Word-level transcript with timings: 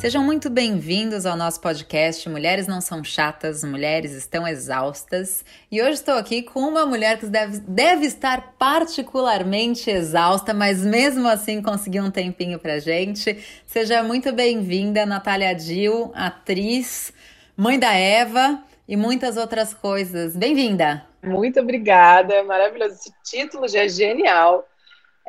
Sejam 0.00 0.24
muito 0.24 0.48
bem-vindos 0.48 1.26
ao 1.26 1.36
nosso 1.36 1.60
podcast 1.60 2.26
Mulheres 2.26 2.66
Não 2.66 2.80
São 2.80 3.04
Chatas, 3.04 3.62
Mulheres 3.62 4.12
Estão 4.12 4.48
Exaustas. 4.48 5.44
E 5.70 5.82
hoje 5.82 5.92
estou 5.92 6.14
aqui 6.14 6.40
com 6.42 6.60
uma 6.60 6.86
mulher 6.86 7.18
que 7.18 7.26
deve, 7.26 7.58
deve 7.58 8.06
estar 8.06 8.54
particularmente 8.58 9.90
exausta, 9.90 10.54
mas 10.54 10.82
mesmo 10.82 11.28
assim 11.28 11.60
conseguiu 11.60 12.02
um 12.02 12.10
tempinho 12.10 12.58
pra 12.58 12.78
gente. 12.78 13.44
Seja 13.66 14.02
muito 14.02 14.32
bem-vinda, 14.32 15.04
Natália 15.04 15.54
Dil, 15.54 16.10
atriz, 16.14 17.12
mãe 17.54 17.78
da 17.78 17.92
Eva 17.92 18.58
e 18.88 18.96
muitas 18.96 19.36
outras 19.36 19.74
coisas. 19.74 20.34
Bem-vinda! 20.34 21.04
Muito 21.22 21.60
obrigada, 21.60 22.42
maravilhoso. 22.44 22.94
Esse 22.94 23.12
título 23.22 23.68
já 23.68 23.84
é 23.84 23.88
genial. 23.90 24.66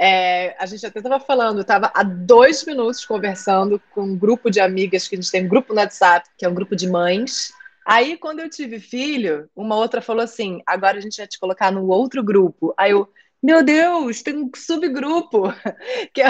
É, 0.03 0.55
a 0.57 0.65
gente 0.65 0.83
até 0.83 0.97
estava 0.97 1.19
falando, 1.19 1.61
estava 1.61 1.91
há 1.93 2.01
dois 2.01 2.65
minutos 2.65 3.05
conversando 3.05 3.79
com 3.93 4.01
um 4.01 4.17
grupo 4.17 4.49
de 4.49 4.59
amigas 4.59 5.07
que 5.07 5.13
a 5.13 5.21
gente 5.21 5.29
tem 5.29 5.45
um 5.45 5.47
grupo 5.47 5.75
no 5.75 5.79
WhatsApp, 5.79 6.27
que 6.35 6.43
é 6.43 6.49
um 6.49 6.55
grupo 6.55 6.75
de 6.75 6.89
mães. 6.89 7.53
Aí, 7.85 8.17
quando 8.17 8.39
eu 8.39 8.49
tive 8.49 8.79
filho, 8.79 9.47
uma 9.55 9.75
outra 9.75 10.01
falou 10.01 10.23
assim: 10.23 10.59
agora 10.65 10.97
a 10.97 11.01
gente 11.01 11.17
vai 11.17 11.27
te 11.27 11.39
colocar 11.39 11.71
no 11.71 11.87
outro 11.87 12.23
grupo. 12.23 12.73
Aí 12.75 12.89
eu, 12.89 13.07
meu 13.41 13.63
Deus, 13.63 14.21
tem 14.21 14.37
um 14.37 14.51
subgrupo. 14.55 15.53
Que 16.13 16.21
é... 16.21 16.27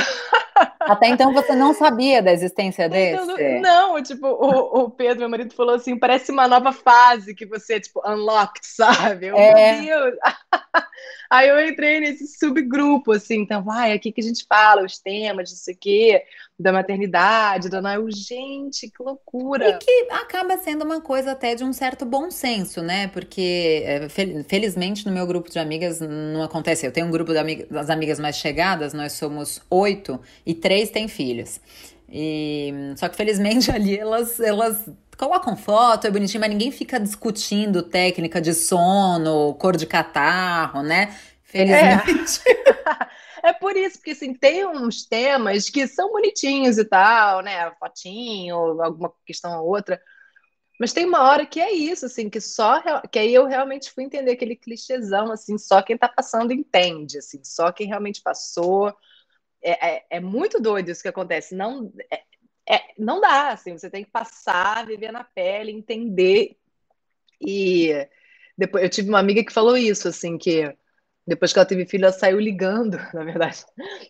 Até 0.80 1.08
então 1.08 1.34
você 1.34 1.56
não 1.56 1.74
sabia 1.74 2.22
da 2.22 2.32
existência 2.32 2.88
desse? 2.88 3.26
Não, 3.26 3.94
não 3.96 4.04
tipo, 4.04 4.28
o, 4.28 4.84
o, 4.84 4.90
Pedro, 4.92 5.20
meu 5.20 5.30
marido, 5.30 5.54
falou 5.54 5.76
assim: 5.76 5.98
parece 5.98 6.32
uma 6.32 6.48
nova 6.48 6.72
fase 6.72 7.34
que 7.34 7.46
você, 7.46 7.80
tipo, 7.80 8.02
unlocked, 8.05 8.66
sabe? 8.66 9.27
Eu, 9.27 9.35
é. 9.35 9.82
Meu 9.82 10.12
Deus! 10.12 10.20
Aí 11.30 11.48
eu 11.48 11.66
entrei 11.66 12.00
nesse 12.00 12.27
subgrupo, 12.27 13.13
assim, 13.13 13.40
então, 13.40 13.63
vai, 13.63 13.94
aqui 13.94 14.12
que 14.12 14.22
a 14.22 14.24
gente 14.24 14.46
fala, 14.48 14.84
os 14.84 15.00
temas, 15.00 15.50
não 15.50 15.57
sei 15.57 15.74
o 15.74 15.78
quê, 15.78 16.24
da 16.62 16.71
maternidade, 16.71 17.70
da 17.70 17.81
Noel. 17.81 18.05
Gente, 18.12 18.90
que 18.90 19.04
loucura! 19.04 19.70
E 19.70 19.77
que 19.77 20.07
acaba 20.12 20.57
sendo 20.57 20.85
uma 20.85 21.01
coisa 21.01 21.31
até 21.31 21.55
de 21.55 21.63
um 21.63 21.73
certo 21.73 22.05
bom 22.05 22.29
senso, 22.29 22.81
né? 22.81 23.07
Porque, 23.07 23.84
é, 23.85 24.07
felizmente, 24.48 25.05
no 25.05 25.12
meu 25.12 25.26
grupo 25.26 25.49
de 25.49 25.59
amigas 25.59 25.99
não 25.99 26.43
acontece. 26.43 26.85
Eu 26.85 26.91
tenho 26.91 27.07
um 27.07 27.12
grupo 27.12 27.34
das 27.34 27.89
amigas 27.89 28.20
mais 28.20 28.35
chegadas, 28.35 28.93
nós 28.93 29.13
somos 29.13 29.62
oito, 29.70 30.20
e 30.45 30.54
três 30.54 30.89
têm 30.89 31.07
filhos. 31.07 31.59
E, 32.12 32.73
só 32.98 33.07
que 33.07 33.15
felizmente 33.15 33.71
ali 33.71 33.98
elas, 33.98 34.39
elas 34.39 34.89
colocam 35.17 35.55
foto, 35.55 36.07
é 36.07 36.12
bonitinho, 36.12 36.41
mas 36.41 36.49
ninguém 36.49 36.71
fica 36.71 36.99
discutindo 36.99 37.84
técnica 37.84 38.41
de 38.41 38.54
sono, 38.54 39.54
cor 39.55 39.77
de 39.77 39.85
catarro, 39.85 40.84
né? 40.84 41.15
Felizmente. 41.43 42.41
É. 42.48 43.12
é 43.44 43.54
por 43.54 43.76
isso, 43.76 43.98
porque 43.98 44.12
assim, 44.12 44.34
tem 44.34 44.66
uns 44.66 45.06
temas 45.06 45.70
que 45.70 45.88
são 45.88 46.12
bonitinhos 46.12 46.78
e 46.78 46.86
tal, 46.86 47.42
né? 47.42 47.72
Fotinho, 47.80 48.82
alguma 48.82 49.14
questão 49.26 49.62
ou 49.62 49.70
outra. 49.70 50.02
Mas 50.80 50.94
tem 50.94 51.06
uma 51.06 51.30
hora 51.30 51.46
que 51.46 51.60
é 51.60 51.72
isso, 51.72 52.08
assim, 52.08 52.30
que 52.30 52.42
só 52.42 52.82
que 53.08 53.20
aí 53.20 53.34
eu 53.34 53.46
realmente 53.46 53.92
fui 53.92 54.04
entender 54.04 54.32
aquele 54.32 54.56
clichêzão, 54.56 55.32
assim, 55.32 55.58
só 55.58 55.82
quem 55.82 55.98
tá 55.98 56.10
passando 56.10 56.52
entende, 56.52 57.20
assim, 57.20 57.44
só 57.44 57.72
quem 57.72 57.88
realmente 57.88 58.22
passou. 58.22 58.92
É, 59.62 59.96
é, 59.96 60.06
é 60.10 60.20
muito 60.20 60.60
doido 60.60 60.90
isso 60.90 61.04
que 61.04 61.08
acontece. 61.08 61.54
Não, 61.56 61.94
é, 62.12 62.24
é, 62.68 62.82
não 62.98 63.22
dá, 63.22 63.50
assim, 63.50 63.78
você 63.78 63.90
tem 63.90 64.03
que 64.03 64.09
passar, 64.09 64.88
viver 64.88 65.12
na 65.12 65.24
pele, 65.24 65.72
entender. 65.72 66.58
E 67.40 68.08
depois 68.58 68.84
eu 68.84 68.90
tive 68.90 69.09
uma 69.09 69.19
amiga 69.19 69.44
que 69.44 69.53
falou 69.53 69.78
isso, 69.78 70.08
assim, 70.08 70.38
que 70.38 70.75
depois 71.25 71.53
que 71.53 71.59
ela 71.59 71.66
teve 71.66 71.86
filho, 71.86 72.06
ela 72.06 72.14
saiu 72.14 72.40
ligando, 72.40 72.97
na 73.13 73.23
verdade, 73.23 73.63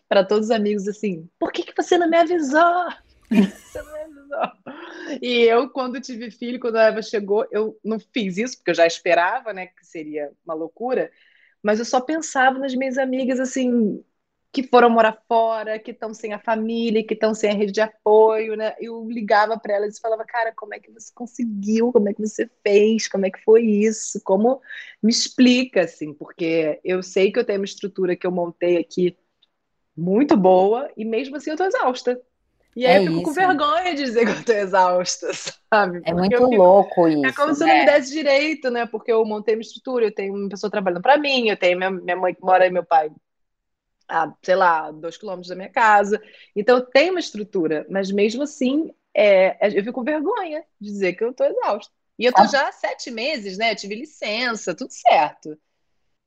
para 0.08 0.24
todos 0.24 0.46
os 0.46 0.50
amigos, 0.50 0.88
assim, 0.88 1.28
por 1.38 1.52
que, 1.52 1.62
que 1.62 1.74
você 1.76 1.98
não 1.98 2.08
me 2.08 2.16
avisou? 2.16 2.88
Você 3.30 3.82
não 3.82 3.92
me 3.92 4.00
avisou. 4.00 5.18
E 5.20 5.42
eu, 5.42 5.68
quando 5.70 6.00
tive 6.00 6.30
filho, 6.30 6.60
quando 6.60 6.76
a 6.76 6.84
Eva 6.84 7.02
chegou, 7.02 7.46
eu 7.50 7.78
não 7.84 7.98
fiz 7.98 8.38
isso, 8.38 8.56
porque 8.56 8.70
eu 8.70 8.74
já 8.74 8.86
esperava, 8.86 9.52
né, 9.52 9.66
que 9.66 9.84
seria 9.84 10.30
uma 10.44 10.54
loucura, 10.54 11.10
mas 11.62 11.78
eu 11.78 11.84
só 11.84 12.00
pensava 12.00 12.58
nas 12.58 12.74
minhas 12.74 12.98
amigas, 12.98 13.38
assim, 13.38 14.02
que 14.52 14.62
foram 14.62 14.90
morar 14.90 15.16
fora, 15.26 15.78
que 15.78 15.92
estão 15.92 16.12
sem 16.12 16.34
a 16.34 16.38
família, 16.38 17.02
que 17.02 17.14
estão 17.14 17.34
sem 17.34 17.50
a 17.50 17.54
rede 17.54 17.72
de 17.72 17.80
apoio, 17.80 18.54
né? 18.54 18.74
Eu 18.78 19.08
ligava 19.08 19.58
para 19.58 19.76
elas 19.76 19.96
e 19.96 20.00
falava, 20.00 20.26
cara, 20.26 20.52
como 20.54 20.74
é 20.74 20.78
que 20.78 20.92
você 20.92 21.10
conseguiu? 21.14 21.90
Como 21.90 22.06
é 22.10 22.12
que 22.12 22.20
você 22.20 22.48
fez? 22.62 23.08
Como 23.08 23.24
é 23.24 23.30
que 23.30 23.42
foi 23.42 23.62
isso? 23.62 24.20
Como 24.22 24.60
me 25.02 25.10
explica, 25.10 25.80
assim? 25.80 26.12
Porque 26.12 26.78
eu 26.84 27.02
sei 27.02 27.32
que 27.32 27.38
eu 27.38 27.46
tenho 27.46 27.60
uma 27.60 27.64
estrutura 27.64 28.14
que 28.14 28.26
eu 28.26 28.30
montei 28.30 28.76
aqui 28.76 29.16
muito 29.96 30.36
boa 30.36 30.90
e 30.98 31.04
mesmo 31.04 31.36
assim 31.36 31.50
eu 31.50 31.56
tô 31.56 31.64
exausta. 31.64 32.20
E 32.76 32.84
aí 32.84 32.96
é 32.96 32.98
eu 32.98 33.02
fico 33.04 33.14
isso. 33.16 33.24
com 33.24 33.32
vergonha 33.32 33.94
de 33.94 34.02
dizer 34.02 34.26
que 34.26 34.32
eu 34.32 34.44
tô 34.44 34.52
exausta, 34.52 35.30
sabe? 35.72 36.02
É 36.04 36.12
muito 36.12 36.36
fico... 36.36 36.54
louco 36.54 37.08
isso. 37.08 37.24
É 37.24 37.32
como 37.32 37.54
se 37.54 37.62
eu 37.62 37.68
não 37.68 37.74
me 37.74 37.86
né? 37.86 37.98
desse 37.98 38.12
direito, 38.12 38.70
né? 38.70 38.84
Porque 38.84 39.10
eu 39.10 39.24
montei 39.24 39.54
uma 39.54 39.62
estrutura, 39.62 40.04
eu 40.06 40.14
tenho 40.14 40.34
uma 40.34 40.48
pessoa 40.50 40.70
trabalhando 40.70 41.02
para 41.02 41.16
mim, 41.16 41.48
eu 41.48 41.56
tenho 41.56 41.78
minha, 41.78 41.90
minha 41.90 42.16
mãe 42.16 42.34
que 42.34 42.42
mora 42.42 42.66
e 42.66 42.70
meu 42.70 42.84
pai 42.84 43.10
a, 44.12 44.32
sei 44.42 44.54
lá, 44.54 44.90
dois 44.90 45.16
quilômetros 45.16 45.48
da 45.48 45.56
minha 45.56 45.70
casa. 45.70 46.22
Então, 46.54 46.80
tem 46.80 47.10
uma 47.10 47.20
estrutura, 47.20 47.86
mas 47.88 48.10
mesmo 48.10 48.42
assim, 48.42 48.90
é, 49.14 49.56
é 49.66 49.68
eu 49.68 49.82
fico 49.82 49.92
com 49.92 50.04
vergonha 50.04 50.62
de 50.80 50.90
dizer 50.90 51.14
que 51.14 51.24
eu 51.24 51.30
estou 51.30 51.46
exausta. 51.46 51.92
E 52.18 52.24
eu 52.24 52.30
estou 52.30 52.46
já 52.46 52.68
há 52.68 52.72
sete 52.72 53.10
meses, 53.10 53.56
né? 53.56 53.72
Eu 53.72 53.76
tive 53.76 53.94
licença, 53.94 54.74
tudo 54.74 54.90
certo. 54.92 55.58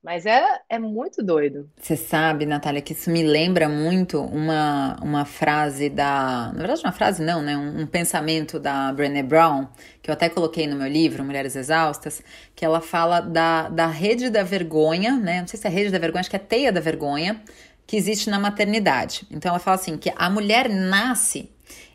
Mas 0.05 0.27
é, 0.27 0.45
é 0.69 0.77
muito 0.77 1.23
doido. 1.23 1.67
Você 1.81 1.95
sabe, 1.95 2.45
Natália, 2.45 2.79
que 2.79 2.93
isso 2.93 3.09
me 3.09 3.23
lembra 3.23 3.67
muito 3.67 4.21
uma, 4.21 4.99
uma 5.01 5.25
frase 5.25 5.89
da. 5.89 6.51
Na 6.53 6.59
verdade, 6.59 6.81
uma 6.83 6.91
frase 6.91 7.23
não, 7.23 7.41
né? 7.41 7.57
Um, 7.57 7.81
um, 7.81 7.87
pensamento 7.87 8.59
da 8.59 8.93
Brené 8.93 9.23
Brown, 9.23 9.67
que 10.03 10.11
eu 10.11 10.13
até 10.13 10.29
coloquei 10.29 10.67
no 10.67 10.75
meu 10.75 10.87
livro, 10.87 11.23
Mulheres 11.23 11.55
Exaustas, 11.55 12.21
que 12.55 12.63
ela 12.63 12.81
fala 12.81 13.19
da, 13.19 13.67
da 13.67 13.87
rede 13.87 14.29
da 14.29 14.43
vergonha, 14.43 15.15
né? 15.15 15.39
Não 15.39 15.47
sei 15.47 15.59
se 15.59 15.65
é 15.65 15.71
rede 15.71 15.89
da 15.89 15.97
vergonha, 15.97 16.19
acho 16.19 16.29
que 16.29 16.35
é 16.35 16.39
teia 16.39 16.71
da 16.71 16.79
vergonha, 16.79 17.41
que 17.87 17.95
existe 17.95 18.29
na 18.29 18.39
maternidade. 18.39 19.27
Então 19.29 19.49
ela 19.49 19.59
fala 19.59 19.75
assim: 19.75 19.97
que 19.97 20.11
a 20.15 20.29
mulher 20.29 20.69
nasce 20.69 21.49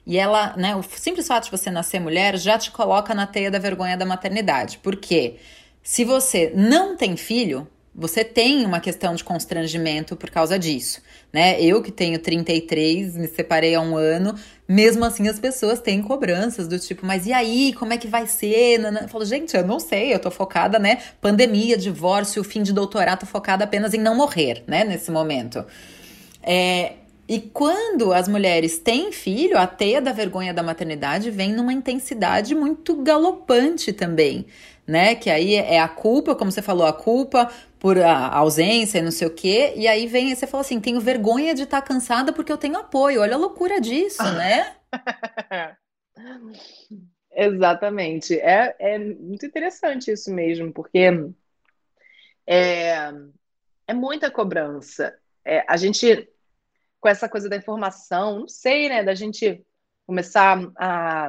e 0.07 0.19
ela, 0.19 0.55
né, 0.57 0.75
o 0.75 0.83
simples 0.83 1.27
fato 1.27 1.45
de 1.45 1.51
você 1.51 1.71
nascer 1.71 2.01
mulher 2.01 2.37
já 2.37 2.59
te 2.59 2.71
coloca 2.71 3.15
na 3.15 3.27
teia 3.27 3.51
da 3.51 3.59
vergonha 3.59 3.97
da 3.97 4.07
maternidade. 4.07 4.79
Porque 4.83 5.37
se 5.83 6.05
você 6.05 6.53
não 6.55 6.97
tem 6.97 7.17
filho, 7.17 7.69
você 7.95 8.25
tem 8.25 8.65
uma 8.65 8.79
questão 8.79 9.15
de 9.15 9.25
constrangimento 9.25 10.15
por 10.15 10.31
causa 10.31 10.59
disso, 10.59 11.03
né? 11.33 11.61
Eu 11.61 11.83
que 11.83 11.91
tenho 11.91 12.19
33, 12.19 13.17
me 13.17 13.27
separei 13.27 13.75
há 13.75 13.81
um 13.81 13.97
ano, 13.97 14.35
mesmo 14.69 15.05
assim 15.05 15.29
as 15.29 15.41
pessoas 15.41 15.81
têm 15.81 16.01
cobranças 16.01 16.69
do 16.69 16.79
tipo, 16.79 17.05
mas 17.05 17.27
e 17.27 17.33
aí, 17.33 17.73
como 17.73 17.93
é 17.93 17.99
que 17.99 18.07
vai 18.07 18.27
ser? 18.27 18.81
Eu 18.81 19.09
falo, 19.09 19.25
gente, 19.25 19.57
eu 19.57 19.67
não 19.67 19.81
sei, 19.81 20.15
eu 20.15 20.19
tô 20.19 20.31
focada, 20.31 20.79
né? 20.79 21.03
Pandemia, 21.21 21.77
divórcio, 21.77 22.45
fim 22.45 22.63
de 22.63 22.73
doutorado, 22.73 23.27
focada 23.27 23.65
apenas 23.65 23.93
em 23.93 23.99
não 23.99 24.15
morrer, 24.15 24.63
né? 24.67 24.85
Nesse 24.85 25.11
momento. 25.11 25.65
É, 26.43 26.93
e 27.31 27.41
quando 27.41 28.13
as 28.13 28.27
mulheres 28.27 28.77
têm 28.79 29.13
filho, 29.13 29.57
a 29.57 29.65
teia 29.65 30.03
da 30.03 30.11
vergonha 30.11 30.53
da 30.53 30.65
maternidade 30.65 31.31
vem 31.31 31.53
numa 31.53 31.73
intensidade 31.73 32.57
muito 32.57 33.01
galopante 33.05 33.93
também, 33.93 34.47
né? 34.85 35.15
Que 35.15 35.31
aí 35.31 35.55
é 35.55 35.79
a 35.79 35.87
culpa, 35.87 36.35
como 36.35 36.51
você 36.51 36.61
falou, 36.61 36.85
a 36.85 36.93
culpa 36.93 37.49
por 37.79 37.97
a 38.01 38.37
ausência 38.37 38.99
e 38.99 39.03
não 39.03 39.13
sei 39.13 39.29
o 39.29 39.31
quê. 39.31 39.75
E 39.77 39.87
aí 39.87 40.09
vem 40.09 40.35
você 40.35 40.45
fala 40.45 40.63
assim: 40.63 40.81
tenho 40.81 41.01
vergonha 41.01 41.55
de 41.55 41.63
estar 41.63 41.81
cansada 41.83 42.33
porque 42.33 42.51
eu 42.51 42.59
tenho 42.59 42.77
apoio. 42.77 43.21
Olha 43.21 43.37
a 43.37 43.39
loucura 43.39 43.81
disso, 43.81 44.25
né? 44.35 44.75
Exatamente. 47.31 48.41
É, 48.41 48.75
é 48.77 48.99
muito 48.99 49.47
interessante 49.47 50.11
isso 50.11 50.35
mesmo, 50.35 50.73
porque 50.73 51.33
é, 52.45 53.13
é 53.87 53.95
muita 53.95 54.33
cobrança. 54.33 55.17
É, 55.45 55.65
a 55.69 55.77
gente, 55.77 56.29
com 57.01 57.09
essa 57.09 57.29
coisa 57.29 57.49
da 57.49 57.57
informação, 57.57 58.41
não 58.41 58.49
sei, 58.49 58.89
né, 58.89 59.03
da 59.03 59.15
gente 59.15 59.65
começar 60.07 60.59
a, 60.77 61.29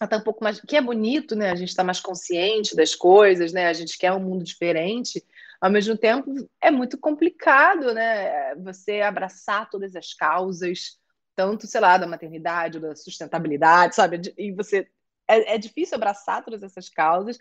a 0.00 0.04
estar 0.04 0.16
um 0.18 0.22
pouco 0.22 0.44
mais. 0.44 0.60
que 0.60 0.76
é 0.76 0.80
bonito, 0.80 1.34
né? 1.34 1.50
A 1.50 1.56
gente 1.56 1.70
está 1.70 1.82
mais 1.82 2.00
consciente 2.00 2.76
das 2.76 2.94
coisas, 2.94 3.52
né? 3.52 3.66
A 3.68 3.72
gente 3.72 3.98
quer 3.98 4.12
um 4.12 4.20
mundo 4.20 4.44
diferente 4.44 5.24
ao 5.60 5.70
mesmo 5.70 5.96
tempo 5.96 6.32
é 6.60 6.70
muito 6.70 6.98
complicado, 6.98 7.92
né? 7.94 8.54
Você 8.56 9.00
abraçar 9.00 9.68
todas 9.70 9.96
as 9.96 10.12
causas, 10.12 10.98
tanto, 11.34 11.66
sei 11.66 11.80
lá, 11.80 11.98
da 11.98 12.06
maternidade, 12.06 12.78
da 12.78 12.94
sustentabilidade, 12.94 13.94
sabe? 13.94 14.20
E 14.36 14.52
você 14.52 14.88
é, 15.28 15.54
é, 15.54 15.58
difícil 15.58 15.96
abraçar 15.96 16.44
todas 16.44 16.62
essas 16.62 16.88
causas, 16.88 17.38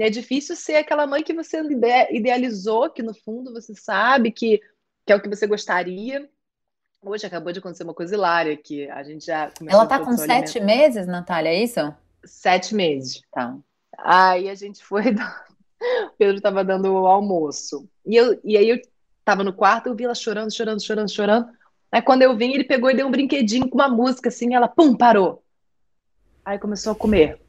é 0.00 0.10
difícil 0.10 0.54
ser 0.54 0.76
aquela 0.76 1.06
mãe 1.06 1.22
que 1.22 1.32
você 1.32 1.62
idealizou, 2.10 2.90
que 2.90 3.02
no 3.02 3.14
fundo 3.14 3.52
você 3.52 3.74
sabe 3.74 4.30
que, 4.30 4.60
que 5.06 5.12
é 5.12 5.16
o 5.16 5.22
que 5.22 5.28
você 5.28 5.46
gostaria. 5.46 6.28
Hoje 7.04 7.26
acabou 7.26 7.52
de 7.52 7.58
acontecer 7.58 7.82
uma 7.82 7.94
coisa 7.94 8.14
hilária 8.14 8.56
que 8.56 8.88
a 8.88 9.02
gente 9.02 9.26
já 9.26 9.50
Ela 9.66 9.86
tá 9.86 9.98
com 9.98 10.16
sete 10.16 10.60
meses, 10.60 11.04
Natália, 11.04 11.48
é 11.48 11.62
isso? 11.62 11.80
Sete 12.24 12.76
meses. 12.76 13.20
Tá. 13.32 13.56
Aí 13.98 14.48
a 14.48 14.54
gente 14.54 14.84
foi 14.84 15.02
o 15.10 16.10
Pedro 16.16 16.36
estava 16.36 16.64
dando 16.64 16.92
o 16.92 17.06
almoço. 17.08 17.88
E, 18.06 18.14
eu, 18.14 18.40
e 18.44 18.56
aí 18.56 18.68
eu 18.68 18.80
estava 19.18 19.42
no 19.42 19.52
quarto, 19.52 19.88
eu 19.88 19.96
vi 19.96 20.04
ela 20.04 20.14
chorando, 20.14 20.54
chorando, 20.54 20.80
chorando, 20.80 21.10
chorando. 21.10 21.48
Aí 21.90 22.00
quando 22.00 22.22
eu 22.22 22.36
vim, 22.36 22.52
ele 22.52 22.64
pegou 22.64 22.88
e 22.88 22.94
deu 22.94 23.08
um 23.08 23.10
brinquedinho 23.10 23.68
com 23.68 23.78
uma 23.78 23.88
música 23.88 24.28
assim, 24.28 24.54
ela, 24.54 24.68
pum, 24.68 24.96
parou. 24.96 25.42
Aí 26.44 26.56
começou 26.56 26.92
a 26.92 26.96
comer. 26.96 27.40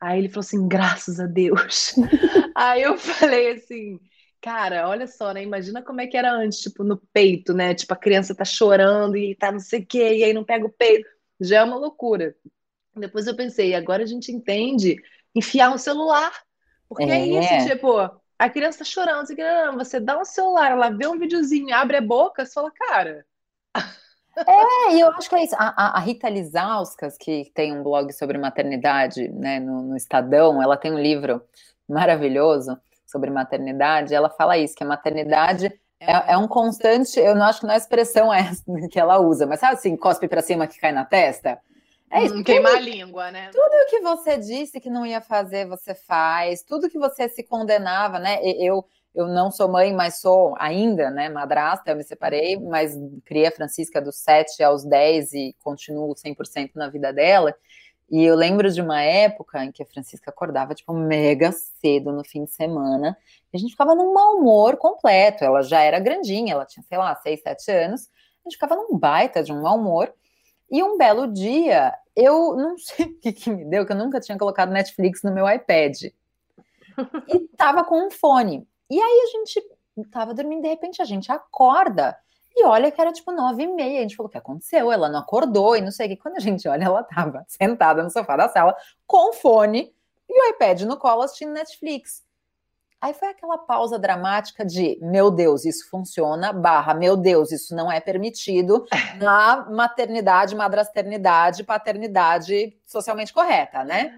Aí 0.00 0.20
ele 0.20 0.28
falou 0.28 0.40
assim, 0.40 0.68
graças 0.68 1.18
a 1.18 1.26
Deus. 1.26 1.96
Aí 2.54 2.82
eu 2.82 2.96
falei 2.96 3.52
assim, 3.52 3.98
cara, 4.40 4.88
olha 4.88 5.06
só, 5.06 5.32
né? 5.32 5.42
Imagina 5.42 5.82
como 5.82 6.00
é 6.00 6.06
que 6.06 6.16
era 6.16 6.32
antes, 6.32 6.60
tipo, 6.60 6.84
no 6.84 6.96
peito, 7.12 7.52
né? 7.54 7.74
Tipo, 7.74 7.94
a 7.94 7.96
criança 7.96 8.34
tá 8.34 8.44
chorando 8.44 9.16
e 9.16 9.34
tá 9.34 9.52
não 9.52 9.60
sei 9.60 9.80
o 9.80 9.86
quê, 9.86 10.16
e 10.16 10.24
aí 10.24 10.32
não 10.32 10.44
pega 10.44 10.66
o 10.66 10.72
peito. 10.72 11.08
Já 11.40 11.58
é 11.58 11.62
uma 11.64 11.76
loucura. 11.76 12.34
Depois 12.96 13.26
eu 13.26 13.36
pensei, 13.36 13.74
agora 13.74 14.02
a 14.02 14.06
gente 14.06 14.32
entende 14.32 14.96
enfiar 15.34 15.72
um 15.72 15.78
celular. 15.78 16.32
Porque 16.88 17.04
é, 17.04 17.18
é 17.18 17.26
isso, 17.26 17.68
tipo, 17.68 17.98
a 18.38 18.48
criança 18.48 18.78
tá 18.78 18.84
chorando, 18.84 19.28
você 19.76 20.00
dá 20.00 20.18
um 20.18 20.24
celular, 20.24 20.72
ela 20.72 20.90
vê 20.90 21.06
um 21.06 21.18
videozinho, 21.18 21.74
abre 21.74 21.98
a 21.98 22.00
boca, 22.00 22.46
você 22.46 22.52
fala, 22.52 22.70
cara. 22.70 23.26
É, 24.46 24.94
e 24.94 25.00
eu 25.00 25.08
acho 25.10 25.28
que 25.28 25.34
é 25.34 25.44
isso. 25.44 25.56
A, 25.58 25.98
a, 25.98 26.00
Rita 26.00 26.28
Lizauskas, 26.28 27.16
que 27.18 27.50
tem 27.52 27.76
um 27.76 27.82
blog 27.82 28.12
sobre 28.12 28.38
maternidade 28.38 29.28
né, 29.28 29.58
no, 29.58 29.82
no, 29.82 29.96
Estadão, 29.96 30.62
ela 30.62 30.76
tem 30.76 30.92
um 30.92 30.98
livro 30.98 31.42
maravilhoso 31.88 32.78
sobre 33.08 33.30
maternidade. 33.30 34.14
Ela 34.14 34.30
fala 34.30 34.56
isso, 34.56 34.76
que 34.76 34.84
a 34.84 34.86
maternidade 34.86 35.66
é, 35.98 36.32
é 36.32 36.38
um 36.38 36.46
constante. 36.46 37.18
Eu 37.18 37.34
não 37.34 37.46
acho 37.46 37.60
que 37.60 37.66
não 37.66 37.72
é 37.72 37.76
a 37.76 37.78
expressão 37.78 38.32
essa 38.32 38.62
que 38.90 39.00
ela 39.00 39.18
usa, 39.18 39.46
mas 39.46 39.60
sabe 39.60 39.74
assim, 39.74 39.96
cospe 39.96 40.28
para 40.28 40.42
cima 40.42 40.66
que 40.66 40.78
cai 40.78 40.92
na 40.92 41.04
testa? 41.04 41.58
É 42.10 42.24
isso. 42.24 42.36
Hum, 42.36 42.44
queimar 42.44 42.76
a 42.76 42.80
língua, 42.80 43.30
né? 43.30 43.50
Tudo 43.52 43.86
que 43.90 44.00
você 44.00 44.38
disse 44.38 44.80
que 44.80 44.88
não 44.88 45.04
ia 45.04 45.20
fazer, 45.20 45.66
você 45.66 45.94
faz. 45.94 46.62
Tudo 46.62 46.88
que 46.88 46.98
você 46.98 47.28
se 47.28 47.42
condenava, 47.42 48.18
né? 48.18 48.38
Eu, 48.42 48.84
eu 49.14 49.26
não 49.26 49.50
sou 49.50 49.68
mãe, 49.68 49.92
mas 49.92 50.20
sou 50.20 50.54
ainda, 50.58 51.10
né, 51.10 51.28
madrasta, 51.28 51.90
eu 51.90 51.96
me 51.96 52.04
separei, 52.04 52.56
mas 52.58 52.96
criei 53.24 53.46
a 53.46 53.50
Francisca 53.50 54.00
dos 54.00 54.16
7 54.16 54.62
aos 54.62 54.84
10 54.84 55.32
e 55.32 55.56
continuo 55.62 56.14
100% 56.14 56.70
na 56.76 56.88
vida 56.88 57.12
dela. 57.12 57.54
E 58.10 58.24
eu 58.24 58.34
lembro 58.34 58.70
de 58.70 58.80
uma 58.80 59.02
época 59.02 59.62
em 59.64 59.70
que 59.70 59.82
a 59.82 59.86
Francisca 59.86 60.30
acordava, 60.30 60.74
tipo, 60.74 60.92
mega 60.94 61.52
cedo 61.52 62.10
no 62.10 62.24
fim 62.24 62.44
de 62.44 62.50
semana, 62.50 63.16
e 63.52 63.56
a 63.56 63.60
gente 63.60 63.72
ficava 63.72 63.94
num 63.94 64.14
mau 64.14 64.36
humor 64.36 64.76
completo. 64.76 65.44
Ela 65.44 65.62
já 65.62 65.80
era 65.80 66.00
grandinha, 66.00 66.54
ela 66.54 66.64
tinha, 66.64 66.82
sei 66.82 66.96
lá, 66.96 67.14
6, 67.14 67.42
7 67.42 67.70
anos, 67.70 68.08
a 68.44 68.48
gente 68.48 68.54
ficava 68.54 68.76
num 68.76 68.96
baita 68.96 69.42
de 69.42 69.52
um 69.52 69.62
mau 69.62 69.76
humor. 69.76 70.12
E 70.70 70.82
um 70.82 70.96
belo 70.98 71.32
dia, 71.32 71.94
eu 72.14 72.56
não 72.56 72.76
sei 72.78 73.06
o 73.06 73.18
que, 73.18 73.32
que 73.32 73.50
me 73.50 73.64
deu, 73.64 73.86
que 73.86 73.92
eu 73.92 73.96
nunca 73.96 74.20
tinha 74.20 74.38
colocado 74.38 74.70
Netflix 74.70 75.22
no 75.22 75.32
meu 75.32 75.48
iPad. 75.48 76.04
E 77.28 77.38
tava 77.56 77.84
com 77.84 78.06
um 78.06 78.10
fone. 78.10 78.66
E 78.90 79.00
aí 79.00 79.20
a 79.22 79.38
gente 79.38 79.62
tava 80.10 80.34
dormindo, 80.34 80.62
de 80.62 80.68
repente 80.68 81.02
a 81.02 81.04
gente 81.04 81.30
acorda 81.30 82.16
e 82.54 82.64
olha 82.64 82.90
que 82.90 83.00
era 83.00 83.12
tipo 83.12 83.30
nove 83.32 83.62
e 83.62 83.66
meia. 83.66 83.98
A 83.98 84.02
gente 84.02 84.16
falou: 84.16 84.28
o 84.28 84.30
que 84.30 84.38
aconteceu? 84.38 84.90
Ela 84.90 85.08
não 85.08 85.20
acordou 85.20 85.76
e 85.76 85.80
não 85.80 85.90
sei 85.90 86.06
o 86.06 86.10
que. 86.10 86.16
Quando 86.16 86.36
a 86.36 86.40
gente 86.40 86.68
olha, 86.68 86.84
ela 86.84 87.02
tava 87.02 87.44
sentada 87.48 88.02
no 88.02 88.10
sofá 88.10 88.36
da 88.36 88.48
sala 88.48 88.76
com 89.06 89.32
fone 89.32 89.94
e 90.28 90.40
o 90.40 90.50
iPad 90.50 90.82
no 90.82 90.96
colo 90.96 91.22
assistindo 91.22 91.52
Netflix. 91.52 92.26
Aí 93.00 93.14
foi 93.14 93.28
aquela 93.28 93.56
pausa 93.58 93.96
dramática 93.96 94.64
de 94.64 94.98
meu 95.00 95.30
Deus, 95.30 95.64
isso 95.64 95.88
funciona, 95.88 96.52
barra, 96.52 96.94
meu 96.94 97.16
Deus, 97.16 97.52
isso 97.52 97.74
não 97.74 97.90
é 97.90 98.00
permitido 98.00 98.84
na 99.20 99.68
maternidade, 99.70 100.56
madrasternidade, 100.56 101.62
paternidade 101.62 102.76
socialmente 102.84 103.32
correta, 103.32 103.84
né? 103.84 104.12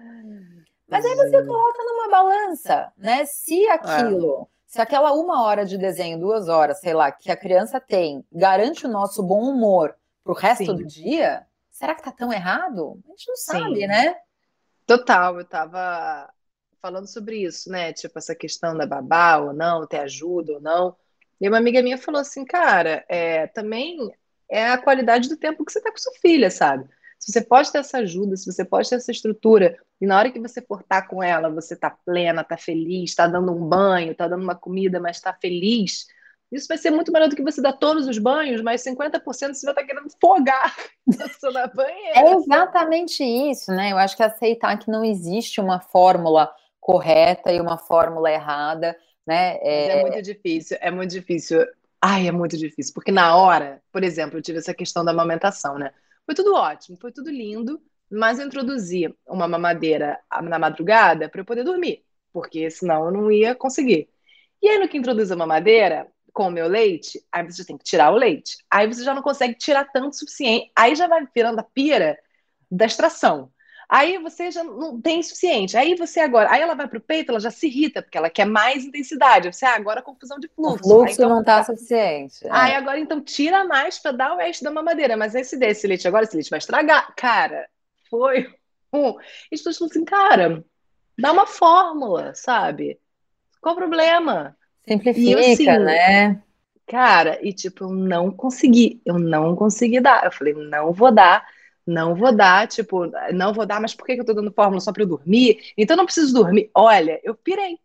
Mas 0.89 1.05
aí 1.05 1.15
você 1.15 1.45
coloca 1.45 1.83
numa 1.83 2.09
balança, 2.09 2.91
né? 2.97 3.23
Se 3.25 3.67
aquilo 3.69 4.41
é 4.41 4.60
se 4.71 4.79
aquela 4.79 5.11
uma 5.11 5.43
hora 5.43 5.65
de 5.65 5.77
desenho, 5.77 6.17
duas 6.17 6.47
horas, 6.47 6.79
sei 6.79 6.93
lá, 6.93 7.11
que 7.11 7.29
a 7.29 7.35
criança 7.35 7.77
tem, 7.77 8.25
garante 8.31 8.85
o 8.85 8.89
nosso 8.89 9.21
bom 9.21 9.41
humor 9.41 9.93
pro 10.23 10.33
resto 10.33 10.63
Sim. 10.63 10.77
do 10.77 10.85
dia, 10.85 11.45
será 11.69 11.93
que 11.93 12.01
tá 12.01 12.09
tão 12.09 12.31
errado? 12.31 12.97
A 13.05 13.09
gente 13.09 13.27
não 13.27 13.35
Sim. 13.35 13.51
sabe, 13.51 13.85
né? 13.85 14.15
Total, 14.87 15.37
eu 15.37 15.43
tava 15.43 16.31
falando 16.81 17.05
sobre 17.05 17.43
isso, 17.43 17.69
né? 17.69 17.91
Tipo, 17.91 18.17
essa 18.17 18.33
questão 18.33 18.73
da 18.77 18.85
babá 18.85 19.39
ou 19.39 19.51
não, 19.51 19.85
ter 19.85 19.99
ajuda 19.99 20.53
ou 20.53 20.61
não. 20.61 20.95
E 21.41 21.49
uma 21.49 21.57
amiga 21.57 21.83
minha 21.83 21.97
falou 21.97 22.21
assim, 22.21 22.45
cara, 22.45 23.03
é, 23.09 23.47
também 23.47 23.97
é 24.47 24.69
a 24.69 24.77
qualidade 24.77 25.27
do 25.27 25.35
tempo 25.35 25.65
que 25.65 25.73
você 25.73 25.81
tá 25.81 25.91
com 25.91 25.97
sua 25.97 26.13
filha, 26.21 26.49
sabe? 26.49 26.87
Se 27.21 27.31
você 27.31 27.41
pode 27.41 27.71
ter 27.71 27.77
essa 27.77 27.99
ajuda, 27.99 28.35
se 28.35 28.51
você 28.51 28.65
pode 28.65 28.89
ter 28.89 28.95
essa 28.95 29.11
estrutura, 29.11 29.77
e 30.01 30.07
na 30.07 30.17
hora 30.17 30.31
que 30.31 30.39
você 30.39 30.59
for 30.59 30.81
estar 30.81 31.03
com 31.03 31.21
ela, 31.21 31.51
você 31.51 31.75
tá 31.75 31.91
plena, 31.91 32.43
tá 32.43 32.57
feliz, 32.57 33.13
tá 33.13 33.27
dando 33.27 33.51
um 33.51 33.63
banho, 33.63 34.15
tá 34.15 34.27
dando 34.27 34.41
uma 34.41 34.55
comida, 34.55 34.99
mas 34.99 35.21
tá 35.21 35.31
feliz, 35.39 36.07
isso 36.51 36.67
vai 36.67 36.79
ser 36.79 36.89
muito 36.89 37.11
melhor 37.11 37.29
do 37.29 37.35
que 37.35 37.43
você 37.43 37.61
dar 37.61 37.73
todos 37.73 38.07
os 38.07 38.17
banhos, 38.17 38.59
mas 38.61 38.83
50% 38.83 39.21
você 39.21 39.37
vai 39.37 39.53
estar 39.53 39.73
tá 39.75 39.83
querendo 39.85 40.09
fogar 40.19 40.75
na 41.53 41.67
banheira. 41.67 42.19
É 42.19 42.33
exatamente 42.33 43.23
isso, 43.23 43.71
né? 43.71 43.91
Eu 43.91 43.99
acho 43.99 44.17
que 44.17 44.23
aceitar 44.23 44.77
que 44.79 44.89
não 44.89 45.05
existe 45.05 45.61
uma 45.61 45.79
fórmula 45.79 46.51
correta 46.79 47.53
e 47.53 47.61
uma 47.61 47.77
fórmula 47.77 48.31
errada, 48.31 48.97
né? 49.25 49.57
É... 49.61 49.99
é 49.99 50.01
muito 50.01 50.21
difícil, 50.23 50.77
é 50.81 50.89
muito 50.89 51.11
difícil. 51.11 51.65
Ai, 52.01 52.27
é 52.27 52.31
muito 52.31 52.57
difícil, 52.57 52.95
porque 52.95 53.11
na 53.11 53.37
hora, 53.37 53.79
por 53.91 54.03
exemplo, 54.03 54.39
eu 54.39 54.41
tive 54.41 54.57
essa 54.57 54.73
questão 54.73 55.05
da 55.05 55.11
amamentação, 55.11 55.77
né? 55.77 55.91
Foi 56.31 56.35
tudo 56.35 56.53
ótimo, 56.53 56.97
foi 56.97 57.11
tudo 57.11 57.29
lindo, 57.29 57.81
mas 58.09 58.39
eu 58.39 58.47
introduzi 58.47 59.13
uma 59.27 59.49
mamadeira 59.49 60.17
na 60.41 60.57
madrugada 60.57 61.27
para 61.27 61.41
eu 61.41 61.45
poder 61.45 61.65
dormir, 61.65 62.05
porque 62.31 62.71
senão 62.71 63.03
eu 63.03 63.11
não 63.11 63.29
ia 63.29 63.53
conseguir. 63.53 64.07
E 64.61 64.69
aí, 64.69 64.79
no 64.79 64.87
que 64.87 64.97
introduz 64.97 65.29
a 65.29 65.35
mamadeira, 65.35 66.09
com 66.31 66.47
o 66.47 66.49
meu 66.49 66.69
leite, 66.69 67.21
aí 67.29 67.43
você 67.43 67.65
tem 67.65 67.77
que 67.77 67.83
tirar 67.83 68.13
o 68.13 68.15
leite. 68.15 68.63
Aí 68.71 68.87
você 68.87 69.03
já 69.03 69.13
não 69.13 69.21
consegue 69.21 69.55
tirar 69.55 69.83
tanto 69.91 70.11
o 70.11 70.17
suficiente. 70.17 70.71
Aí 70.73 70.95
já 70.95 71.05
vai 71.05 71.27
virando 71.35 71.59
a 71.59 71.63
pira 71.63 72.17
da 72.71 72.85
extração. 72.85 73.51
Aí 73.91 74.17
você 74.19 74.49
já 74.49 74.63
não 74.63 75.01
tem 75.01 75.21
suficiente. 75.21 75.75
Aí 75.75 75.95
você 75.95 76.21
agora, 76.21 76.49
aí 76.49 76.61
ela 76.61 76.75
vai 76.75 76.87
pro 76.87 77.01
peito, 77.01 77.29
ela 77.29 77.41
já 77.41 77.51
se 77.51 77.67
irrita, 77.67 78.01
porque 78.01 78.17
ela 78.17 78.29
quer 78.29 78.45
mais 78.45 78.85
intensidade. 78.85 79.51
Você, 79.51 79.65
ah, 79.65 79.75
agora 79.75 80.01
confusão 80.01 80.39
de 80.39 80.47
fluxo. 80.47 80.75
O 80.75 80.87
fluxo 80.87 81.07
aí, 81.07 81.13
então, 81.13 81.29
não 81.29 81.43
tá 81.43 81.61
suficiente. 81.61 82.47
É. 82.47 82.49
Aí 82.49 82.73
agora, 82.73 82.97
então, 82.97 83.19
tira 83.19 83.65
mais 83.65 83.99
para 83.99 84.13
dar 84.13 84.37
o 84.37 84.39
eixo 84.39 84.63
da 84.63 84.71
mamadeira. 84.71 85.17
Mas 85.17 85.35
esse 85.35 85.57
desse 85.57 85.87
leite 85.87 86.07
agora, 86.07 86.23
esse 86.23 86.33
leite 86.33 86.49
vai 86.49 86.59
estragar. 86.59 87.13
Cara, 87.17 87.67
foi 88.09 88.47
um. 88.95 89.09
E 89.51 89.55
as 89.55 89.61
pessoas 89.61 89.77
falam 89.77 89.91
assim, 89.91 90.05
cara, 90.05 90.63
dá 91.19 91.33
uma 91.33 91.45
fórmula, 91.45 92.33
sabe? 92.33 92.97
Qual 93.59 93.75
o 93.75 93.77
problema? 93.77 94.55
Simplifica, 94.87 95.41
e, 95.41 95.51
assim, 95.51 95.65
né? 95.65 96.41
Cara, 96.87 97.39
e 97.41 97.51
tipo, 97.51 97.83
eu 97.83 97.89
não 97.89 98.31
consegui, 98.31 99.01
eu 99.05 99.19
não 99.19 99.53
consegui 99.53 99.99
dar. 99.99 100.23
Eu 100.23 100.31
falei, 100.31 100.53
não 100.53 100.93
vou 100.93 101.11
dar 101.11 101.45
não 101.85 102.15
vou 102.15 102.35
dar, 102.35 102.67
tipo, 102.67 103.05
não 103.33 103.53
vou 103.53 103.65
dar, 103.65 103.81
mas 103.81 103.93
por 103.93 104.05
que 104.05 104.13
eu 104.13 104.25
tô 104.25 104.33
dando 104.33 104.51
fórmula 104.51 104.79
só 104.79 104.91
para 104.91 105.03
eu 105.03 105.07
dormir? 105.07 105.73
Então 105.77 105.97
não 105.97 106.05
preciso 106.05 106.33
dormir. 106.33 106.69
Olha, 106.73 107.19
eu 107.23 107.35
pirei. 107.35 107.77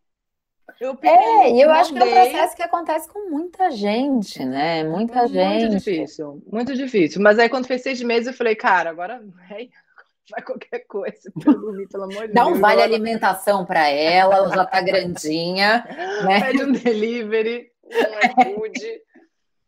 Eu 0.80 0.94
pirei, 0.94 1.16
é, 1.16 1.52
e 1.52 1.60
eu 1.60 1.70
acho 1.70 1.92
que 1.92 1.98
é 1.98 2.04
um 2.04 2.10
processo 2.10 2.56
que 2.56 2.62
acontece 2.62 3.08
com 3.08 3.30
muita 3.30 3.70
gente, 3.70 4.44
né? 4.44 4.84
Muita 4.84 5.20
muito 5.20 5.32
gente. 5.32 5.60
Muito 5.60 5.76
difícil, 5.76 6.42
muito 6.52 6.74
difícil. 6.74 7.22
Mas 7.22 7.38
aí 7.38 7.48
quando 7.48 7.66
fez 7.66 7.82
seis 7.82 8.02
meses, 8.02 8.26
eu 8.26 8.34
falei, 8.34 8.54
cara, 8.54 8.90
agora 8.90 9.22
vai 9.48 10.42
qualquer 10.42 10.80
coisa 10.86 11.30
pra 11.40 11.52
dormir, 11.52 11.88
pelo 11.88 12.04
amor 12.04 12.26
de 12.26 12.32
Deus. 12.32 12.34
Dá 12.34 12.46
um 12.46 12.60
vale 12.60 12.82
alimentação 12.82 13.64
para 13.64 13.88
ela, 13.88 14.36
ela 14.36 14.54
já 14.54 14.64
tá 14.64 14.80
grandinha. 14.80 15.86
Né? 16.24 16.40
Pede 16.40 16.64
um 16.64 16.72
delivery, 16.72 17.70
um 17.84 18.52
iFood. 18.52 19.00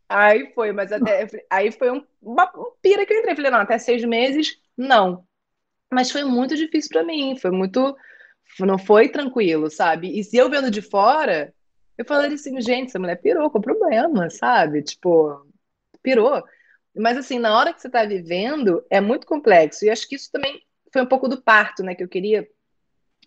Aí 0.08 0.52
foi, 0.54 0.72
mas 0.72 0.90
até, 0.90 1.26
aí 1.50 1.70
foi 1.70 1.90
um, 1.90 2.04
uma 2.22 2.50
um 2.56 2.72
pira 2.80 3.04
que 3.04 3.12
eu 3.12 3.18
entrei. 3.18 3.36
Falei, 3.36 3.50
não, 3.50 3.60
até 3.60 3.78
seis 3.78 4.02
meses, 4.04 4.58
não. 4.76 5.24
Mas 5.92 6.10
foi 6.10 6.24
muito 6.24 6.56
difícil 6.56 6.90
para 6.90 7.04
mim, 7.04 7.36
foi 7.36 7.50
muito. 7.50 7.96
Não 8.60 8.78
foi 8.78 9.10
tranquilo, 9.10 9.70
sabe? 9.70 10.18
E 10.18 10.24
se 10.24 10.36
eu 10.36 10.48
vendo 10.48 10.70
de 10.70 10.80
fora, 10.80 11.54
eu 11.98 12.04
falei 12.04 12.32
assim, 12.32 12.58
gente, 12.60 12.88
essa 12.88 12.98
mulher 12.98 13.20
pirou 13.20 13.50
com 13.50 13.60
problema, 13.60 14.30
sabe? 14.30 14.82
Tipo, 14.82 15.46
pirou. 16.02 16.42
Mas 16.96 17.18
assim, 17.18 17.38
na 17.38 17.56
hora 17.56 17.72
que 17.72 17.80
você 17.80 17.90
tá 17.90 18.04
vivendo, 18.04 18.84
é 18.90 19.00
muito 19.00 19.26
complexo. 19.26 19.84
E 19.84 19.90
acho 19.90 20.08
que 20.08 20.16
isso 20.16 20.30
também 20.32 20.62
foi 20.92 21.02
um 21.02 21.06
pouco 21.06 21.28
do 21.28 21.42
parto, 21.42 21.82
né? 21.82 21.94
Que 21.94 22.02
eu 22.02 22.08
queria 22.08 22.48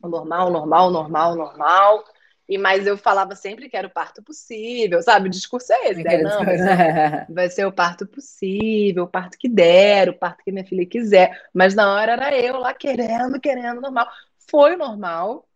normal, 0.02 0.50
normal, 0.52 0.90
normal, 0.90 1.36
normal. 1.36 2.04
E 2.52 2.58
mas 2.58 2.86
eu 2.86 2.98
falava 2.98 3.34
sempre 3.34 3.70
que 3.70 3.78
era 3.78 3.88
o 3.88 3.92
parto 3.92 4.22
possível, 4.22 5.02
sabe? 5.02 5.30
O 5.30 5.32
discurso 5.32 5.72
é 5.72 5.90
esse, 5.90 6.04
né? 6.04 6.22
Não, 6.22 6.44
vai 6.44 6.58
ser, 6.58 7.26
vai 7.30 7.50
ser, 7.50 7.66
o 7.66 7.72
parto 7.72 8.06
possível, 8.06 9.06
o 9.06 9.08
parto 9.08 9.38
que 9.38 9.48
der, 9.48 10.10
o 10.10 10.14
parto 10.14 10.44
que 10.44 10.52
minha 10.52 10.66
filha 10.66 10.86
quiser. 10.86 11.32
Mas 11.54 11.74
na 11.74 11.94
hora 11.94 12.12
era 12.12 12.38
eu 12.38 12.58
lá 12.58 12.74
querendo, 12.74 13.40
querendo, 13.40 13.80
normal. 13.80 14.06
Foi 14.50 14.76
normal, 14.76 15.48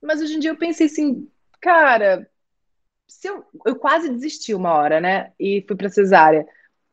mas 0.00 0.22
hoje 0.22 0.36
em 0.36 0.38
dia 0.38 0.50
eu 0.50 0.56
pensei 0.56 0.86
assim, 0.86 1.28
cara, 1.60 2.26
se 3.06 3.28
eu, 3.28 3.44
eu 3.66 3.76
quase 3.76 4.08
desisti 4.08 4.54
uma 4.54 4.72
hora, 4.72 4.98
né? 4.98 5.32
E 5.38 5.62
fui 5.68 5.76
pra 5.76 5.90
cesárea. 5.90 6.46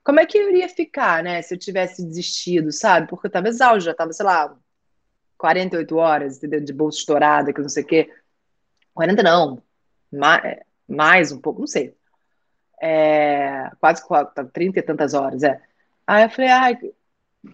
Como 0.04 0.20
é 0.20 0.26
que 0.26 0.38
eu 0.38 0.50
iria 0.50 0.68
ficar, 0.68 1.24
né? 1.24 1.42
Se 1.42 1.54
eu 1.54 1.58
tivesse 1.58 2.06
desistido, 2.06 2.70
sabe? 2.74 3.08
Porque 3.08 3.28
eu 3.28 3.32
tava 3.32 3.48
exausto, 3.48 3.86
já 3.86 3.94
tava, 3.94 4.12
sei 4.12 4.26
lá, 4.26 4.54
48 5.38 5.96
horas, 5.96 6.36
entendeu? 6.36 6.60
De 6.60 6.74
bolsa 6.74 6.98
estourada, 7.00 7.54
que 7.54 7.62
não 7.62 7.70
sei 7.70 7.84
o 7.84 7.88
quê. 7.88 8.12
40 8.98 9.22
não, 9.22 9.62
mais, 10.12 10.60
mais 10.88 11.32
um 11.32 11.40
pouco, 11.40 11.60
não 11.60 11.68
sei. 11.68 11.96
É, 12.82 13.70
quase 13.80 14.04
30 14.52 14.80
e 14.80 14.82
tantas 14.82 15.14
horas, 15.14 15.44
é. 15.44 15.62
Aí 16.06 16.24
eu 16.24 16.30
falei, 16.30 16.50
ai, 16.50 16.78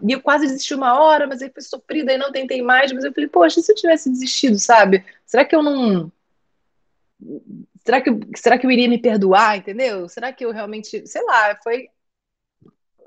e 0.01 0.11
eu 0.11 0.21
quase 0.21 0.47
desisti 0.47 0.73
uma 0.73 0.99
hora, 0.99 1.27
mas 1.27 1.41
aí 1.41 1.51
foi 1.51 1.61
sofrida 1.61 2.13
e 2.13 2.17
não 2.17 2.31
tentei 2.31 2.61
mais. 2.61 2.91
Mas 2.93 3.03
eu 3.03 3.13
falei, 3.13 3.29
poxa, 3.29 3.61
se 3.61 3.71
eu 3.71 3.75
tivesse 3.75 4.09
desistido, 4.09 4.57
sabe? 4.57 5.03
Será 5.25 5.43
que 5.43 5.55
eu 5.55 5.61
não. 5.61 6.11
Será 7.85 8.01
que, 8.01 8.09
eu, 8.09 8.19
será 8.35 8.57
que 8.57 8.65
eu 8.65 8.71
iria 8.71 8.87
me 8.87 8.97
perdoar, 8.97 9.57
entendeu? 9.57 10.07
Será 10.07 10.31
que 10.31 10.45
eu 10.45 10.51
realmente. 10.51 11.05
Sei 11.05 11.23
lá, 11.23 11.59
foi. 11.61 11.89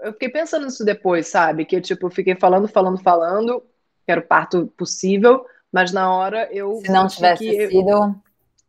Eu 0.01 0.13
fiquei 0.13 0.29
pensando 0.29 0.67
nisso 0.67 0.85
depois, 0.85 1.27
sabe? 1.27 1.65
Que 1.65 1.77
eu, 1.77 1.81
tipo, 1.81 2.11
fiquei 2.11 2.37
falando, 2.37 2.69
falando, 2.69 2.99
falando, 2.99 3.61
que 4.05 4.13
era 4.13 4.21
o 4.21 4.27
parto 4.27 4.67
possível, 4.77 5.47
mas 5.73 5.93
na 5.93 6.15
hora 6.15 6.49
eu. 6.53 6.77
Se 6.77 6.93
não 6.93 7.09
tivesse 7.09 7.69
sido. 7.69 8.15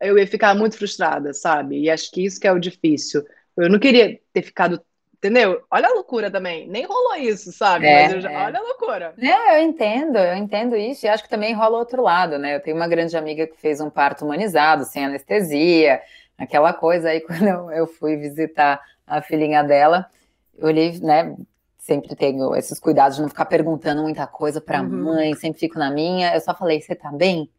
Eu, 0.00 0.18
ia 0.18 0.26
ficar 0.26 0.54
muito 0.54 0.76
frustrada, 0.76 1.32
sabe? 1.34 1.80
E 1.80 1.90
acho 1.90 2.10
que 2.10 2.24
isso 2.24 2.40
que 2.40 2.46
é 2.46 2.52
o 2.52 2.58
difícil. 2.58 3.24
Eu 3.56 3.68
não 3.68 3.78
queria 3.78 4.20
ter 4.32 4.42
ficado 4.42 4.80
Entendeu? 5.18 5.62
Olha 5.68 5.88
a 5.88 5.94
loucura 5.94 6.30
também. 6.30 6.68
Nem 6.68 6.86
rolou 6.86 7.16
isso, 7.16 7.50
sabe? 7.50 7.86
É, 7.86 8.20
já... 8.20 8.30
é. 8.30 8.44
Olha 8.44 8.60
a 8.60 8.62
loucura. 8.62 9.14
É, 9.18 9.58
eu 9.58 9.62
entendo, 9.64 10.16
eu 10.16 10.36
entendo 10.36 10.76
isso. 10.76 11.04
E 11.04 11.08
acho 11.08 11.24
que 11.24 11.28
também 11.28 11.52
rola 11.52 11.76
outro 11.76 12.02
lado, 12.02 12.38
né? 12.38 12.54
Eu 12.54 12.60
tenho 12.60 12.76
uma 12.76 12.86
grande 12.86 13.16
amiga 13.16 13.44
que 13.44 13.56
fez 13.56 13.80
um 13.80 13.90
parto 13.90 14.24
humanizado, 14.24 14.84
sem 14.84 15.04
anestesia, 15.04 16.00
aquela 16.38 16.72
coisa. 16.72 17.08
Aí, 17.08 17.20
quando 17.26 17.48
eu, 17.48 17.70
eu 17.72 17.86
fui 17.88 18.16
visitar 18.16 18.80
a 19.04 19.20
filhinha 19.20 19.64
dela, 19.64 20.08
eu 20.56 20.68
olhei, 20.68 20.96
né? 21.00 21.34
Sempre 21.78 22.14
tenho 22.14 22.54
esses 22.54 22.78
cuidados 22.78 23.16
de 23.16 23.22
não 23.22 23.28
ficar 23.28 23.46
perguntando 23.46 24.02
muita 24.02 24.24
coisa 24.24 24.60
pra 24.60 24.80
uhum. 24.80 24.88
mãe, 24.88 25.34
sempre 25.34 25.58
fico 25.58 25.80
na 25.80 25.90
minha. 25.90 26.32
Eu 26.32 26.40
só 26.40 26.54
falei: 26.54 26.80
você 26.80 26.94
tá 26.94 27.10
bem? 27.10 27.50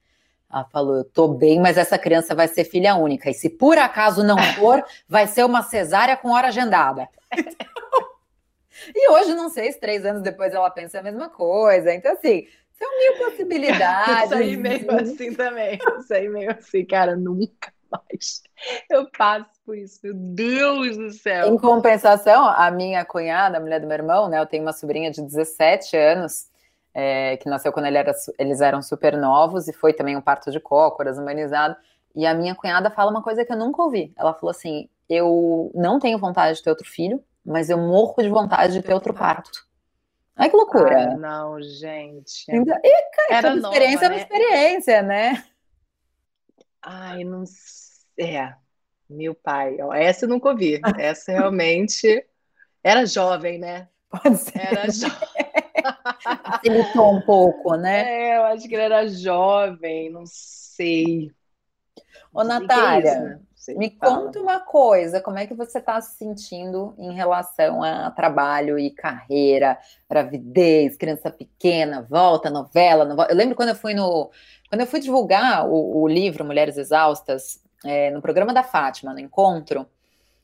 Ela 0.52 0.66
falou: 0.66 0.98
Eu 0.98 1.04
tô 1.04 1.28
bem, 1.28 1.60
mas 1.60 1.78
essa 1.78 1.98
criança 1.98 2.34
vai 2.34 2.48
ser 2.48 2.64
filha 2.64 2.96
única. 2.96 3.30
E 3.30 3.34
se 3.34 3.50
por 3.50 3.78
acaso 3.78 4.24
não 4.24 4.38
for, 4.56 4.84
vai 5.08 5.28
ser 5.28 5.46
uma 5.46 5.62
cesárea 5.62 6.18
com 6.18 6.32
hora 6.32 6.48
agendada. 6.48 7.08
e 8.96 9.10
hoje, 9.10 9.36
não 9.36 9.50
sei 9.50 9.72
se 9.72 9.80
três 9.80 10.06
anos 10.06 10.24
depois 10.24 10.54
ela 10.54 10.70
pensa 10.72 11.00
a 11.00 11.04
mesma 11.04 11.30
coisa. 11.30 11.94
Então, 11.94 12.14
assim, 12.14 12.48
são 12.72 12.98
mil 12.98 13.18
possibilidades. 13.26 14.26
Isso 14.26 14.36
aí 14.36 14.58
meio 14.58 14.92
assim 14.92 15.34
também. 15.34 15.80
Isso 16.00 16.14
aí 16.14 16.30
meio 16.30 16.52
assim, 16.52 16.86
cara, 16.86 17.16
nunca 17.16 17.72
mais. 17.92 18.42
Eu 18.90 19.10
passo 19.12 19.50
por 19.66 19.78
isso, 19.78 20.00
meu 20.04 20.14
Deus 20.16 20.98
do 20.98 21.12
céu. 21.12 21.54
Em 21.54 21.58
compensação, 21.58 22.48
a 22.48 22.72
minha 22.72 23.06
cunhada, 23.06 23.58
a 23.58 23.60
mulher 23.60 23.80
do 23.80 23.88
meu 23.88 23.96
irmão, 23.96 24.28
né? 24.28 24.40
Eu 24.40 24.46
tenho 24.46 24.64
uma 24.64 24.74
sobrinha 24.74 25.12
de 25.12 25.22
17 25.22 25.96
anos 25.96 26.49
é, 27.00 27.38
que 27.38 27.48
nasceu 27.48 27.72
quando 27.72 27.86
ele 27.86 27.98
era, 27.98 28.14
eles 28.38 28.60
eram 28.60 28.82
super 28.82 29.16
novos 29.16 29.70
e 29.70 29.74
foi 29.74 29.94
também 29.94 30.18
um 30.18 30.22
parto 30.22 30.52
de 30.52 30.60
cócoras 30.60 31.18
humanizado. 31.18 31.78
E 32.14 32.26
a 32.26 32.34
minha 32.34 32.54
cunhada 32.54 32.92
fala 32.92 33.10
uma 33.10 33.24
coisa 33.24 33.46
que 33.46 33.54
eu 33.54 33.58
nunca 33.58 33.82
ouvi. 33.82 34.14
Ela 34.18 34.34
falou 34.34 34.52
assim: 34.52 34.90
Eu 35.08 35.72
não 35.74 35.98
tenho 35.98 36.20
vontade 36.20 36.58
de 36.58 36.64
ter 36.64 36.70
outro 36.70 36.86
filho, 36.86 37.24
mas 37.46 37.70
eu 37.70 37.78
morro 37.78 38.22
de 38.22 38.28
vontade 38.28 38.74
de 38.74 38.82
ter 38.82 38.94
outro 38.94 39.14
parto. 39.14 39.66
Ai, 40.36 40.50
que 40.50 40.58
loucura. 40.58 41.14
Ah, 41.14 41.18
não, 41.18 41.62
gente. 41.62 42.46
e, 42.50 42.66
cara, 42.66 43.30
Era 43.30 43.50
toda 43.54 43.68
experiência 43.68 44.06
é 44.06 44.10
uma 44.10 44.16
né? 44.16 44.22
experiência, 44.22 45.02
né? 45.02 45.44
Ai, 46.82 47.24
não 47.24 47.44
sei. 47.46 48.36
É, 48.36 48.54
meu 49.10 49.34
pai. 49.34 49.78
Essa 49.94 50.26
eu 50.26 50.30
nunca 50.30 50.50
ouvi. 50.50 50.82
Essa 50.98 51.32
realmente. 51.32 52.26
Era 52.84 53.06
jovem, 53.06 53.58
né? 53.58 53.88
Pode 54.10 54.38
ser. 54.38 54.60
Era 54.60 54.92
jovem. 54.92 55.30
Facilitou 56.22 57.14
um 57.14 57.22
pouco, 57.22 57.76
né? 57.76 58.32
É, 58.32 58.38
eu 58.38 58.44
acho 58.46 58.68
que 58.68 58.76
ele 58.76 58.84
era 58.84 59.08
jovem, 59.08 60.10
não 60.12 60.24
sei. 60.26 61.32
Ô, 62.34 62.44
Natália, 62.44 63.10
é 63.10 63.20
né? 63.20 63.40
me 63.76 63.90
fala. 64.00 64.16
conta 64.16 64.40
uma 64.40 64.60
coisa, 64.60 65.22
como 65.22 65.38
é 65.38 65.46
que 65.46 65.54
você 65.54 65.80
está 65.80 66.00
se 66.02 66.18
sentindo 66.18 66.94
em 66.98 67.14
relação 67.14 67.84
a 67.84 68.10
trabalho 68.12 68.80
e 68.80 68.90
carreira, 68.90 69.78
gravidez, 70.10 70.96
criança 70.96 71.30
pequena, 71.30 72.06
volta, 72.10 72.50
novela, 72.50 73.06
novela. 73.06 73.30
Eu 73.30 73.36
lembro 73.36 73.56
quando 73.56 73.70
eu 73.70 73.76
fui 73.76 73.94
no. 73.94 74.32
Quando 74.70 74.82
eu 74.82 74.88
fui 74.88 75.00
divulgar 75.00 75.68
o, 75.68 76.04
o 76.04 76.08
livro 76.08 76.46
Mulheres 76.46 76.78
Exaustas, 76.78 77.62
é, 77.84 78.12
no 78.12 78.22
programa 78.22 78.54
da 78.54 78.64
Fátima, 78.64 79.14
no 79.14 79.20
encontro, 79.20 79.88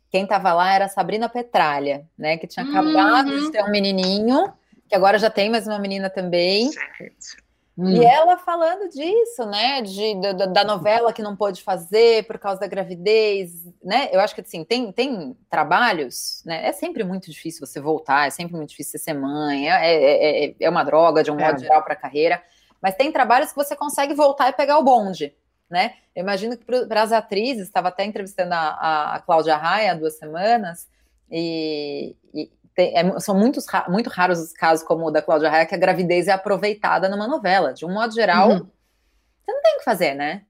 quem 0.10 0.24
estava 0.24 0.54
lá 0.54 0.74
era 0.74 0.86
a 0.86 0.90
Sabrina 0.90 1.30
Petralha, 1.30 2.08
né? 2.18 2.38
Que 2.38 2.48
tinha 2.48 2.66
acabado 2.66 3.30
uhum. 3.30 3.46
de 3.46 3.52
ter 3.52 3.64
um 3.64 3.70
menininho 3.70 4.52
que 4.88 4.96
agora 4.96 5.18
já 5.18 5.30
tem 5.30 5.50
mais 5.50 5.68
uma 5.68 5.80
menina 5.80 6.10
também. 6.10 6.72
Certo. 6.72 7.46
Hum. 7.78 7.90
E 7.90 8.06
ela 8.06 8.38
falando 8.38 8.90
disso, 8.90 9.46
né, 9.46 9.82
de, 9.82 10.16
da, 10.22 10.46
da, 10.46 10.64
novela 10.64 11.12
que 11.12 11.22
não 11.22 11.36
pôde 11.36 11.62
fazer 11.62 12.26
por 12.26 12.40
causa 12.40 12.58
da 12.58 12.68
gravidez, 12.68 13.66
né, 13.84 14.08
eu 14.14 14.22
acho 14.22 14.34
que, 14.34 14.40
assim, 14.40 14.64
tem, 14.64 14.94
tem 14.94 15.36
trabalhos, 15.50 16.42
né, 16.46 16.66
é 16.66 16.72
sempre 16.72 17.04
muito 17.04 17.30
difícil 17.30 17.68
você 17.68 17.82
voltar, 17.82 18.28
é 18.28 18.30
sempre 18.30 18.56
muito 18.56 18.70
difícil 18.70 18.98
ser 18.98 19.14
mãe, 19.14 19.70
é, 19.70 19.94
é, 19.94 20.46
é, 20.46 20.56
é 20.58 20.70
uma 20.70 20.86
droga 20.86 21.22
de 21.22 21.30
um 21.30 21.36
modo 21.36 21.58
é. 21.58 21.60
geral 21.60 21.84
para 21.84 21.94
a 21.94 21.98
carreira, 21.98 22.42
mas 22.82 22.96
tem 22.96 23.12
trabalhos 23.12 23.50
que 23.50 23.58
você 23.58 23.76
consegue 23.76 24.14
voltar 24.14 24.48
e 24.48 24.54
pegar 24.54 24.78
o 24.78 24.84
bonde, 24.84 25.36
né, 25.70 25.96
eu 26.16 26.24
imagino 26.24 26.56
que 26.58 26.64
para 26.64 27.02
as 27.02 27.12
atrizes, 27.12 27.64
estava 27.64 27.90
até 27.90 28.06
entrevistando 28.06 28.54
a, 28.54 29.16
a 29.16 29.20
Cláudia 29.20 29.58
Raia 29.58 29.92
há 29.92 29.96
duas 29.96 30.18
semanas, 30.18 30.88
e, 31.30 32.16
e, 32.34 32.50
tem, 32.76 32.96
é, 32.98 33.20
são 33.20 33.34
muitos, 33.34 33.66
muito 33.88 34.10
raros 34.10 34.40
os 34.40 34.52
casos 34.52 34.86
como 34.86 35.08
o 35.08 35.12
da 35.12 35.22
Cláudia 35.22 35.50
Raia, 35.50 35.66
que 35.66 35.74
a 35.74 35.80
gravidez 35.80 36.28
é 36.28 36.32
aproveitada 36.32 37.08
numa 37.08 37.28
novela. 37.28 37.74
De 37.74 37.86
um 37.86 37.94
modo 37.94 38.14
geral, 38.14 38.50
uhum. 38.50 38.58
você 38.60 39.52
não 39.52 39.62
tem 39.62 39.76
o 39.76 39.78
que 39.80 39.86
fazer, 39.86 40.14
né? 40.14 40.44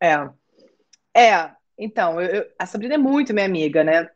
É. 0.00 0.28
É, 1.14 1.50
então, 1.78 2.20
eu, 2.20 2.28
eu, 2.28 2.46
a 2.58 2.64
Sabrina 2.64 2.94
é 2.94 2.98
muito 2.98 3.34
minha 3.34 3.44
amiga, 3.44 3.84
né? 3.84 4.08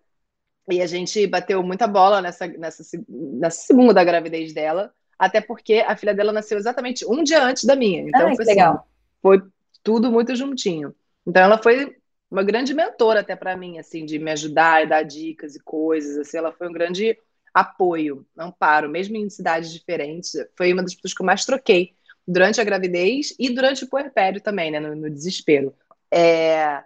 E 0.70 0.80
a 0.80 0.86
gente 0.86 1.26
bateu 1.26 1.62
muita 1.62 1.86
bola 1.86 2.22
nessa, 2.22 2.46
nessa, 2.46 2.82
nessa 3.08 3.62
segunda 3.62 3.92
da 3.92 4.04
gravidez 4.04 4.54
dela, 4.54 4.92
até 5.18 5.40
porque 5.40 5.84
a 5.86 5.94
filha 5.96 6.14
dela 6.14 6.32
nasceu 6.32 6.56
exatamente 6.56 7.04
um 7.06 7.22
dia 7.22 7.42
antes 7.42 7.64
da 7.64 7.76
minha. 7.76 8.02
Então, 8.02 8.34
foi, 8.34 8.44
assim, 8.44 8.44
legal. 8.44 8.88
foi 9.20 9.42
tudo 9.82 10.10
muito 10.10 10.34
juntinho. 10.34 10.94
Então, 11.26 11.42
ela 11.42 11.58
foi 11.58 11.94
uma 12.30 12.42
grande 12.42 12.72
mentora 12.72 13.20
até 13.20 13.36
para 13.36 13.56
mim, 13.56 13.78
assim, 13.78 14.06
de 14.06 14.18
me 14.18 14.30
ajudar 14.30 14.82
e 14.82 14.88
dar 14.88 15.02
dicas 15.02 15.56
e 15.56 15.60
coisas. 15.60 16.16
Assim, 16.16 16.38
ela 16.38 16.52
foi 16.52 16.68
um 16.68 16.72
grande 16.72 17.18
apoio, 17.52 18.26
amparo, 18.36 18.88
mesmo 18.88 19.16
em 19.16 19.28
cidades 19.28 19.72
diferentes. 19.72 20.32
Foi 20.56 20.72
uma 20.72 20.82
das 20.82 20.94
pessoas 20.94 21.14
que 21.14 21.22
eu 21.22 21.26
mais 21.26 21.44
troquei 21.44 21.94
durante 22.26 22.60
a 22.60 22.64
gravidez 22.64 23.34
e 23.38 23.50
durante 23.50 23.84
o 23.84 23.88
puerpério 23.88 24.40
também, 24.40 24.70
né, 24.70 24.80
no, 24.80 24.94
no 24.94 25.10
desespero. 25.10 25.74
É... 26.10 26.82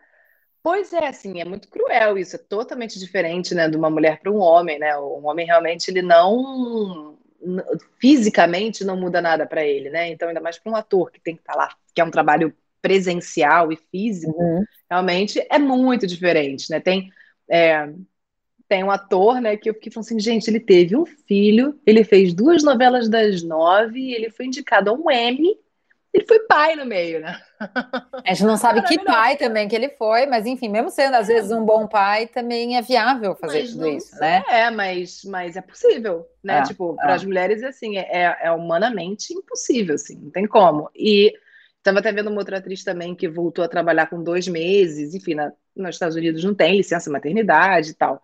Pois 0.62 0.94
é, 0.94 1.08
assim, 1.08 1.40
é 1.40 1.44
muito 1.44 1.68
cruel 1.68 2.16
isso, 2.16 2.36
é 2.36 2.38
totalmente 2.38 2.98
diferente, 2.98 3.54
né, 3.54 3.68
de 3.68 3.76
uma 3.76 3.90
mulher 3.90 4.20
para 4.20 4.32
um 4.32 4.38
homem, 4.38 4.78
né? 4.78 4.96
Um 4.96 5.26
homem 5.26 5.44
realmente 5.44 5.90
ele 5.90 6.00
não 6.00 7.18
fisicamente 8.00 8.82
não 8.82 8.96
muda 8.96 9.20
nada 9.20 9.46
para 9.46 9.62
ele, 9.62 9.90
né? 9.90 10.08
Então 10.08 10.28
ainda 10.28 10.40
mais 10.40 10.58
para 10.58 10.72
um 10.72 10.76
ator 10.76 11.10
que 11.10 11.20
tem 11.20 11.34
que 11.34 11.42
estar 11.42 11.52
tá 11.52 11.58
lá, 11.58 11.76
que 11.94 12.00
é 12.00 12.04
um 12.04 12.10
trabalho 12.10 12.54
presencial 12.80 13.72
e 13.72 13.76
físico, 13.90 14.42
uhum. 14.42 14.64
realmente 14.90 15.46
é 15.50 15.58
muito 15.58 16.06
diferente, 16.06 16.70
né? 16.70 16.80
Tem 16.80 17.10
é, 17.50 17.92
tem 18.68 18.82
um 18.82 18.90
ator, 18.90 19.40
né, 19.40 19.56
que 19.56 19.68
eu 19.68 19.74
fiquei 19.74 19.92
falando 19.92 20.06
assim, 20.06 20.20
gente, 20.20 20.48
ele 20.48 20.60
teve 20.60 20.96
um 20.96 21.04
filho, 21.04 21.78
ele 21.86 22.02
fez 22.02 22.32
duas 22.32 22.62
novelas 22.62 23.08
das 23.08 23.42
nove, 23.42 24.12
ele 24.12 24.30
foi 24.30 24.46
indicado 24.46 24.90
a 24.90 24.92
um 24.92 25.10
Emmy, 25.10 25.56
ele 26.14 26.26
foi 26.26 26.38
pai 26.40 26.76
no 26.76 26.86
meio, 26.86 27.20
né? 27.20 27.40
A 28.24 28.32
gente 28.32 28.44
não 28.44 28.56
sabe 28.56 28.82
que 28.82 29.04
pai 29.04 29.36
também 29.36 29.66
que 29.66 29.74
ele 29.74 29.88
foi, 29.88 30.26
mas 30.26 30.46
enfim, 30.46 30.68
mesmo 30.68 30.88
sendo 30.88 31.14
às 31.14 31.26
vezes 31.26 31.50
um 31.50 31.64
bom 31.64 31.88
pai, 31.88 32.28
também 32.28 32.76
é 32.76 32.82
viável 32.82 33.34
fazer 33.34 33.62
mas 33.62 33.72
tudo 33.72 33.88
isso, 33.88 34.16
né? 34.20 34.44
É, 34.48 34.70
mas, 34.70 35.24
mas 35.24 35.56
é 35.56 35.60
possível, 35.60 36.24
né? 36.42 36.60
É, 36.60 36.62
tipo, 36.62 36.94
para 36.94 37.14
as 37.14 37.24
é. 37.24 37.26
mulheres, 37.26 37.64
assim, 37.64 37.98
é, 37.98 38.38
é 38.40 38.52
humanamente 38.52 39.34
impossível, 39.34 39.96
assim, 39.96 40.16
não 40.22 40.30
tem 40.30 40.46
como. 40.46 40.88
E 40.94 41.32
estava 41.78 41.98
até 41.98 42.12
vendo 42.12 42.30
uma 42.30 42.38
outra 42.38 42.58
atriz 42.58 42.84
também 42.84 43.14
que 43.14 43.28
voltou 43.28 43.64
a 43.64 43.68
trabalhar 43.68 44.06
com 44.06 44.22
dois 44.22 44.46
meses, 44.46 45.14
enfim, 45.14 45.34
na, 45.34 45.52
nos 45.74 45.96
Estados 45.96 46.16
Unidos 46.16 46.44
não 46.44 46.54
tem 46.54 46.76
licença 46.76 47.10
maternidade 47.10 47.90
e 47.90 47.94
tal. 47.94 48.22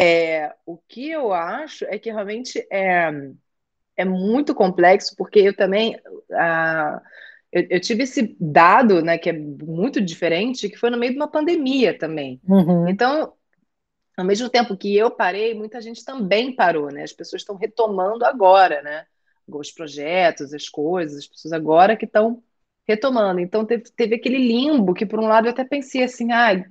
É, 0.00 0.54
o 0.64 0.76
que 0.76 1.10
eu 1.10 1.32
acho 1.32 1.84
é 1.86 1.98
que 1.98 2.08
realmente 2.08 2.64
é, 2.70 3.10
é 3.96 4.04
muito 4.04 4.54
complexo, 4.54 5.16
porque 5.16 5.40
eu 5.40 5.56
também. 5.56 5.98
Eu, 7.50 7.66
eu, 7.70 7.80
tive 7.80 8.04
esse 8.04 8.36
dado, 8.38 9.02
né, 9.02 9.18
que 9.18 9.28
é 9.28 9.32
muito 9.32 10.00
diferente, 10.00 10.68
que 10.68 10.76
foi 10.76 10.90
no 10.90 10.98
meio 10.98 11.12
de 11.12 11.18
uma 11.18 11.26
pandemia 11.26 11.98
também. 11.98 12.40
Uhum. 12.46 12.86
Então, 12.86 13.32
ao 14.16 14.24
mesmo 14.24 14.48
tempo 14.48 14.76
que 14.76 14.96
eu 14.96 15.10
parei, 15.10 15.52
muita 15.52 15.80
gente 15.80 16.04
também 16.04 16.54
parou, 16.54 16.92
né? 16.92 17.02
As 17.02 17.12
pessoas 17.12 17.42
estão 17.42 17.56
retomando 17.56 18.24
agora, 18.24 18.80
né? 18.82 19.04
Os 19.48 19.72
projetos, 19.72 20.54
as 20.54 20.68
coisas, 20.68 21.18
as 21.18 21.26
pessoas 21.26 21.52
agora 21.52 21.96
que 21.96 22.04
estão 22.04 22.40
retomando. 22.86 23.40
Então, 23.40 23.64
teve, 23.64 23.84
teve 23.96 24.14
aquele 24.14 24.38
limbo 24.38 24.94
que, 24.94 25.06
por 25.06 25.18
um 25.18 25.26
lado, 25.26 25.48
eu 25.48 25.52
até 25.52 25.64
pensei 25.64 26.04
assim, 26.04 26.30
ah, 26.30 26.64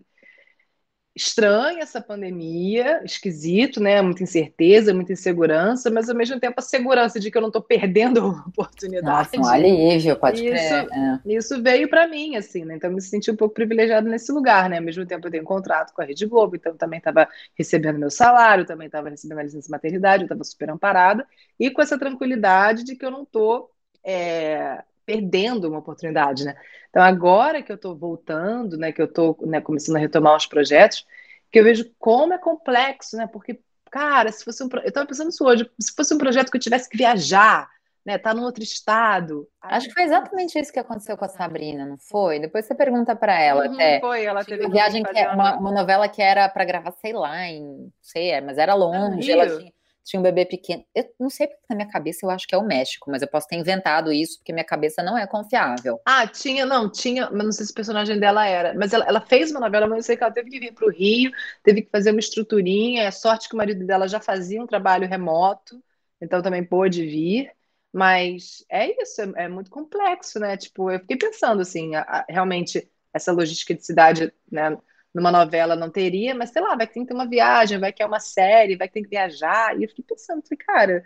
estranha 1.17 1.81
essa 1.81 1.99
pandemia, 1.99 3.01
esquisito, 3.03 3.81
né? 3.81 4.01
Muita 4.01 4.21
incerteza, 4.21 4.93
muita 4.93 5.13
insegurança, 5.13 5.89
mas 5.89 6.07
ao 6.07 6.15
mesmo 6.15 6.39
tempo 6.39 6.53
a 6.57 6.61
segurança 6.61 7.19
de 7.19 7.31
que 7.31 7.37
eu 7.37 7.41
não 7.41 7.49
estou 7.49 7.61
perdendo 7.61 8.21
a 8.45 8.47
oportunidade. 8.47 9.37
Nossa, 9.37 9.49
um 9.49 9.51
alívio, 9.51 10.15
pode 10.15 10.45
isso, 10.45 10.51
crer. 10.51 10.87
É. 10.91 11.19
Isso 11.25 11.61
veio 11.61 11.89
para 11.89 12.07
mim, 12.07 12.35
assim, 12.35 12.63
né? 12.63 12.75
Então 12.75 12.89
eu 12.89 12.95
me 12.95 13.01
senti 13.01 13.31
um 13.31 13.35
pouco 13.35 13.55
privilegiado 13.55 14.07
nesse 14.07 14.31
lugar, 14.31 14.69
né? 14.69 14.77
Ao 14.77 14.83
mesmo 14.83 15.05
tempo 15.05 15.25
eu 15.25 15.31
tenho 15.31 15.43
um 15.43 15.47
contrato 15.47 15.91
com 15.91 16.01
a 16.01 16.05
Rede 16.05 16.25
Globo, 16.27 16.55
então 16.55 16.77
também 16.77 16.99
estava 16.99 17.27
recebendo 17.57 17.97
meu 17.97 18.11
salário, 18.11 18.65
também 18.65 18.85
estava 18.85 19.09
recebendo 19.09 19.39
a 19.39 19.43
licença 19.43 19.71
maternidade, 19.71 20.23
eu 20.23 20.27
estava 20.27 20.43
super 20.43 20.69
amparada, 20.69 21.27
e 21.59 21.71
com 21.71 21.81
essa 21.81 21.97
tranquilidade 21.97 22.83
de 22.83 22.95
que 22.95 23.03
eu 23.03 23.11
não 23.11 23.23
estou 23.23 23.71
é, 24.03 24.83
perdendo 25.07 25.69
uma 25.69 25.79
oportunidade, 25.79 26.43
né? 26.43 26.53
Então, 26.89 27.01
agora 27.01 27.63
que 27.63 27.71
eu 27.71 27.77
estou 27.77 27.95
voltando, 27.95 28.77
né, 28.77 28.91
que 28.91 29.01
eu 29.01 29.05
estou 29.05 29.37
né, 29.45 29.61
começando 29.61 29.95
a 29.95 29.99
retomar 29.99 30.35
os 30.35 30.45
projetos, 30.45 31.07
que 31.49 31.59
eu 31.59 31.63
vejo 31.63 31.89
como 31.97 32.33
é 32.33 32.37
complexo, 32.37 33.15
né? 33.15 33.25
Porque, 33.25 33.59
cara, 33.89 34.29
se 34.33 34.43
fosse 34.43 34.61
um. 34.63 34.69
Eu 34.83 34.89
estava 34.89 35.05
pensando 35.07 35.29
isso 35.29 35.45
hoje, 35.45 35.69
se 35.79 35.95
fosse 35.95 36.13
um 36.13 36.17
projeto 36.17 36.51
que 36.51 36.57
eu 36.57 36.61
tivesse 36.61 36.89
que 36.89 36.97
viajar, 36.97 37.69
né? 38.05 38.17
Tá 38.17 38.33
num 38.33 38.43
outro 38.43 38.61
estado. 38.61 39.47
Acho 39.61 39.87
que 39.87 39.93
foi 39.93 40.03
exatamente 40.03 40.59
isso 40.59 40.73
que 40.73 40.79
aconteceu 40.79 41.15
com 41.17 41.23
a 41.23 41.29
Sabrina, 41.29 41.85
não 41.85 41.97
foi? 41.97 42.39
Depois 42.39 42.65
você 42.65 42.75
pergunta 42.75 43.15
para 43.15 43.39
ela 43.39 43.65
Uhum, 43.65 43.73
até. 43.75 43.99
foi, 44.01 44.25
ela 44.25 44.43
teve 44.43 44.65
Uma 44.65 44.73
viagem 44.73 45.03
que 45.03 45.17
é 45.17 45.29
uma, 45.29 45.57
uma 45.57 45.71
novela 45.71 46.09
que 46.09 46.21
era 46.21 46.49
para 46.49 46.65
gravar, 46.65 46.91
sei 46.91 47.13
lá, 47.13 47.47
em, 47.47 47.63
não 47.63 47.91
sei, 48.01 48.31
é, 48.31 48.41
mas 48.41 48.57
era 48.57 48.73
longe, 48.73 49.31
ela 49.31 49.57
tinha, 49.57 49.71
tinha 50.07 50.19
um 50.19 50.23
bebê 50.23 50.45
pequeno. 50.45 50.85
Eu 50.95 51.05
não 51.19 51.29
sei 51.29 51.47
porque 51.47 51.65
na 51.69 51.75
minha 51.75 51.89
cabeça 51.89 52.25
eu 52.25 52.29
acho 52.29 52.47
que 52.47 52.55
é 52.55 52.57
o 52.57 52.65
México, 52.65 53.11
mas 53.11 53.21
eu 53.21 53.27
posso 53.27 53.47
ter 53.47 53.57
inventado 53.57 54.11
isso 54.11 54.37
porque 54.39 54.53
minha 54.53 54.65
cabeça 54.65 55.03
não 55.03 55.17
é 55.17 55.27
confiável. 55.27 55.99
Ah, 56.05 56.25
tinha, 56.25 56.65
não, 56.65 56.89
tinha, 56.89 57.29
mas 57.29 57.43
não 57.45 57.51
sei 57.51 57.65
se 57.65 57.71
o 57.73 57.75
personagem 57.75 58.17
dela 58.17 58.45
era. 58.47 58.73
Mas 58.73 58.93
ela, 58.93 59.05
ela 59.05 59.19
fez 59.19 59.51
uma 59.51 59.59
novela, 59.59 59.87
mas 59.87 59.97
eu 59.97 60.03
sei 60.03 60.15
que 60.17 60.23
ela 60.23 60.31
teve 60.33 60.49
que 60.49 60.59
vir 60.59 60.73
para 60.73 60.85
o 60.87 60.89
Rio, 60.89 61.31
teve 61.61 61.81
que 61.81 61.89
fazer 61.91 62.11
uma 62.11 62.19
estruturinha. 62.19 63.03
É 63.03 63.11
sorte 63.11 63.49
que 63.49 63.55
o 63.55 63.57
marido 63.57 63.85
dela 63.85 64.07
já 64.07 64.19
fazia 64.21 64.61
um 64.61 64.67
trabalho 64.67 65.07
remoto, 65.07 65.83
então 66.21 66.41
também 66.41 66.63
pôde 66.63 67.05
vir. 67.05 67.51
Mas 67.91 68.65
é 68.69 69.01
isso, 69.01 69.21
é, 69.21 69.45
é 69.45 69.47
muito 69.49 69.69
complexo, 69.69 70.39
né? 70.39 70.55
Tipo, 70.55 70.89
eu 70.91 70.99
fiquei 70.99 71.17
pensando 71.17 71.61
assim, 71.61 71.95
a- 71.95 72.01
a- 72.03 72.25
realmente 72.29 72.89
essa 73.13 73.31
logística 73.31 73.73
de 73.73 73.85
cidade, 73.85 74.31
né? 74.51 74.77
Numa 75.13 75.31
novela 75.31 75.75
não 75.75 75.89
teria, 75.89 76.35
mas 76.35 76.51
sei 76.51 76.61
lá, 76.61 76.75
vai 76.75 76.85
ter 76.87 76.99
que 76.99 77.05
ter 77.05 77.13
uma 77.13 77.27
viagem, 77.27 77.79
vai 77.79 77.91
que 77.91 78.03
é 78.03 78.05
uma 78.05 78.19
série, 78.19 78.77
vai 78.77 78.87
ter 78.87 79.01
que 79.01 79.09
viajar. 79.09 79.77
E 79.77 79.83
eu 79.83 79.89
fiquei 79.89 80.05
pensando, 80.07 80.43
falei, 80.43 80.57
cara, 80.57 81.03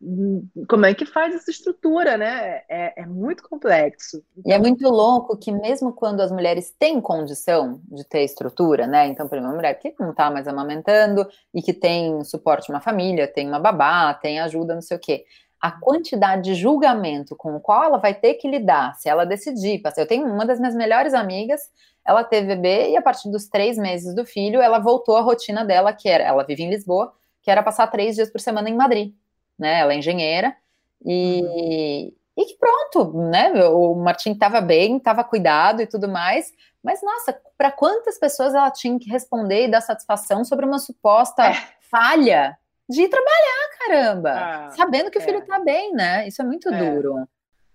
hum, 0.00 0.48
como 0.68 0.86
é 0.86 0.94
que 0.94 1.06
faz 1.06 1.34
essa 1.34 1.50
estrutura, 1.50 2.16
né? 2.16 2.62
É, 2.68 3.02
é 3.02 3.06
muito 3.06 3.42
complexo. 3.42 4.24
E 4.44 4.52
é 4.52 4.58
muito 4.58 4.88
louco 4.88 5.36
que 5.36 5.52
mesmo 5.52 5.92
quando 5.92 6.20
as 6.20 6.32
mulheres 6.32 6.74
têm 6.78 7.00
condição 7.00 7.80
de 7.86 8.04
ter 8.04 8.24
estrutura, 8.24 8.86
né? 8.86 9.06
Então, 9.06 9.28
por 9.28 9.36
exemplo, 9.36 9.50
uma 9.50 9.56
mulher 9.56 9.74
que 9.74 9.94
não 10.00 10.10
está 10.10 10.30
mais 10.30 10.48
amamentando 10.48 11.26
e 11.54 11.62
que 11.62 11.72
tem 11.72 12.24
suporte 12.24 12.66
de 12.66 12.72
uma 12.72 12.80
família, 12.80 13.28
tem 13.28 13.46
uma 13.46 13.60
babá, 13.60 14.14
tem 14.14 14.40
ajuda, 14.40 14.74
não 14.74 14.82
sei 14.82 14.96
o 14.96 15.00
quê. 15.00 15.24
A 15.64 15.70
quantidade 15.70 16.42
de 16.42 16.54
julgamento 16.54 17.34
com 17.34 17.56
o 17.56 17.60
qual 17.60 17.84
ela 17.84 17.96
vai 17.96 18.12
ter 18.12 18.34
que 18.34 18.46
lidar, 18.46 18.94
se 18.96 19.08
ela 19.08 19.24
decidir. 19.24 19.80
Eu 19.96 20.06
tenho 20.06 20.26
uma 20.26 20.44
das 20.44 20.60
minhas 20.60 20.74
melhores 20.74 21.14
amigas, 21.14 21.70
ela 22.04 22.22
teve 22.22 22.48
bebê 22.48 22.90
e 22.90 22.96
a 22.98 23.00
partir 23.00 23.30
dos 23.30 23.48
três 23.48 23.78
meses 23.78 24.14
do 24.14 24.26
filho, 24.26 24.60
ela 24.60 24.78
voltou 24.78 25.16
à 25.16 25.22
rotina 25.22 25.64
dela, 25.64 25.90
que 25.94 26.06
era, 26.06 26.22
ela 26.22 26.44
vive 26.44 26.64
em 26.64 26.68
Lisboa, 26.68 27.14
que 27.40 27.50
era 27.50 27.62
passar 27.62 27.86
três 27.86 28.14
dias 28.14 28.30
por 28.30 28.42
semana 28.42 28.68
em 28.68 28.74
Madrid, 28.76 29.14
né? 29.58 29.80
Ela 29.80 29.94
é 29.94 29.96
engenheira 29.96 30.54
e, 31.02 32.12
e 32.36 32.44
que 32.44 32.58
pronto, 32.58 33.18
né? 33.30 33.50
O 33.68 33.94
Martim 33.94 34.32
estava 34.32 34.60
bem, 34.60 34.98
estava 34.98 35.24
cuidado 35.24 35.80
e 35.80 35.86
tudo 35.86 36.06
mais, 36.08 36.52
mas 36.82 37.02
nossa, 37.02 37.40
para 37.56 37.72
quantas 37.72 38.18
pessoas 38.18 38.52
ela 38.52 38.70
tinha 38.70 38.98
que 38.98 39.08
responder 39.08 39.64
e 39.64 39.70
dar 39.70 39.80
satisfação 39.80 40.44
sobre 40.44 40.66
uma 40.66 40.78
suposta 40.78 41.42
É. 41.46 41.56
falha 41.90 42.58
de 42.88 43.08
trabalhar, 43.08 43.68
caramba, 43.78 44.30
Ah, 44.30 44.70
sabendo 44.76 45.10
que 45.10 45.18
o 45.18 45.22
é. 45.22 45.24
filho 45.24 45.44
tá 45.46 45.58
bem, 45.58 45.92
né? 45.92 46.26
Isso 46.28 46.42
é 46.42 46.44
muito 46.44 46.72
É. 46.72 46.78
duro. 46.78 47.26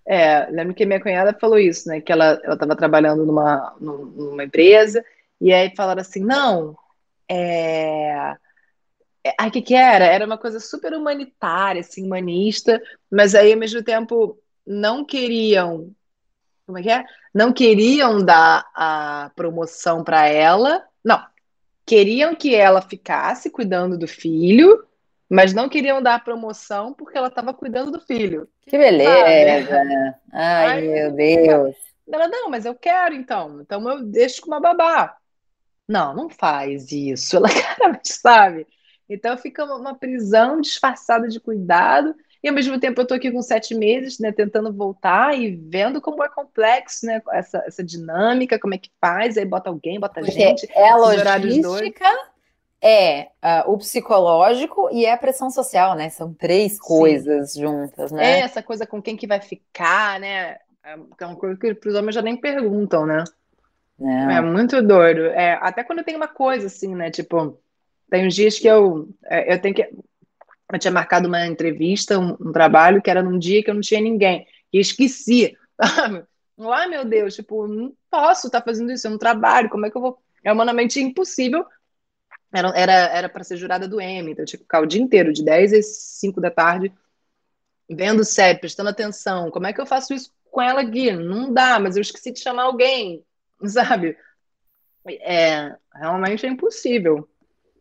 É, 0.05 0.47
lembro 0.49 0.73
que 0.73 0.85
minha 0.85 0.99
cunhada 1.01 1.37
falou 1.39 1.59
isso, 1.59 1.87
né? 1.87 2.01
Que 2.01 2.11
ela 2.11 2.39
ela 2.43 2.53
estava 2.55 2.75
trabalhando 2.75 3.25
numa, 3.25 3.75
num- 3.79 4.05
numa 4.05 4.43
empresa 4.43 5.03
e 5.39 5.53
aí 5.53 5.73
falaram 5.75 6.01
assim, 6.01 6.19
não, 6.23 6.75
é... 7.29 8.35
é- 9.23 9.35
Ai, 9.39 9.49
o 9.49 9.51
que 9.51 9.61
que 9.61 9.75
era? 9.75 10.05
Era 10.05 10.25
uma 10.25 10.37
coisa 10.37 10.59
super 10.59 10.93
humanitária, 10.93 11.81
assim, 11.81 12.05
humanista, 12.05 12.81
mas 13.11 13.35
aí, 13.35 13.53
ao 13.53 13.59
mesmo 13.59 13.83
tempo, 13.83 14.37
não 14.65 15.05
queriam, 15.05 15.91
como 16.65 16.77
é 16.79 16.81
que 16.83 16.89
é? 16.89 17.05
Não 17.33 17.53
queriam 17.53 18.23
dar 18.23 18.65
a 18.75 19.31
promoção 19.35 20.03
para 20.03 20.27
ela, 20.27 20.83
não, 21.03 21.23
queriam 21.85 22.33
que 22.35 22.55
ela 22.55 22.81
ficasse 22.81 23.49
cuidando 23.51 23.97
do 23.97 24.07
filho, 24.07 24.83
mas 25.29 25.53
não 25.53 25.69
queriam 25.69 26.01
dar 26.01 26.15
a 26.15 26.19
promoção 26.19 26.93
porque 26.93 27.17
ela 27.17 27.27
estava 27.27 27.53
cuidando 27.53 27.91
do 27.91 27.99
filho. 27.99 28.49
Que 28.65 28.77
beleza. 28.77 29.67
Sabe? 29.67 29.93
Ai, 30.33 30.65
Ai, 30.65 30.81
meu 30.81 31.11
Deus. 31.11 31.75
Ela, 32.11 32.27
não, 32.27 32.49
mas 32.49 32.65
eu 32.65 32.73
quero 32.73 33.13
então. 33.13 33.61
Então 33.61 33.87
eu 33.87 34.03
deixo 34.03 34.41
com 34.41 34.47
uma 34.47 34.59
babá. 34.59 35.15
Não, 35.87 36.15
não 36.15 36.29
faz 36.29 36.91
isso. 36.91 37.37
Ela 37.37 37.49
claramente 37.49 38.11
sabe. 38.11 38.67
Então 39.07 39.37
fica 39.37 39.65
uma, 39.65 39.95
prisão 39.95 40.59
disfarçada 40.59 41.27
de 41.27 41.39
cuidado. 41.39 42.15
E 42.41 42.47
ao 42.47 42.55
mesmo 42.55 42.79
tempo 42.79 43.01
eu 43.01 43.05
tô 43.05 43.13
aqui 43.13 43.31
com 43.31 43.41
sete 43.41 43.75
meses, 43.75 44.17
né, 44.17 44.31
tentando 44.31 44.71
voltar 44.71 45.37
e 45.37 45.55
vendo 45.55 45.99
como 45.99 46.23
é 46.23 46.29
complexo, 46.29 47.05
né, 47.05 47.21
essa, 47.33 47.61
essa 47.67 47.83
dinâmica, 47.83 48.57
como 48.57 48.73
é 48.73 48.77
que 48.77 48.89
faz, 49.01 49.37
aí 49.37 49.43
bota 49.43 49.69
alguém, 49.69 49.99
bota 49.99 50.21
Porque 50.21 50.31
gente. 50.31 50.69
é 50.73 50.95
logística, 50.95 52.05
é 52.81 53.29
ah, 53.41 53.65
o 53.67 53.77
psicológico 53.77 54.89
e 54.91 55.05
é 55.05 55.13
a 55.13 55.17
pressão 55.17 55.49
social, 55.49 55.95
né? 55.95 56.09
São 56.09 56.33
três 56.33 56.79
coisas 56.79 57.53
juntas, 57.53 58.11
É 58.11 58.15
né? 58.15 58.39
essa 58.39 58.63
coisa 58.63 58.85
com 58.87 59.01
quem 59.01 59.17
que 59.17 59.27
vai 59.27 59.41
ficar, 59.41 60.19
né? 60.19 60.57
É 60.83 61.25
uma 61.25 61.35
coisa 61.35 61.57
que 61.57 61.87
os 61.87 61.95
homens 61.95 62.15
já 62.15 62.21
nem 62.21 62.37
perguntam, 62.37 63.05
né? 63.05 63.23
Não. 63.99 64.31
É 64.31 64.41
muito 64.41 64.81
doido. 64.81 65.25
É, 65.27 65.59
até 65.61 65.83
quando 65.83 66.03
tem 66.03 66.15
uma 66.15 66.27
coisa 66.27 66.67
assim, 66.67 66.95
né? 66.95 67.11
Tipo, 67.11 67.59
tem 68.09 68.25
uns 68.25 68.33
dias 68.33 68.57
que 68.57 68.67
eu, 68.67 69.09
é, 69.25 69.53
eu 69.53 69.61
tenho 69.61 69.75
que. 69.75 69.89
Eu 70.71 70.79
tinha 70.79 70.91
marcado 70.91 71.27
uma 71.27 71.45
entrevista, 71.45 72.17
um, 72.17 72.37
um 72.39 72.51
trabalho 72.51 73.01
que 73.01 73.09
era 73.09 73.21
num 73.21 73.37
dia 73.37 73.63
que 73.63 73.69
eu 73.69 73.73
não 73.73 73.81
tinha 73.81 73.99
ninguém. 73.99 74.47
E 74.71 74.79
esqueci. 74.79 75.57
Ai, 76.61 76.87
meu 76.87 77.05
Deus, 77.05 77.35
tipo, 77.35 77.67
não 77.67 77.93
posso 78.09 78.47
estar 78.47 78.61
fazendo 78.61 78.91
isso, 78.91 79.07
é 79.07 79.09
um 79.09 79.17
trabalho, 79.17 79.69
como 79.69 79.85
é 79.85 79.89
que 79.89 79.97
eu 79.97 80.01
vou. 80.01 80.17
É 80.43 80.51
humanamente 80.51 80.99
impossível. 81.01 81.65
Era 82.51 82.69
era 82.75 82.93
era 82.93 83.29
para 83.29 83.43
ser 83.43 83.57
jurada 83.57 83.87
do 83.87 84.01
Emmy, 84.01 84.31
então 84.31 84.43
eu 84.43 84.47
tinha 84.47 84.57
que 84.57 84.63
ficar 84.63 84.81
o 84.81 84.85
dia 84.85 85.01
inteiro, 85.01 85.31
de 85.31 85.43
10 85.43 85.73
às 85.73 85.85
5 85.85 86.41
da 86.41 86.49
tarde, 86.49 86.91
vendo 87.89 88.23
série, 88.23 88.59
prestando 88.59 88.89
atenção. 88.89 89.51
Como 89.51 89.67
é 89.67 89.73
que 89.73 89.79
eu 89.79 89.85
faço 89.85 90.13
isso 90.13 90.33
com 90.51 90.61
ela 90.61 90.81
aqui? 90.81 91.11
Não 91.11 91.53
dá, 91.53 91.79
mas 91.79 91.95
eu 91.95 92.01
esqueci 92.01 92.31
de 92.31 92.39
chamar 92.39 92.63
alguém, 92.63 93.23
sabe? 93.65 94.17
É, 95.07 95.75
realmente 95.93 96.45
é 96.45 96.49
impossível. 96.49 97.27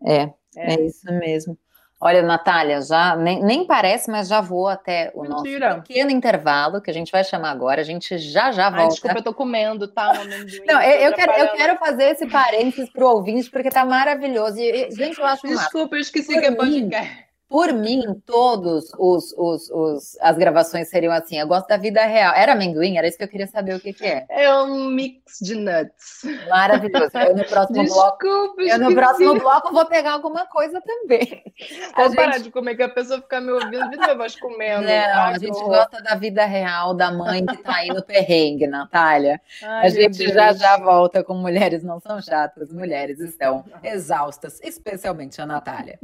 É, 0.07 0.23
É. 0.57 0.75
é 0.75 0.87
isso 0.87 1.07
mesmo. 1.13 1.59
Olha, 2.01 2.23
Natália, 2.23 2.81
já 2.81 3.17
nem, 3.17 3.43
nem 3.43 3.67
parece, 3.67 4.09
mas 4.09 4.29
já 4.29 4.41
vou 4.41 4.69
até 4.69 5.11
o 5.15 5.23
Mentira. 5.23 5.71
nosso 5.71 5.83
pequeno 5.83 6.13
intervalo, 6.13 6.81
que 6.81 6.91
a 6.91 6.95
gente 6.95 7.11
vai 7.11 7.25
chamar 7.25 7.51
agora. 7.51 7.81
A 7.81 7.85
gente 7.85 8.17
já 8.19 8.53
já 8.53 8.67
Ai, 8.67 8.71
volta. 8.71 8.89
desculpa, 8.91 9.19
eu 9.19 9.23
tô 9.25 9.35
comendo, 9.35 9.89
tá? 9.89 10.13
Um 10.13 10.21
amendoim, 10.23 10.65
Não, 10.65 10.81
eu, 10.81 11.09
eu 11.09 11.13
quero, 11.13 11.33
eu 11.33 11.49
quero 11.57 11.77
fazer 11.77 12.05
esse 12.11 12.27
parênteses 12.29 12.89
pro 12.91 13.09
ouvinte, 13.09 13.51
porque 13.51 13.69
tá 13.69 13.85
maravilhoso. 13.85 14.61
E, 14.61 14.91
gente, 14.93 15.19
eu 15.19 15.27
acho. 15.27 15.45
Desculpa, 15.45 15.97
eu 15.97 16.01
esqueci 16.01 16.33
Por 16.33 16.41
que 16.41 16.47
é 16.47 16.53
podcast. 16.55 17.28
Por 17.49 17.73
mim, 17.73 18.03
todos 18.27 18.93
os, 18.99 19.33
os, 19.39 19.71
os, 19.71 20.19
as 20.21 20.37
gravações 20.37 20.89
seriam 20.91 21.13
assim. 21.13 21.39
Eu 21.39 21.47
gosto 21.49 21.67
da 21.67 21.79
vida 21.79 22.05
real. 22.05 22.35
Era 22.35 22.53
amendoim? 22.53 22.99
Era 22.99 23.09
isso 23.09 23.17
que 23.17 23.25
eu 23.25 23.29
queria 23.29 23.47
saber 23.47 23.75
o 23.75 23.81
que, 23.81 23.93
que 23.95 24.05
é. 24.05 24.27
É 24.29 24.55
um 24.63 24.85
mix 24.91 25.39
de 25.41 25.55
nuts. 25.55 26.23
Maravilhoso. 26.49 27.11
Eu 27.15 27.35
no 27.35 27.45
próximo 27.45 27.85
bloco. 27.87 28.19
Desculpa, 28.27 28.63
Eu 28.63 28.79
no 28.79 28.95
próximo 28.95 29.39
bloco 29.39 29.73
vou 29.73 29.87
pegar 29.87 30.13
alguma 30.13 30.47
coisa 30.47 30.79
também. 30.83 31.43
Vou 31.97 32.15
parar 32.15 32.33
gente- 32.35 32.43
de 32.45 32.51
comer, 32.51 32.77
que 32.77 32.83
a 32.83 32.89
pessoa 32.89 33.21
fica 33.23 33.41
me 33.41 33.51
ouvindo, 33.51 33.89
minha 33.89 34.15
voz 34.15 34.39
comendo. 34.39 34.83
Não, 34.83 34.91
Ai, 34.93 35.35
a 35.35 35.39
gente 35.39 35.53
horror. 35.57 35.69
gosta 35.69 36.03
da 36.03 36.15
vida 36.17 36.45
real 36.45 36.93
da 36.93 37.11
mãe 37.11 37.47
que 37.47 37.57
tá 37.59 37.77
aí 37.77 37.89
no 37.89 38.03
perrengue, 38.03 38.67
Natália. 38.67 39.41
Ai, 39.63 39.87
A 39.87 39.89
gente 39.89 40.19
Deus. 40.19 40.33
já 40.35 40.53
já 40.53 40.77
volta 40.77 41.25
com 41.25 41.33
Mulheres 41.35 41.83
Não 41.83 41.99
São 41.99 42.21
Chatas, 42.21 42.71
Mulheres 42.73 43.19
Estão 43.21 43.65
Exaustas, 43.83 44.61
especialmente 44.63 45.41
a 45.41 45.47
Natália. 45.47 45.99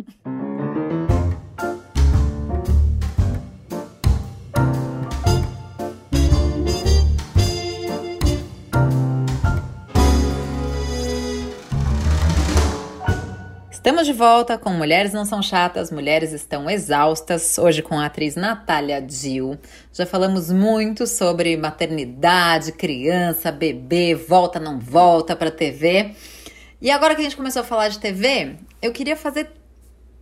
Estamos 13.85 14.07
de 14.07 14.15
volta 14.15 14.57
com 14.57 14.71
Mulheres 14.71 15.13
Não 15.13 15.27
São 15.27 15.43
Chatas, 15.43 15.91
Mulheres 15.91 16.33
Estão 16.33 16.71
Exaustas, 16.71 17.59
hoje 17.59 17.83
com 17.83 17.99
a 17.99 18.07
atriz 18.07 18.35
Natália 18.35 18.99
Dill. 18.99 19.59
Já 19.93 20.07
falamos 20.07 20.51
muito 20.51 21.07
sobre 21.07 21.55
maternidade, 21.55 22.73
criança, 22.73 23.53
bebê, 23.53 24.15
volta, 24.15 24.59
não 24.59 24.81
volta 24.81 25.37
para 25.37 25.51
TV. 25.51 26.15
E 26.81 26.91
agora 26.91 27.15
que 27.15 27.21
a 27.21 27.25
gente 27.25 27.37
começou 27.37 27.61
a 27.61 27.65
falar 27.65 27.89
de 27.89 27.99
TV, 27.99 28.57
eu 28.81 28.91
queria 28.91 29.17
fazer. 29.17 29.51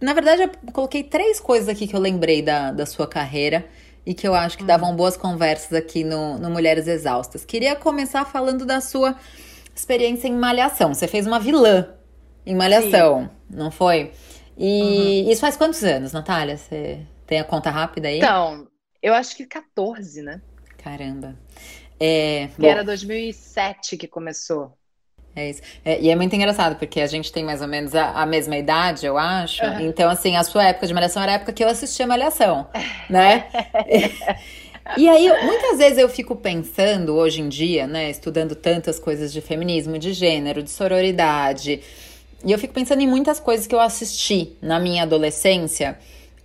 Na 0.00 0.12
verdade, 0.12 0.42
eu 0.42 0.72
coloquei 0.72 1.04
três 1.04 1.38
coisas 1.38 1.68
aqui 1.68 1.86
que 1.86 1.94
eu 1.94 2.00
lembrei 2.00 2.42
da, 2.42 2.72
da 2.72 2.84
sua 2.84 3.06
carreira 3.06 3.64
e 4.04 4.12
que 4.12 4.26
eu 4.26 4.34
acho 4.34 4.58
que 4.58 4.64
davam 4.64 4.96
boas 4.96 5.16
conversas 5.16 5.72
aqui 5.72 6.02
no, 6.02 6.36
no 6.36 6.50
Mulheres 6.50 6.88
Exaustas. 6.88 7.44
Queria 7.44 7.76
começar 7.76 8.24
falando 8.24 8.66
da 8.66 8.80
sua 8.80 9.14
experiência 9.72 10.26
em 10.26 10.34
Malhação. 10.34 10.92
Você 10.92 11.06
fez 11.06 11.28
uma 11.28 11.38
vilã 11.38 11.86
em 12.44 12.54
Malhação, 12.54 13.24
Sim. 13.24 13.56
não 13.56 13.70
foi? 13.70 14.12
E 14.56 15.24
uhum. 15.24 15.30
isso 15.30 15.40
faz 15.40 15.56
quantos 15.56 15.82
anos, 15.82 16.12
Natália? 16.12 16.56
Você 16.56 17.00
tem 17.26 17.40
a 17.40 17.44
conta 17.44 17.70
rápida 17.70 18.08
aí? 18.08 18.18
Então, 18.18 18.66
eu 19.02 19.14
acho 19.14 19.36
que 19.36 19.46
14, 19.46 20.22
né? 20.22 20.40
Caramba. 20.78 21.36
É, 21.98 22.48
que 22.54 22.60
bom, 22.60 22.68
era 22.68 22.84
2007 22.84 23.96
que 23.96 24.08
começou. 24.08 24.76
É 25.34 25.48
isso. 25.48 25.62
É, 25.84 26.00
e 26.00 26.10
é 26.10 26.16
muito 26.16 26.34
engraçado, 26.36 26.76
porque 26.76 27.00
a 27.00 27.06
gente 27.06 27.32
tem 27.32 27.42
mais 27.42 27.62
ou 27.62 27.68
menos 27.68 27.94
a, 27.94 28.10
a 28.10 28.26
mesma 28.26 28.56
idade, 28.56 29.06
eu 29.06 29.16
acho. 29.16 29.64
Uhum. 29.64 29.80
Então, 29.80 30.10
assim, 30.10 30.36
a 30.36 30.42
sua 30.42 30.64
época 30.64 30.86
de 30.86 30.92
Malhação 30.92 31.22
era 31.22 31.32
a 31.32 31.34
época 31.36 31.52
que 31.52 31.64
eu 31.64 31.68
assistia 31.68 32.06
Malhação, 32.06 32.68
né? 33.08 33.46
e 34.98 35.08
aí, 35.08 35.28
muitas 35.44 35.78
vezes 35.78 35.98
eu 35.98 36.08
fico 36.08 36.36
pensando, 36.36 37.14
hoje 37.14 37.40
em 37.40 37.48
dia, 37.48 37.86
né, 37.86 38.10
estudando 38.10 38.54
tantas 38.54 38.98
coisas 38.98 39.32
de 39.32 39.40
feminismo, 39.40 39.98
de 39.98 40.12
gênero, 40.12 40.62
de 40.62 40.70
sororidade, 40.70 41.80
e 42.44 42.52
eu 42.52 42.58
fico 42.58 42.74
pensando 42.74 43.00
em 43.00 43.06
muitas 43.06 43.38
coisas 43.38 43.66
que 43.66 43.74
eu 43.74 43.80
assisti 43.80 44.56
na 44.60 44.80
minha 44.80 45.04
adolescência 45.04 45.98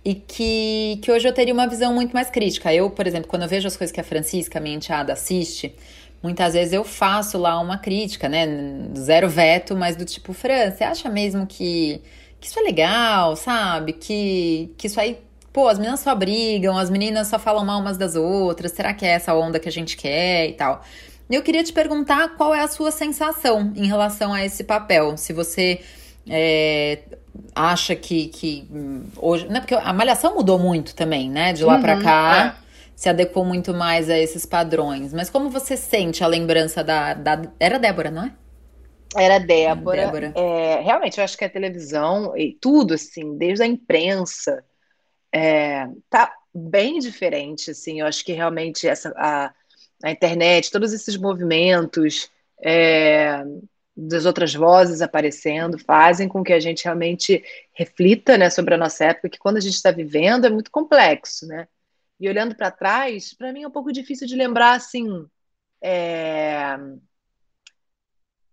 e 0.04 0.14
que, 0.14 0.98
que 1.02 1.10
hoje 1.10 1.28
eu 1.28 1.32
teria 1.32 1.52
uma 1.52 1.66
visão 1.68 1.92
muito 1.92 2.12
mais 2.12 2.30
crítica. 2.30 2.72
Eu, 2.72 2.88
por 2.90 3.06
exemplo, 3.06 3.28
quando 3.28 3.42
eu 3.42 3.48
vejo 3.48 3.66
as 3.66 3.76
coisas 3.76 3.92
que 3.92 4.00
a 4.00 4.04
Francisca, 4.04 4.60
minha 4.60 4.76
enteada, 4.76 5.12
assiste, 5.12 5.74
muitas 6.22 6.54
vezes 6.54 6.72
eu 6.72 6.84
faço 6.84 7.36
lá 7.36 7.60
uma 7.60 7.78
crítica, 7.78 8.28
né? 8.28 8.46
Zero 8.96 9.28
veto, 9.28 9.76
mas 9.76 9.96
do 9.96 10.04
tipo, 10.04 10.32
Fran, 10.32 10.70
você 10.70 10.84
acha 10.84 11.08
mesmo 11.08 11.46
que, 11.46 12.00
que 12.40 12.46
isso 12.46 12.58
é 12.58 12.62
legal, 12.62 13.36
sabe? 13.36 13.92
Que, 13.92 14.72
que 14.78 14.86
isso 14.86 15.00
aí, 15.00 15.18
pô, 15.52 15.68
as 15.68 15.78
meninas 15.78 16.00
só 16.00 16.14
brigam, 16.14 16.78
as 16.78 16.90
meninas 16.90 17.26
só 17.28 17.38
falam 17.38 17.64
mal 17.64 17.80
umas 17.80 17.98
das 17.98 18.14
outras, 18.14 18.72
será 18.72 18.94
que 18.94 19.04
é 19.04 19.10
essa 19.10 19.34
onda 19.34 19.58
que 19.58 19.68
a 19.68 19.72
gente 19.72 19.96
quer 19.96 20.48
e 20.48 20.52
tal? 20.52 20.82
Eu 21.30 21.42
queria 21.42 21.62
te 21.62 21.72
perguntar 21.72 22.36
qual 22.36 22.54
é 22.54 22.60
a 22.60 22.68
sua 22.68 22.90
sensação 22.90 23.72
em 23.76 23.86
relação 23.86 24.32
a 24.32 24.44
esse 24.44 24.64
papel. 24.64 25.16
Se 25.16 25.32
você 25.32 25.80
é, 26.28 27.00
acha 27.54 27.94
que, 27.94 28.28
que 28.28 28.66
hum, 28.70 29.04
hoje. 29.16 29.46
Né, 29.48 29.60
porque 29.60 29.74
a 29.74 29.92
malhação 29.92 30.34
mudou 30.34 30.58
muito 30.58 30.94
também, 30.94 31.30
né? 31.30 31.52
De 31.52 31.64
lá 31.64 31.76
uhum, 31.76 31.82
para 31.82 32.00
cá. 32.00 32.58
É. 32.64 32.68
Se 32.96 33.08
adequou 33.08 33.44
muito 33.44 33.72
mais 33.72 34.10
a 34.10 34.18
esses 34.18 34.44
padrões. 34.44 35.12
Mas 35.12 35.30
como 35.30 35.50
você 35.50 35.76
sente 35.76 36.24
a 36.24 36.26
lembrança 36.26 36.82
da. 36.82 37.14
da 37.14 37.42
era 37.60 37.78
Débora, 37.78 38.10
não 38.10 38.24
é? 38.24 38.32
Era 39.16 39.38
Débora. 39.38 40.04
Débora. 40.04 40.32
É, 40.34 40.80
realmente, 40.80 41.18
eu 41.18 41.24
acho 41.24 41.36
que 41.36 41.44
a 41.44 41.48
televisão 41.48 42.36
e 42.36 42.56
tudo, 42.60 42.94
assim, 42.94 43.36
desde 43.38 43.62
a 43.62 43.66
imprensa, 43.66 44.62
é, 45.32 45.86
tá 46.10 46.32
bem 46.52 46.98
diferente, 46.98 47.70
assim. 47.70 48.00
Eu 48.00 48.06
acho 48.06 48.24
que 48.24 48.32
realmente 48.32 48.86
essa, 48.88 49.10
a, 49.16 49.52
a 50.02 50.10
internet, 50.10 50.70
todos 50.70 50.92
esses 50.92 51.16
movimentos, 51.16 52.30
é, 52.62 53.44
das 54.00 54.24
outras 54.24 54.54
vozes 54.54 55.02
aparecendo 55.02 55.76
fazem 55.76 56.28
com 56.28 56.44
que 56.44 56.52
a 56.52 56.60
gente 56.60 56.84
realmente 56.84 57.42
reflita 57.72 58.38
né, 58.38 58.48
sobre 58.48 58.74
a 58.74 58.78
nossa 58.78 59.06
época, 59.06 59.28
que 59.28 59.38
quando 59.38 59.56
a 59.56 59.60
gente 59.60 59.74
está 59.74 59.90
vivendo 59.90 60.46
é 60.46 60.50
muito 60.50 60.70
complexo, 60.70 61.46
né? 61.48 61.66
E 62.20 62.28
olhando 62.28 62.54
para 62.54 62.70
trás, 62.70 63.34
para 63.34 63.52
mim 63.52 63.62
é 63.64 63.68
um 63.68 63.72
pouco 63.72 63.92
difícil 63.92 64.26
de 64.26 64.36
lembrar 64.36 64.74
assim. 64.74 65.26
É... 65.82 66.76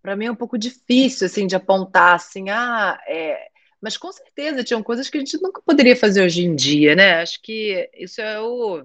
Para 0.02 0.16
mim 0.16 0.26
é 0.26 0.32
um 0.32 0.36
pouco 0.36 0.58
difícil 0.58 1.26
assim 1.26 1.46
de 1.46 1.56
apontar 1.56 2.16
assim, 2.16 2.50
ah, 2.50 3.00
é... 3.08 3.48
mas 3.82 3.98
com 3.98 4.12
certeza 4.12 4.64
tinham 4.64 4.82
coisas 4.84 5.10
que 5.10 5.18
a 5.18 5.20
gente 5.20 5.40
nunca 5.42 5.62
poderia 5.62 5.96
fazer 5.96 6.24
hoje 6.24 6.44
em 6.44 6.56
dia, 6.56 6.96
né? 6.96 7.22
Acho 7.22 7.40
que 7.42 7.90
isso 7.94 8.20
é 8.20 8.40
o 8.42 8.84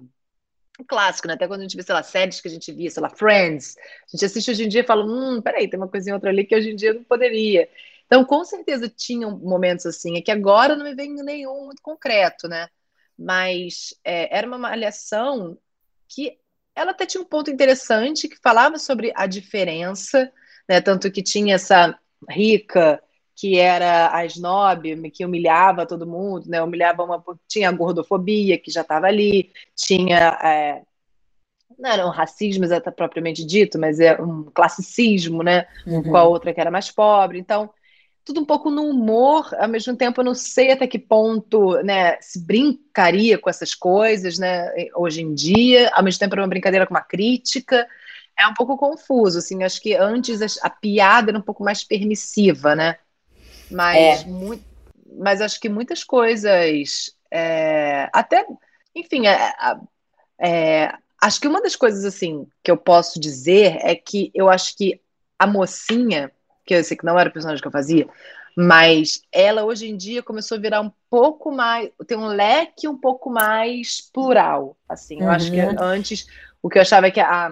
um 0.81 0.83
clássico, 0.83 1.27
né? 1.27 1.35
Até 1.35 1.47
quando 1.47 1.61
a 1.61 1.63
gente 1.63 1.77
vê, 1.77 1.83
sei 1.83 1.93
lá, 1.93 2.03
séries 2.03 2.41
que 2.41 2.47
a 2.47 2.51
gente 2.51 2.71
via, 2.71 2.89
sei 2.89 3.01
lá, 3.01 3.09
Friends, 3.09 3.75
a 3.77 4.11
gente 4.11 4.25
assiste 4.25 4.51
hoje 4.51 4.65
em 4.65 4.67
dia 4.67 4.81
e 4.81 4.85
fala, 4.85 5.05
hum, 5.05 5.41
peraí, 5.41 5.69
tem 5.69 5.79
uma 5.79 5.87
coisinha 5.87 6.15
outra 6.15 6.29
ali 6.29 6.45
que 6.45 6.55
hoje 6.55 6.71
em 6.71 6.75
dia 6.75 6.93
não 6.93 7.03
poderia. 7.03 7.69
Então, 8.05 8.25
com 8.25 8.43
certeza 8.43 8.89
tinham 8.89 9.37
momentos 9.37 9.85
assim, 9.85 10.17
é 10.17 10.21
que 10.21 10.31
agora 10.31 10.75
não 10.75 10.83
me 10.83 10.93
vem 10.93 11.13
nenhum 11.13 11.65
muito 11.65 11.81
concreto, 11.81 12.47
né? 12.47 12.67
Mas 13.17 13.93
é, 14.03 14.35
era 14.35 14.47
uma 14.47 14.57
malhação 14.57 15.57
que 16.07 16.37
ela 16.75 16.91
até 16.91 17.05
tinha 17.05 17.21
um 17.21 17.25
ponto 17.25 17.49
interessante 17.51 18.27
que 18.27 18.37
falava 18.41 18.77
sobre 18.77 19.13
a 19.15 19.25
diferença, 19.27 20.31
né? 20.67 20.81
Tanto 20.81 21.11
que 21.11 21.23
tinha 21.23 21.55
essa 21.55 21.97
rica 22.29 23.01
que 23.41 23.57
era 23.57 24.15
a 24.15 24.23
snob, 24.27 25.09
que 25.09 25.25
humilhava 25.25 25.87
todo 25.87 26.05
mundo, 26.05 26.47
né? 26.47 26.61
Humilhava 26.61 27.01
uma. 27.01 27.23
Tinha 27.47 27.69
a 27.69 27.71
gordofobia, 27.71 28.55
que 28.55 28.69
já 28.69 28.81
estava 28.81 29.07
ali, 29.07 29.49
tinha. 29.75 30.37
É, 30.43 30.83
não 31.79 31.89
era 31.89 32.05
um 32.05 32.11
racismo 32.11 32.63
exatamente 32.63 32.95
propriamente 32.95 33.43
dito, 33.43 33.79
mas 33.79 33.99
é 33.99 34.21
um 34.21 34.43
classicismo, 34.43 35.41
né? 35.41 35.65
Uhum. 35.87 36.03
Com 36.03 36.17
a 36.17 36.23
outra 36.23 36.53
que 36.53 36.61
era 36.61 36.69
mais 36.69 36.91
pobre. 36.91 37.39
Então, 37.39 37.71
tudo 38.23 38.41
um 38.41 38.45
pouco 38.45 38.69
no 38.69 38.83
humor, 38.83 39.49
ao 39.57 39.67
mesmo 39.67 39.95
tempo 39.95 40.21
eu 40.21 40.25
não 40.25 40.35
sei 40.35 40.71
até 40.71 40.85
que 40.85 40.99
ponto 40.99 41.81
né, 41.81 42.21
se 42.21 42.45
brincaria 42.45 43.39
com 43.39 43.49
essas 43.49 43.73
coisas, 43.73 44.37
né? 44.37 44.69
Hoje 44.95 45.23
em 45.23 45.33
dia, 45.33 45.89
ao 45.95 46.03
mesmo 46.03 46.19
tempo 46.19 46.35
era 46.35 46.43
uma 46.43 46.47
brincadeira 46.47 46.85
com 46.85 46.93
uma 46.93 47.01
crítica. 47.01 47.87
É 48.39 48.45
um 48.45 48.53
pouco 48.53 48.77
confuso, 48.77 49.39
assim, 49.39 49.63
acho 49.63 49.81
que 49.81 49.95
antes 49.95 50.43
a, 50.43 50.67
a 50.67 50.69
piada 50.69 51.31
era 51.31 51.39
um 51.39 51.41
pouco 51.41 51.63
mais 51.63 51.83
permissiva, 51.83 52.75
né? 52.75 52.97
Mas, 53.71 54.21
é. 54.21 54.25
muito, 54.25 54.63
mas 55.17 55.41
acho 55.41 55.59
que 55.59 55.69
muitas 55.69 56.03
coisas, 56.03 57.15
é, 57.29 58.09
até, 58.13 58.45
enfim, 58.95 59.27
é, 59.27 59.53
é, 60.39 60.93
acho 61.21 61.39
que 61.39 61.47
uma 61.47 61.61
das 61.61 61.75
coisas 61.75 62.03
assim 62.05 62.47
que 62.63 62.71
eu 62.71 62.77
posso 62.77 63.19
dizer 63.19 63.77
é 63.81 63.95
que 63.95 64.31
eu 64.33 64.49
acho 64.49 64.75
que 64.75 64.99
a 65.37 65.47
mocinha, 65.47 66.31
que 66.65 66.73
eu 66.73 66.83
sei 66.83 66.97
que 66.97 67.05
não 67.05 67.17
era 67.17 67.29
o 67.29 67.33
personagem 67.33 67.61
que 67.61 67.67
eu 67.67 67.71
fazia, 67.71 68.07
mas 68.55 69.21
ela 69.31 69.63
hoje 69.63 69.87
em 69.87 69.95
dia 69.95 70.21
começou 70.21 70.57
a 70.57 70.61
virar 70.61 70.81
um 70.81 70.91
pouco 71.09 71.51
mais, 71.51 71.89
tem 72.05 72.17
um 72.17 72.27
leque 72.27 72.87
um 72.87 72.97
pouco 72.97 73.29
mais 73.29 74.01
plural, 74.01 74.77
assim. 74.87 75.19
Eu 75.19 75.25
uhum. 75.25 75.31
acho 75.31 75.51
que 75.51 75.61
uhum. 75.61 75.75
antes 75.79 76.27
o 76.61 76.69
que 76.69 76.77
eu 76.77 76.81
achava 76.81 77.07
é 77.07 77.11
que 77.11 77.19
a, 77.19 77.51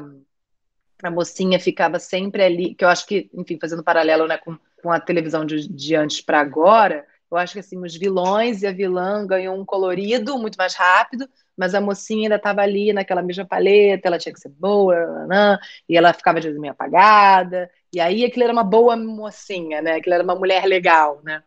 a 1.04 1.12
mocinha 1.12 1.60
ficava 1.60 2.00
sempre 2.00 2.44
ali, 2.44 2.76
que 2.76 2.84
eu 2.84 2.90
acho 2.90 3.06
que, 3.06 3.30
enfim, 3.34 3.58
fazendo 3.60 3.84
paralelo, 3.84 4.28
né, 4.28 4.38
com 4.38 4.58
com 4.82 4.92
a 4.92 5.00
televisão 5.00 5.46
de, 5.46 5.68
de 5.68 5.96
antes 5.96 6.22
para 6.22 6.40
agora, 6.40 7.06
eu 7.32 7.38
acho 7.38 7.54
que 7.54 7.60
assim, 7.60 7.78
os 7.78 7.96
vilões 7.96 8.64
e 8.64 8.68
a 8.68 8.72
vilã 8.72 9.26
ganham 9.26 9.60
um 9.60 9.66
colorido 9.66 10.38
muito 10.38 10.56
mais 10.56 10.74
rápido, 10.74 11.30
mas 11.56 11.76
a 11.76 11.82
mocinha 11.82 12.24
ainda 12.24 12.38
estava 12.38 12.62
ali 12.62 12.92
naquela 12.92 13.22
mesma 13.22 13.46
paleta, 13.46 14.08
ela 14.08 14.18
tinha 14.18 14.34
que 14.34 14.40
ser 14.40 14.50
boa, 14.50 14.96
nanã, 15.06 15.60
e 15.88 15.96
ela 15.96 16.14
ficava 16.14 16.40
de 16.40 16.50
meio 16.52 16.74
apagada, 16.74 17.70
e 17.94 18.00
aí 18.00 18.26
aquilo 18.26 18.46
era 18.46 18.54
uma 18.54 18.64
boa 18.64 18.96
mocinha, 18.96 19.82
né? 19.82 19.96
Aquilo 19.96 20.16
era 20.16 20.24
uma 20.24 20.36
mulher 20.36 20.66
legal, 20.66 21.22
né? 21.24 21.44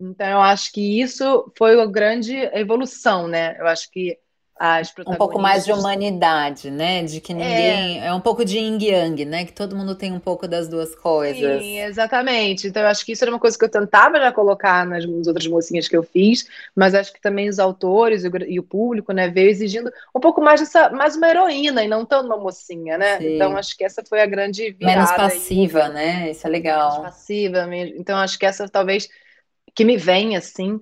Então 0.00 0.26
eu 0.26 0.40
acho 0.40 0.72
que 0.72 1.00
isso 1.00 1.52
foi 1.56 1.80
a 1.80 1.86
grande 1.86 2.34
evolução, 2.54 3.26
né? 3.26 3.56
Eu 3.58 3.66
acho 3.66 3.90
que 3.90 4.18
as 4.58 4.92
Um 5.06 5.14
pouco 5.14 5.38
mais 5.38 5.64
de 5.64 5.72
humanidade, 5.72 6.70
né? 6.70 7.04
De 7.04 7.20
que 7.20 7.32
ninguém. 7.32 8.00
É, 8.00 8.06
é 8.06 8.12
um 8.12 8.20
pouco 8.20 8.44
de 8.44 8.58
yin 8.58 8.78
yang, 8.80 9.24
né? 9.24 9.44
Que 9.44 9.52
todo 9.52 9.76
mundo 9.76 9.94
tem 9.94 10.12
um 10.12 10.18
pouco 10.18 10.48
das 10.48 10.68
duas 10.68 10.94
coisas. 10.96 11.62
Sim, 11.62 11.80
exatamente. 11.80 12.66
Então, 12.66 12.82
eu 12.82 12.88
acho 12.88 13.06
que 13.06 13.12
isso 13.12 13.22
era 13.22 13.30
uma 13.30 13.38
coisa 13.38 13.56
que 13.56 13.64
eu 13.64 13.70
tentava 13.70 14.18
já 14.18 14.32
colocar 14.32 14.84
nas, 14.84 15.06
nas 15.06 15.26
outras 15.28 15.46
mocinhas 15.46 15.86
que 15.86 15.96
eu 15.96 16.02
fiz, 16.02 16.48
mas 16.74 16.94
acho 16.94 17.12
que 17.12 17.20
também 17.20 17.48
os 17.48 17.58
autores 17.58 18.24
e 18.24 18.28
o, 18.28 18.36
e 18.48 18.58
o, 18.58 18.62
público, 18.62 19.12
né, 19.12 19.28
veio 19.28 19.48
exigindo 19.48 19.92
um 20.14 20.20
pouco 20.20 20.40
mais 20.40 20.60
dessa, 20.60 20.90
mais 20.90 21.14
uma 21.14 21.28
heroína 21.28 21.84
e 21.84 21.88
não 21.88 22.04
tão 22.04 22.26
uma 22.26 22.36
mocinha, 22.36 22.98
né? 22.98 23.18
Sim. 23.18 23.36
Então, 23.36 23.56
acho 23.56 23.76
que 23.76 23.84
essa 23.84 24.02
foi 24.04 24.20
a 24.20 24.26
grande 24.26 24.72
virada. 24.72 24.96
Menos 24.96 25.12
passiva, 25.12 25.84
aí. 25.84 25.92
né? 25.92 26.30
Isso 26.32 26.46
é 26.46 26.50
legal. 26.50 26.90
Menos 26.90 27.04
passiva 27.04 27.66
mesmo. 27.66 27.96
Então, 27.96 28.18
acho 28.18 28.38
que 28.38 28.46
essa 28.46 28.68
talvez 28.68 29.08
que 29.72 29.84
me 29.84 29.96
vem 29.96 30.36
assim 30.36 30.80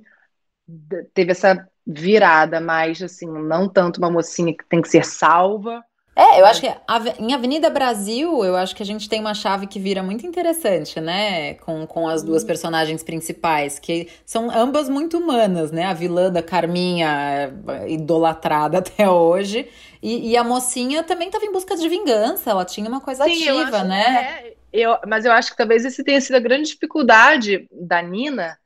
teve 1.12 1.32
essa 1.32 1.68
virada, 1.86 2.60
mais 2.60 3.00
assim, 3.00 3.26
não 3.26 3.68
tanto 3.68 3.98
uma 3.98 4.10
mocinha 4.10 4.52
que 4.52 4.64
tem 4.64 4.82
que 4.82 4.88
ser 4.88 5.04
salva. 5.04 5.84
É, 6.18 6.40
eu 6.40 6.46
acho 6.46 6.62
que 6.62 6.74
em 7.18 7.34
Avenida 7.34 7.68
Brasil, 7.68 8.42
eu 8.42 8.56
acho 8.56 8.74
que 8.74 8.82
a 8.82 8.86
gente 8.86 9.06
tem 9.06 9.20
uma 9.20 9.34
chave 9.34 9.66
que 9.66 9.78
vira 9.78 10.02
muito 10.02 10.26
interessante, 10.26 10.98
né? 10.98 11.54
Com, 11.54 11.86
com 11.86 12.08
as 12.08 12.22
duas 12.22 12.40
uhum. 12.40 12.46
personagens 12.46 13.02
principais, 13.02 13.78
que 13.78 14.08
são 14.24 14.50
ambas 14.50 14.88
muito 14.88 15.18
humanas, 15.18 15.70
né? 15.70 15.84
A 15.84 15.92
vilã 15.92 16.32
da 16.32 16.42
Carminha, 16.42 17.52
idolatrada 17.86 18.78
até 18.80 19.10
hoje, 19.10 19.68
e, 20.02 20.30
e 20.30 20.36
a 20.38 20.42
mocinha 20.42 21.02
também 21.02 21.26
estava 21.28 21.44
em 21.44 21.52
busca 21.52 21.76
de 21.76 21.86
vingança, 21.86 22.50
ela 22.50 22.64
tinha 22.64 22.88
uma 22.88 23.00
coisa 23.00 23.24
Sim, 23.24 23.50
ativa, 23.50 23.84
né? 23.84 24.40
É, 24.42 24.54
eu, 24.72 24.96
mas 25.06 25.26
eu 25.26 25.32
acho 25.32 25.50
que 25.50 25.56
talvez 25.56 25.84
esse 25.84 26.02
tenha 26.02 26.20
sido 26.20 26.36
a 26.36 26.40
grande 26.40 26.70
dificuldade 26.70 27.68
da 27.70 28.00
Nina, 28.00 28.58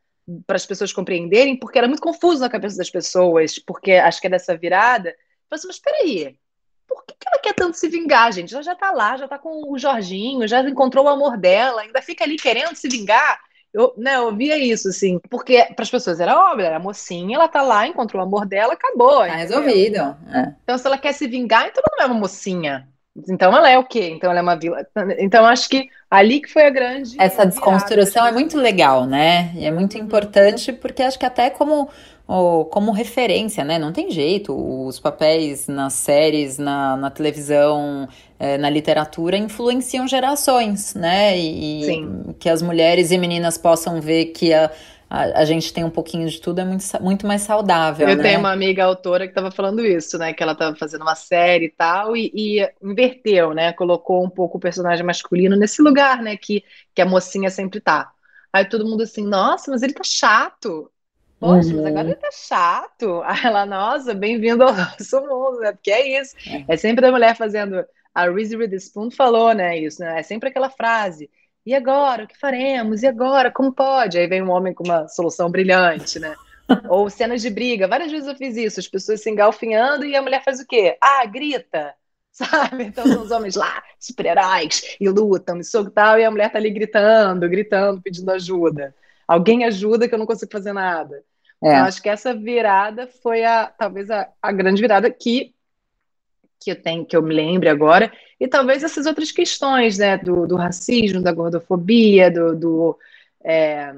para 0.46 0.56
as 0.56 0.66
pessoas 0.66 0.92
compreenderem, 0.92 1.56
porque 1.56 1.78
era 1.78 1.88
muito 1.88 2.02
confuso 2.02 2.40
na 2.40 2.48
cabeça 2.48 2.76
das 2.76 2.90
pessoas, 2.90 3.58
porque 3.58 3.92
acho 3.92 4.20
que 4.20 4.26
é 4.26 4.30
dessa 4.30 4.56
virada. 4.56 5.10
Eu 5.10 5.54
assim, 5.54 5.66
mas 5.66 5.78
peraí, 5.78 6.36
por 6.86 7.04
que, 7.04 7.14
que 7.14 7.28
ela 7.28 7.40
quer 7.40 7.54
tanto 7.54 7.76
se 7.76 7.88
vingar, 7.88 8.32
gente? 8.32 8.52
Ela 8.52 8.62
já 8.62 8.74
tá 8.74 8.90
lá, 8.90 9.16
já 9.16 9.28
tá 9.28 9.38
com 9.38 9.72
o 9.72 9.78
Jorginho, 9.78 10.46
já 10.46 10.60
encontrou 10.68 11.04
o 11.04 11.08
amor 11.08 11.36
dela, 11.36 11.82
ainda 11.82 12.02
fica 12.02 12.24
ali 12.24 12.36
querendo 12.36 12.74
se 12.74 12.88
vingar. 12.88 13.40
Eu, 13.72 13.94
né, 13.96 14.16
eu 14.16 14.34
via 14.34 14.58
isso, 14.58 14.88
assim, 14.88 15.20
porque 15.30 15.64
para 15.76 15.84
as 15.84 15.90
pessoas 15.90 16.18
era 16.18 16.36
óbvio, 16.50 16.66
era 16.66 16.80
mocinha, 16.80 17.36
ela 17.36 17.46
tá 17.46 17.62
lá, 17.62 17.86
encontrou 17.86 18.20
o 18.20 18.26
amor 18.26 18.44
dela, 18.44 18.72
acabou. 18.72 19.18
Tá 19.18 19.36
resolvido. 19.36 19.98
É. 20.32 20.54
Então, 20.64 20.76
se 20.76 20.86
ela 20.86 20.98
quer 20.98 21.12
se 21.12 21.28
vingar, 21.28 21.68
então 21.68 21.82
ela 21.86 21.96
não 21.98 22.04
é 22.04 22.12
uma 22.12 22.20
mocinha. 22.20 22.88
Então 23.28 23.54
ela 23.56 23.68
é 23.68 23.78
o 23.78 23.84
quê? 23.84 24.10
Então 24.14 24.30
ela 24.30 24.38
é 24.38 24.42
uma 24.42 24.56
vila. 24.56 24.86
Então 25.18 25.44
acho 25.44 25.68
que 25.68 25.88
ali 26.10 26.40
que 26.40 26.52
foi 26.52 26.66
a 26.66 26.70
grande. 26.70 27.16
Essa 27.18 27.44
desconstrução 27.44 28.26
é 28.26 28.32
muito 28.32 28.56
legal, 28.56 29.04
né? 29.04 29.52
E 29.56 29.64
é 29.64 29.70
muito 29.70 29.96
uhum. 29.96 30.04
importante 30.04 30.72
porque 30.72 31.02
acho 31.02 31.18
que 31.18 31.26
até 31.26 31.50
como 31.50 31.88
como 32.70 32.92
referência, 32.92 33.64
né? 33.64 33.76
Não 33.76 33.92
tem 33.92 34.08
jeito. 34.10 34.54
Os 34.54 35.00
papéis 35.00 35.66
nas 35.66 35.94
séries, 35.94 36.58
na, 36.58 36.96
na 36.96 37.10
televisão, 37.10 38.08
é, 38.38 38.56
na 38.56 38.70
literatura 38.70 39.36
influenciam 39.36 40.06
gerações, 40.06 40.94
né? 40.94 41.36
E, 41.36 41.90
e 41.90 42.34
que 42.34 42.48
as 42.48 42.62
mulheres 42.62 43.10
e 43.10 43.18
meninas 43.18 43.58
possam 43.58 44.00
ver 44.00 44.26
que 44.26 44.54
a, 44.54 44.70
a, 45.10 45.40
a, 45.40 45.44
gente 45.44 45.72
tem 45.72 45.82
um 45.82 45.90
pouquinho 45.90 46.28
de 46.28 46.40
tudo 46.40 46.60
é 46.60 46.64
muito, 46.64 46.84
muito 47.02 47.26
mais 47.26 47.42
saudável. 47.42 48.08
Eu 48.08 48.16
né? 48.16 48.22
tenho 48.22 48.38
uma 48.38 48.52
amiga 48.52 48.84
autora 48.84 49.26
que 49.26 49.32
estava 49.32 49.50
falando 49.50 49.84
isso, 49.84 50.16
né? 50.16 50.32
Que 50.32 50.40
ela 50.40 50.52
estava 50.52 50.76
fazendo 50.76 51.02
uma 51.02 51.16
série 51.16 51.64
e 51.64 51.70
tal, 51.70 52.16
e, 52.16 52.30
e, 52.32 52.70
inverteu, 52.80 53.52
né? 53.52 53.72
Colocou 53.72 54.24
um 54.24 54.30
pouco 54.30 54.56
o 54.56 54.60
personagem 54.60 55.04
masculino 55.04 55.56
nesse 55.56 55.82
lugar, 55.82 56.22
né? 56.22 56.36
Que, 56.36 56.62
que 56.94 57.02
a 57.02 57.04
mocinha 57.06 57.50
sempre 57.50 57.80
tá. 57.80 58.12
Aí 58.52 58.64
todo 58.64 58.86
mundo 58.86 59.02
assim, 59.02 59.26
nossa, 59.26 59.68
mas 59.72 59.82
ele 59.82 59.94
tá 59.94 60.04
chato. 60.04 60.88
Poxa, 61.40 61.70
uhum. 61.70 61.76
mas 61.82 61.86
agora 61.86 62.06
ele 62.06 62.14
tá 62.14 62.30
chato. 62.30 63.20
Aí 63.26 63.40
ela, 63.42 63.66
nossa, 63.66 64.14
bem-vindo 64.14 64.62
ao 64.62 64.72
nosso 64.72 65.20
mundo, 65.22 65.58
né? 65.58 65.72
Porque 65.72 65.90
é 65.90 66.20
isso. 66.20 66.36
É, 66.46 66.74
é 66.74 66.76
sempre 66.76 67.04
a 67.04 67.10
mulher 67.10 67.36
fazendo. 67.36 67.84
A 68.14 68.30
Reese 68.30 68.56
Witherspoon 68.56 69.10
falou, 69.10 69.52
né? 69.54 69.76
Isso, 69.76 70.00
né? 70.00 70.20
É 70.20 70.22
sempre 70.22 70.50
aquela 70.50 70.70
frase 70.70 71.28
e 71.64 71.74
agora? 71.74 72.24
O 72.24 72.26
que 72.26 72.38
faremos? 72.38 73.02
E 73.02 73.06
agora? 73.06 73.50
Como 73.50 73.72
pode? 73.72 74.18
Aí 74.18 74.26
vem 74.26 74.42
um 74.42 74.50
homem 74.50 74.72
com 74.72 74.84
uma 74.84 75.06
solução 75.08 75.50
brilhante, 75.50 76.18
né? 76.18 76.34
Ou 76.88 77.10
cenas 77.10 77.42
de 77.42 77.50
briga. 77.50 77.88
Várias 77.88 78.10
vezes 78.10 78.28
eu 78.28 78.36
fiz 78.36 78.56
isso, 78.56 78.80
as 78.80 78.88
pessoas 78.88 79.22
se 79.22 79.30
engalfinhando 79.30 80.04
e 80.04 80.16
a 80.16 80.22
mulher 80.22 80.42
faz 80.44 80.60
o 80.60 80.66
quê? 80.66 80.96
Ah, 81.00 81.24
grita! 81.26 81.94
Sabe? 82.32 82.84
Então 82.84 83.06
são 83.06 83.22
os 83.22 83.30
homens 83.30 83.56
lá, 83.56 83.82
super-heróis, 83.98 84.96
e 85.00 85.08
lutam, 85.08 85.58
e 85.58 85.64
soco 85.64 85.90
tal, 85.90 86.18
e 86.18 86.24
a 86.24 86.30
mulher 86.30 86.50
tá 86.50 86.58
ali 86.58 86.70
gritando, 86.70 87.48
gritando, 87.48 88.00
pedindo 88.00 88.30
ajuda. 88.30 88.94
Alguém 89.26 89.64
ajuda 89.64 90.08
que 90.08 90.14
eu 90.14 90.18
não 90.18 90.26
consigo 90.26 90.50
fazer 90.50 90.72
nada. 90.72 91.24
É. 91.62 91.68
Então, 91.68 91.84
acho 91.84 92.00
que 92.00 92.08
essa 92.08 92.32
virada 92.32 93.08
foi 93.22 93.44
a 93.44 93.66
talvez 93.66 94.10
a, 94.10 94.28
a 94.40 94.52
grande 94.52 94.80
virada 94.80 95.10
que 95.10 95.54
que 96.60 96.70
eu 96.70 96.80
tenho, 96.80 97.06
que 97.06 97.16
eu 97.16 97.22
me 97.22 97.34
lembre 97.34 97.68
agora, 97.68 98.12
e 98.38 98.46
talvez 98.46 98.82
essas 98.82 99.06
outras 99.06 99.32
questões, 99.32 99.98
né, 99.98 100.18
do, 100.18 100.46
do 100.46 100.56
racismo, 100.56 101.22
da 101.22 101.32
gordofobia, 101.32 102.30
do, 102.30 102.54
do 102.54 102.98
é, 103.42 103.92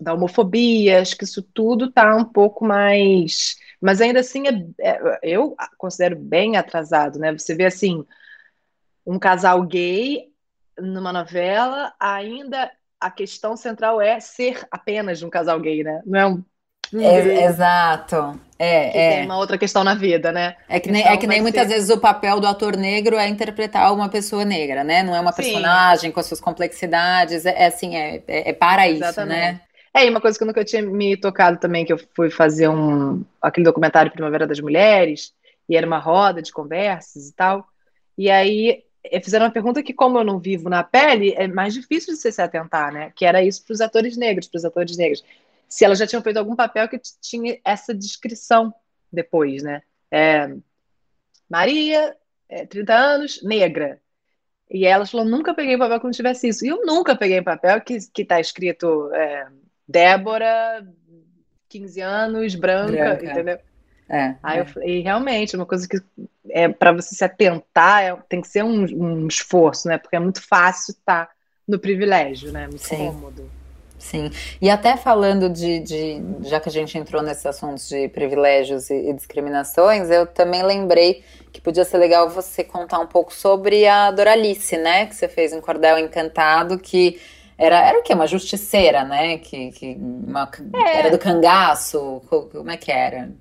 da 0.00 0.12
homofobia, 0.12 1.00
acho 1.00 1.16
que 1.16 1.24
isso 1.24 1.42
tudo 1.42 1.86
está 1.86 2.14
um 2.14 2.24
pouco 2.24 2.64
mais, 2.64 3.56
mas 3.80 4.00
ainda 4.00 4.20
assim 4.20 4.44
é, 4.46 4.66
é, 4.80 5.18
eu 5.22 5.56
considero 5.78 6.16
bem 6.16 6.56
atrasado, 6.56 7.18
né? 7.18 7.32
Você 7.32 7.54
vê 7.54 7.64
assim 7.64 8.04
um 9.06 9.18
casal 9.18 9.62
gay 9.62 10.30
numa 10.78 11.12
novela, 11.12 11.94
ainda 11.98 12.70
a 13.00 13.10
questão 13.10 13.56
central 13.56 14.00
é 14.00 14.20
ser 14.20 14.66
apenas 14.70 15.22
um 15.22 15.30
casal 15.30 15.58
gay, 15.60 15.82
né? 15.82 16.02
Não 16.04 16.18
é 16.18 16.26
um 16.26 16.44
é, 16.94 17.44
exato. 17.44 18.40
É, 18.58 18.88
que 18.90 18.98
é. 18.98 19.10
tem 19.16 19.24
uma 19.26 19.36
outra 19.36 19.58
questão 19.58 19.84
na 19.84 19.94
vida, 19.94 20.32
né? 20.32 20.56
É 20.68 20.80
que 20.80 20.90
nem, 20.90 21.06
é 21.06 21.16
que 21.16 21.26
nem 21.26 21.42
muitas 21.42 21.66
ser... 21.66 21.74
vezes 21.74 21.90
o 21.90 21.98
papel 21.98 22.40
do 22.40 22.46
ator 22.46 22.76
negro 22.76 23.16
é 23.16 23.28
interpretar 23.28 23.92
uma 23.92 24.08
pessoa 24.08 24.44
negra, 24.44 24.82
né? 24.82 25.02
Não 25.02 25.14
é 25.14 25.20
uma 25.20 25.32
Sim. 25.32 25.42
personagem 25.42 26.10
com 26.10 26.20
as 26.20 26.26
suas 26.26 26.40
complexidades. 26.40 27.44
É, 27.44 27.64
é 27.64 27.66
assim, 27.66 27.96
é, 27.96 28.22
é, 28.26 28.50
é 28.50 28.52
para 28.52 28.88
Exatamente. 28.88 29.20
isso, 29.20 29.26
né? 29.26 29.60
É, 29.92 30.06
e 30.06 30.10
uma 30.10 30.20
coisa 30.20 30.36
que 30.36 30.44
eu 30.44 30.46
nunca 30.46 30.64
tinha 30.64 30.82
me 30.82 31.16
tocado 31.16 31.58
também, 31.58 31.84
que 31.84 31.92
eu 31.92 31.98
fui 32.14 32.30
fazer 32.30 32.68
um 32.68 33.24
aquele 33.40 33.64
documentário 33.64 34.12
Primavera 34.12 34.46
das 34.46 34.60
Mulheres, 34.60 35.32
e 35.68 35.76
era 35.76 35.86
uma 35.86 35.98
roda 35.98 36.42
de 36.42 36.52
conversas 36.52 37.28
e 37.28 37.34
tal. 37.34 37.66
E 38.16 38.30
aí 38.30 38.82
eh, 39.04 39.20
fizeram 39.20 39.46
uma 39.46 39.52
pergunta 39.52 39.82
que, 39.82 39.92
como 39.92 40.18
eu 40.18 40.24
não 40.24 40.38
vivo 40.38 40.68
na 40.68 40.82
pele, 40.82 41.34
é 41.36 41.46
mais 41.46 41.74
difícil 41.74 42.14
de 42.14 42.20
você 42.20 42.30
se 42.30 42.42
atentar, 42.42 42.92
né? 42.92 43.12
Que 43.16 43.24
era 43.24 43.42
isso 43.42 43.64
para 43.64 43.72
os 43.72 43.80
atores 43.80 44.16
negros, 44.16 44.48
para 44.48 44.58
os 44.58 44.64
atores 44.64 44.96
negros 44.96 45.24
se 45.68 45.84
elas 45.84 45.98
já 45.98 46.06
tinham 46.06 46.22
feito 46.22 46.38
algum 46.38 46.56
papel 46.56 46.88
que 46.88 47.00
tinha 47.20 47.58
essa 47.64 47.94
descrição 47.94 48.72
depois, 49.12 49.62
né? 49.62 49.82
É, 50.10 50.54
Maria, 51.48 52.16
é, 52.48 52.66
30 52.66 52.94
anos, 52.94 53.42
negra. 53.42 54.00
E 54.70 54.84
elas 54.84 55.10
falaram, 55.10 55.30
nunca 55.30 55.54
peguei 55.54 55.78
papel 55.78 55.98
que 55.98 56.04
não 56.04 56.10
tivesse 56.12 56.48
isso. 56.48 56.64
E 56.64 56.68
eu 56.68 56.84
nunca 56.84 57.14
peguei 57.14 57.40
papel 57.40 57.80
que, 57.80 57.98
que 58.12 58.24
tá 58.24 58.40
escrito 58.40 59.12
é, 59.14 59.46
Débora, 59.86 60.86
15 61.68 62.00
anos, 62.00 62.54
branca, 62.54 62.92
branca. 62.92 63.24
entendeu? 63.24 63.58
É, 64.08 64.36
Aí 64.42 64.58
é. 64.58 64.60
Eu 64.60 64.66
falei, 64.66 64.98
e 64.98 65.02
realmente, 65.02 65.56
uma 65.56 65.66
coisa 65.66 65.86
que 65.88 66.00
é 66.50 66.68
para 66.68 66.92
você 66.92 67.14
se 67.14 67.24
atentar 67.24 68.02
é, 68.02 68.16
tem 68.28 68.40
que 68.40 68.48
ser 68.48 68.64
um, 68.64 68.84
um, 68.84 69.26
esforço, 69.26 69.88
né? 69.88 69.98
Porque 69.98 70.16
é 70.16 70.20
muito 70.20 70.40
fácil 70.42 70.92
estar 70.92 71.26
tá 71.26 71.32
no 71.66 71.78
privilégio, 71.78 72.52
né? 72.52 72.66
Muito 72.66 72.82
Sim. 72.82 72.96
cômodo. 72.96 73.50
Sim, 74.06 74.30
e 74.62 74.70
até 74.70 74.96
falando 74.96 75.50
de, 75.50 75.80
de, 75.80 76.22
já 76.42 76.60
que 76.60 76.68
a 76.68 76.72
gente 76.72 76.96
entrou 76.96 77.22
nesses 77.22 77.44
assuntos 77.44 77.88
de 77.88 78.08
privilégios 78.08 78.88
e, 78.88 79.10
e, 79.10 79.12
discriminações, 79.12 80.08
eu 80.10 80.24
também 80.24 80.62
lembrei 80.62 81.24
que 81.52 81.60
podia 81.60 81.84
ser 81.84 81.98
legal 81.98 82.30
você 82.30 82.62
contar 82.62 83.00
um 83.00 83.06
pouco 83.08 83.34
sobre 83.34 83.84
a 83.84 84.12
Doralice, 84.12 84.76
né, 84.76 85.06
que 85.06 85.16
você 85.16 85.26
fez 85.26 85.52
em 85.52 85.60
Cordel 85.60 85.98
Encantado, 85.98 86.78
que 86.78 87.20
era, 87.58 87.80
era 87.80 87.98
o 87.98 88.02
quê? 88.04 88.14
Uma 88.14 88.28
justiceira, 88.28 89.02
né, 89.02 89.38
que, 89.38 89.72
que 89.72 89.96
uma, 89.98 90.48
é. 90.72 90.98
era 90.98 91.10
do 91.10 91.18
cangaço, 91.18 92.22
como 92.28 92.70
é 92.70 92.76
que 92.76 92.92
era? 92.92 93.32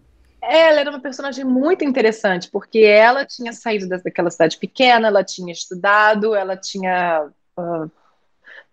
Ela 0.42 0.80
era 0.80 0.90
uma 0.90 1.00
personagem 1.00 1.46
muito 1.46 1.86
interessante, 1.86 2.50
porque 2.50 2.80
ela 2.80 3.24
tinha 3.24 3.54
saído 3.54 3.88
daquela 3.88 4.32
cidade 4.32 4.58
pequena, 4.58 5.10
ela 5.10 5.24
tinha 5.24 5.54
estudado, 5.54 6.34
ela 6.34 6.58
tinha... 6.58 7.30
Uh, 7.56 7.92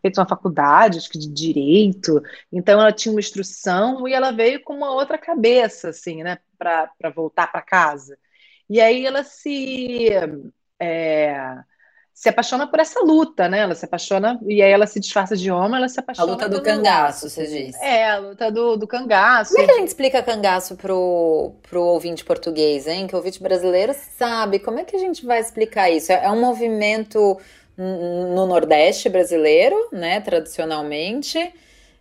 feito 0.02 0.20
uma 0.20 0.28
faculdade, 0.28 0.98
acho 0.98 1.08
que 1.08 1.18
de 1.18 1.32
direito, 1.32 2.20
então 2.52 2.80
ela 2.80 2.92
tinha 2.92 3.12
uma 3.12 3.20
instrução 3.20 4.06
e 4.06 4.12
ela 4.12 4.32
veio 4.32 4.62
com 4.62 4.74
uma 4.74 4.92
outra 4.92 5.16
cabeça, 5.16 5.88
assim, 5.90 6.22
né, 6.22 6.38
para 6.58 7.10
voltar 7.14 7.50
para 7.50 7.62
casa. 7.62 8.18
E 8.68 8.80
aí 8.80 9.06
ela 9.06 9.22
se 9.22 10.08
é, 10.80 11.36
se 12.14 12.28
apaixona 12.28 12.66
por 12.66 12.78
essa 12.78 13.00
luta, 13.00 13.48
né? 13.48 13.60
Ela 13.60 13.74
se 13.74 13.84
apaixona 13.84 14.38
e 14.46 14.62
aí 14.62 14.70
ela 14.70 14.86
se 14.86 15.00
disfarça 15.00 15.36
de 15.36 15.50
homem, 15.50 15.76
ela 15.76 15.88
se 15.88 15.98
apaixona. 15.98 16.28
A 16.28 16.32
luta 16.32 16.48
do 16.48 16.62
cangaço, 16.62 17.28
você 17.28 17.46
diz. 17.46 17.74
É, 17.80 18.10
a 18.10 18.18
luta 18.18 18.50
do, 18.50 18.76
do 18.76 18.86
cangaço. 18.86 19.52
Como 19.52 19.64
é 19.64 19.66
que 19.66 19.72
a 19.72 19.78
gente 19.78 19.88
explica 19.88 20.22
cangaço 20.22 20.76
pro, 20.76 21.54
pro 21.62 21.82
ouvinte 21.82 22.24
português, 22.24 22.86
hein? 22.86 23.06
Que 23.06 23.14
o 23.14 23.18
ouvinte 23.18 23.42
brasileiro 23.42 23.94
sabe. 24.16 24.58
Como 24.58 24.78
é 24.78 24.84
que 24.84 24.94
a 24.94 24.98
gente 24.98 25.24
vai 25.24 25.40
explicar 25.40 25.90
isso? 25.90 26.12
É, 26.12 26.24
é 26.24 26.30
um 26.30 26.40
movimento 26.40 27.40
no 27.76 28.46
Nordeste 28.46 29.08
brasileiro, 29.08 29.88
né, 29.92 30.20
tradicionalmente, 30.20 31.38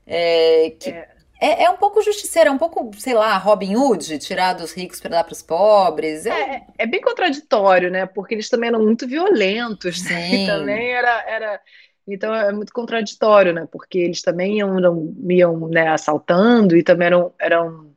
é, 0.06 0.74
que 0.80 0.90
é. 0.90 1.08
É, 1.42 1.64
é 1.64 1.70
um 1.72 1.78
pouco 1.78 2.04
justiceiro, 2.04 2.50
é 2.50 2.52
um 2.52 2.58
pouco, 2.60 2.92
sei 3.00 3.16
lá, 3.16 3.36
Robin 3.40 3.76
Hood, 3.76 4.20
tirar 4.20 4.54
dos 4.54 4.74
ricos 4.74 5.00
para 5.02 5.10
dar 5.10 5.24
para 5.24 5.34
os 5.34 5.42
pobres. 5.42 6.28
É, 6.28 6.30
é, 6.30 6.64
é, 6.78 6.86
bem 6.86 7.02
contraditório, 7.02 7.90
né? 7.90 8.06
Porque 8.06 8.36
eles 8.36 8.48
também 8.48 8.70
eram 8.70 8.84
muito 8.84 9.08
violentos, 9.08 10.04
né? 10.04 10.22
Sim. 10.22 10.44
E 10.44 10.46
também 10.46 10.92
era, 10.92 11.24
era. 11.28 11.62
Então 12.08 12.32
é 12.36 12.52
muito 12.52 12.72
contraditório, 12.72 13.54
né? 13.54 13.68
Porque 13.72 13.98
eles 13.98 14.22
também 14.22 14.60
iam, 14.60 14.78
iam 15.32 15.68
né, 15.68 15.88
assaltando 15.88 16.78
e 16.78 16.84
também 16.84 17.08
eram. 17.08 17.34
eram 17.40 17.92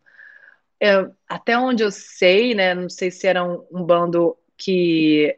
é, 0.80 1.06
até 1.28 1.58
onde 1.58 1.82
eu 1.82 1.90
sei, 1.90 2.54
né? 2.54 2.74
Não 2.74 2.88
sei 2.88 3.10
se 3.10 3.26
era 3.26 3.44
um, 3.44 3.62
um 3.70 3.84
bando 3.84 4.38
que 4.56 5.36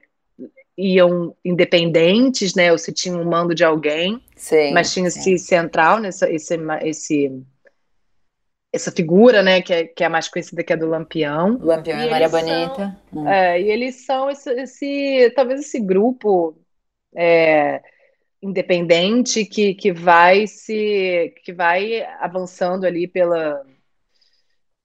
iam 0.76 1.34
independentes, 1.44 2.54
né? 2.54 2.70
Ou 2.70 2.78
se 2.78 2.92
tinha 2.92 3.16
um 3.16 3.24
mando 3.24 3.54
de 3.54 3.64
alguém. 3.64 4.22
Sim, 4.34 4.72
mas 4.72 4.92
tinha 4.92 5.10
sim. 5.10 5.34
esse 5.34 5.38
central, 5.38 5.98
nessa, 5.98 6.30
esse, 6.30 6.58
esse, 6.82 7.42
essa 8.72 8.92
figura, 8.92 9.42
né? 9.42 9.62
Que 9.62 9.72
é, 9.72 9.84
que 9.84 10.02
é 10.02 10.06
a 10.06 10.10
mais 10.10 10.28
conhecida, 10.28 10.62
que 10.62 10.72
é 10.72 10.76
do 10.76 10.86
Lampião. 10.86 11.58
Lampião 11.60 11.98
e, 11.98 12.06
e 12.06 12.10
Maria 12.10 12.28
Bonita. 12.28 12.98
São, 13.12 13.22
hum. 13.22 13.28
é, 13.28 13.60
e 13.60 13.70
eles 13.70 14.04
são 14.04 14.30
esse, 14.30 14.50
esse, 14.52 15.32
talvez 15.34 15.60
esse 15.60 15.80
grupo 15.80 16.58
é, 17.14 17.82
independente 18.42 19.44
que, 19.46 19.74
que 19.74 19.92
vai 19.92 20.46
se 20.46 21.34
que 21.42 21.52
vai 21.52 22.02
avançando 22.20 22.84
ali 22.84 23.08
pela, 23.08 23.64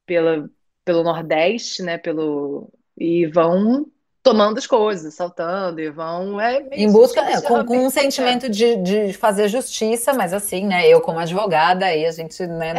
pela 0.05 0.49
pelo 0.83 1.03
Nordeste, 1.03 1.83
né? 1.83 1.97
Pelo 1.97 2.71
e 2.97 3.25
vão 3.27 3.85
tomando 4.23 4.59
as 4.59 4.67
coisas, 4.67 5.13
saltando 5.13 5.81
e 5.81 5.89
vão. 5.89 6.39
É 6.39 6.63
em 6.71 6.91
busca, 6.91 7.21
é, 7.21 7.41
com, 7.41 7.65
com, 7.65 7.85
um 7.85 7.89
sentimento 7.89 8.49
de, 8.49 8.75
de 8.77 9.13
fazer 9.13 9.47
justiça, 9.47 10.13
mas 10.13 10.33
assim, 10.33 10.65
né? 10.65 10.87
Eu, 10.87 11.01
como 11.01 11.19
advogada, 11.19 11.85
aí 11.85 12.05
a 12.05 12.11
gente, 12.11 12.45
né? 12.45 12.73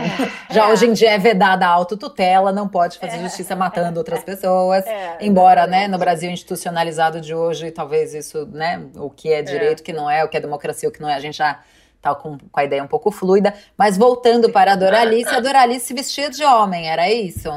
É, 0.50 0.54
já 0.54 0.68
é. 0.68 0.72
hoje 0.72 0.86
em 0.86 0.92
dia 0.92 1.10
é 1.10 1.18
vedada 1.18 1.66
a 1.66 1.70
autotutela, 1.70 2.52
não 2.52 2.68
pode 2.68 2.98
fazer 2.98 3.16
é. 3.16 3.22
justiça 3.22 3.56
matando 3.56 3.98
outras 3.98 4.22
pessoas. 4.22 4.86
É, 4.86 5.18
embora, 5.20 5.66
né, 5.66 5.88
no 5.88 5.98
Brasil 5.98 6.30
institucionalizado 6.30 7.20
de 7.20 7.34
hoje, 7.34 7.70
talvez 7.70 8.14
isso, 8.14 8.46
né? 8.46 8.80
O 8.96 9.10
que 9.10 9.32
é 9.32 9.42
direito, 9.42 9.80
o 9.80 9.82
que 9.82 9.92
não 9.92 10.08
é, 10.08 10.24
o 10.24 10.28
que 10.28 10.36
é 10.36 10.40
democracia, 10.40 10.88
o 10.88 10.92
que 10.92 11.00
não 11.00 11.08
é, 11.08 11.14
a 11.14 11.20
gente 11.20 11.38
já 11.38 11.60
tal, 12.00 12.16
com, 12.16 12.36
com 12.36 12.60
a 12.60 12.64
ideia 12.64 12.82
um 12.82 12.88
pouco 12.88 13.10
fluida. 13.10 13.54
Mas 13.76 13.96
voltando 13.96 14.50
para 14.50 14.72
a 14.72 14.76
Doralice, 14.76 15.34
a 15.34 15.40
Doralice 15.40 15.86
se 15.86 15.94
vestia 15.94 16.30
de 16.30 16.44
homem, 16.44 16.88
era 16.88 17.10
isso? 17.10 17.48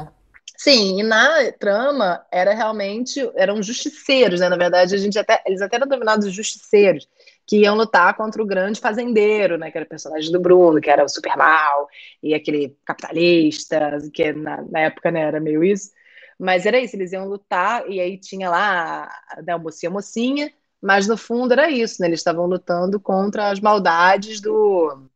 Sim, 0.58 1.00
e 1.00 1.02
na 1.02 1.52
trama 1.52 2.24
era 2.32 2.54
realmente 2.54 3.20
eram 3.36 3.62
justiceiros, 3.62 4.40
né? 4.40 4.48
Na 4.48 4.56
verdade, 4.56 4.94
a 4.94 4.98
gente 4.98 5.18
até 5.18 5.42
eles 5.46 5.60
até 5.60 5.76
eram 5.76 5.86
denominados 5.86 6.32
justiceiros, 6.32 7.06
que 7.46 7.58
iam 7.60 7.76
lutar 7.76 8.16
contra 8.16 8.42
o 8.42 8.46
grande 8.46 8.80
fazendeiro, 8.80 9.58
né? 9.58 9.70
Que 9.70 9.76
era 9.78 9.84
o 9.84 9.88
personagem 9.88 10.32
do 10.32 10.40
Bruno, 10.40 10.80
que 10.80 10.88
era 10.90 11.04
o 11.04 11.08
super 11.08 11.36
mal, 11.36 11.88
e 12.22 12.34
aquele 12.34 12.76
capitalista, 12.86 13.98
que 14.12 14.32
na, 14.32 14.62
na 14.62 14.80
época 14.80 15.10
né, 15.10 15.20
era 15.22 15.40
meio 15.40 15.62
isso. 15.62 15.90
Mas 16.38 16.64
era 16.66 16.78
isso, 16.80 16.96
eles 16.96 17.12
iam 17.12 17.26
lutar, 17.28 17.88
e 17.90 18.00
aí 18.00 18.18
tinha 18.18 18.50
lá 18.50 19.10
né, 19.44 19.52
a 19.52 19.58
mocinha, 19.58 19.90
mocinha, 19.90 20.52
mas 20.82 21.06
no 21.06 21.16
fundo 21.16 21.52
era 21.52 21.70
isso, 21.70 22.00
né? 22.00 22.08
Eles 22.08 22.20
estavam 22.20 22.46
lutando 22.46 22.98
contra 23.00 23.50
as 23.50 23.60
maldades 23.60 24.40
do, 24.40 25.08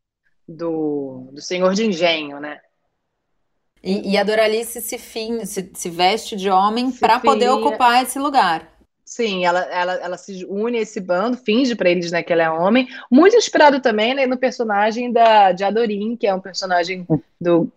do, 0.48 1.30
do 1.32 1.40
senhor 1.42 1.74
de 1.74 1.86
engenho, 1.86 2.40
né? 2.40 2.60
E, 3.82 4.12
e 4.12 4.18
a 4.18 4.24
Doralice 4.24 4.80
se, 4.80 4.98
fin, 4.98 5.44
se, 5.46 5.70
se 5.72 5.88
veste 5.88 6.36
de 6.36 6.50
homem 6.50 6.90
para 6.90 7.18
poder 7.18 7.48
ocupar 7.48 8.02
esse 8.02 8.18
lugar. 8.18 8.68
Sim, 9.04 9.44
ela, 9.44 9.60
ela, 9.64 9.94
ela 9.94 10.16
se 10.16 10.46
une 10.48 10.78
a 10.78 10.82
esse 10.82 11.00
bando, 11.00 11.36
finge 11.36 11.74
para 11.74 11.90
eles 11.90 12.12
né, 12.12 12.22
que 12.22 12.32
ela 12.32 12.44
é 12.44 12.50
homem. 12.50 12.86
Muito 13.10 13.34
inspirado 13.34 13.80
também 13.80 14.14
né, 14.14 14.24
no 14.26 14.36
personagem 14.36 15.12
da, 15.12 15.50
de 15.50 15.64
Adorim, 15.64 16.16
que 16.16 16.28
é 16.28 16.34
um 16.34 16.40
personagem 16.40 17.04
do 17.40 17.68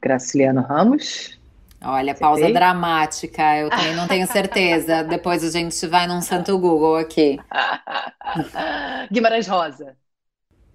Graciliano 0.00 0.62
Ramos. 0.62 1.38
Olha, 1.82 2.14
Você 2.14 2.20
pausa 2.20 2.42
fez? 2.44 2.54
dramática, 2.54 3.58
eu 3.58 3.68
não 3.94 4.08
tenho 4.08 4.26
certeza. 4.32 5.04
Depois 5.04 5.44
a 5.44 5.50
gente 5.50 5.86
vai 5.86 6.06
num 6.06 6.22
santo 6.22 6.58
Google 6.58 6.96
aqui. 6.96 7.38
Guimarães 9.12 9.46
Rosa. 9.46 9.94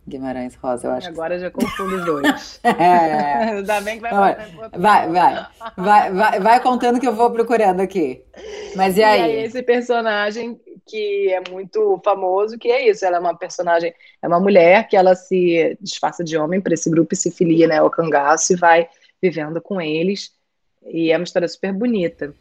Guimarães 0.07 0.55
Rosa, 0.55 0.87
eu 0.87 0.91
acho. 0.91 1.07
Agora 1.09 1.37
já 1.37 1.51
confundo 1.51 1.97
os 1.97 2.05
dois. 2.05 2.59
é. 2.63 3.51
Ainda 3.51 3.81
bem 3.81 3.95
que 3.95 4.01
vai, 4.01 4.11
vai, 4.11 4.35
vai, 4.71 5.09
vai, 5.09 5.47
vai, 5.77 6.11
vai, 6.11 6.39
vai 6.39 6.59
contando 6.61 6.99
que 6.99 7.07
eu 7.07 7.13
vou 7.13 7.31
procurando 7.31 7.81
aqui. 7.81 8.23
Mas 8.75 8.97
e 8.97 9.03
aí? 9.03 9.19
E 9.19 9.23
aí 9.23 9.43
esse 9.43 9.61
personagem 9.61 10.59
que 10.89 11.31
é 11.31 11.41
muito 11.49 12.01
famoso, 12.03 12.57
que 12.57 12.71
é 12.71 12.89
isso, 12.89 13.05
ela 13.05 13.17
é 13.17 13.19
uma 13.19 13.37
personagem, 13.37 13.93
é 14.21 14.27
uma 14.27 14.39
mulher 14.39 14.87
que 14.87 14.97
ela 14.97 15.13
se 15.13 15.77
disfarça 15.79 16.23
de 16.23 16.35
homem 16.35 16.59
para 16.59 16.73
esse 16.73 16.89
grupo 16.89 17.13
e 17.13 17.17
se 17.17 17.29
filia 17.29 17.67
né, 17.67 17.77
ao 17.77 17.91
cangaço 17.91 18.53
e 18.53 18.55
vai 18.55 18.89
vivendo 19.21 19.61
com 19.61 19.79
eles. 19.79 20.31
E 20.87 21.11
é 21.11 21.17
uma 21.17 21.23
história 21.23 21.47
super 21.47 21.71
bonita. 21.71 22.33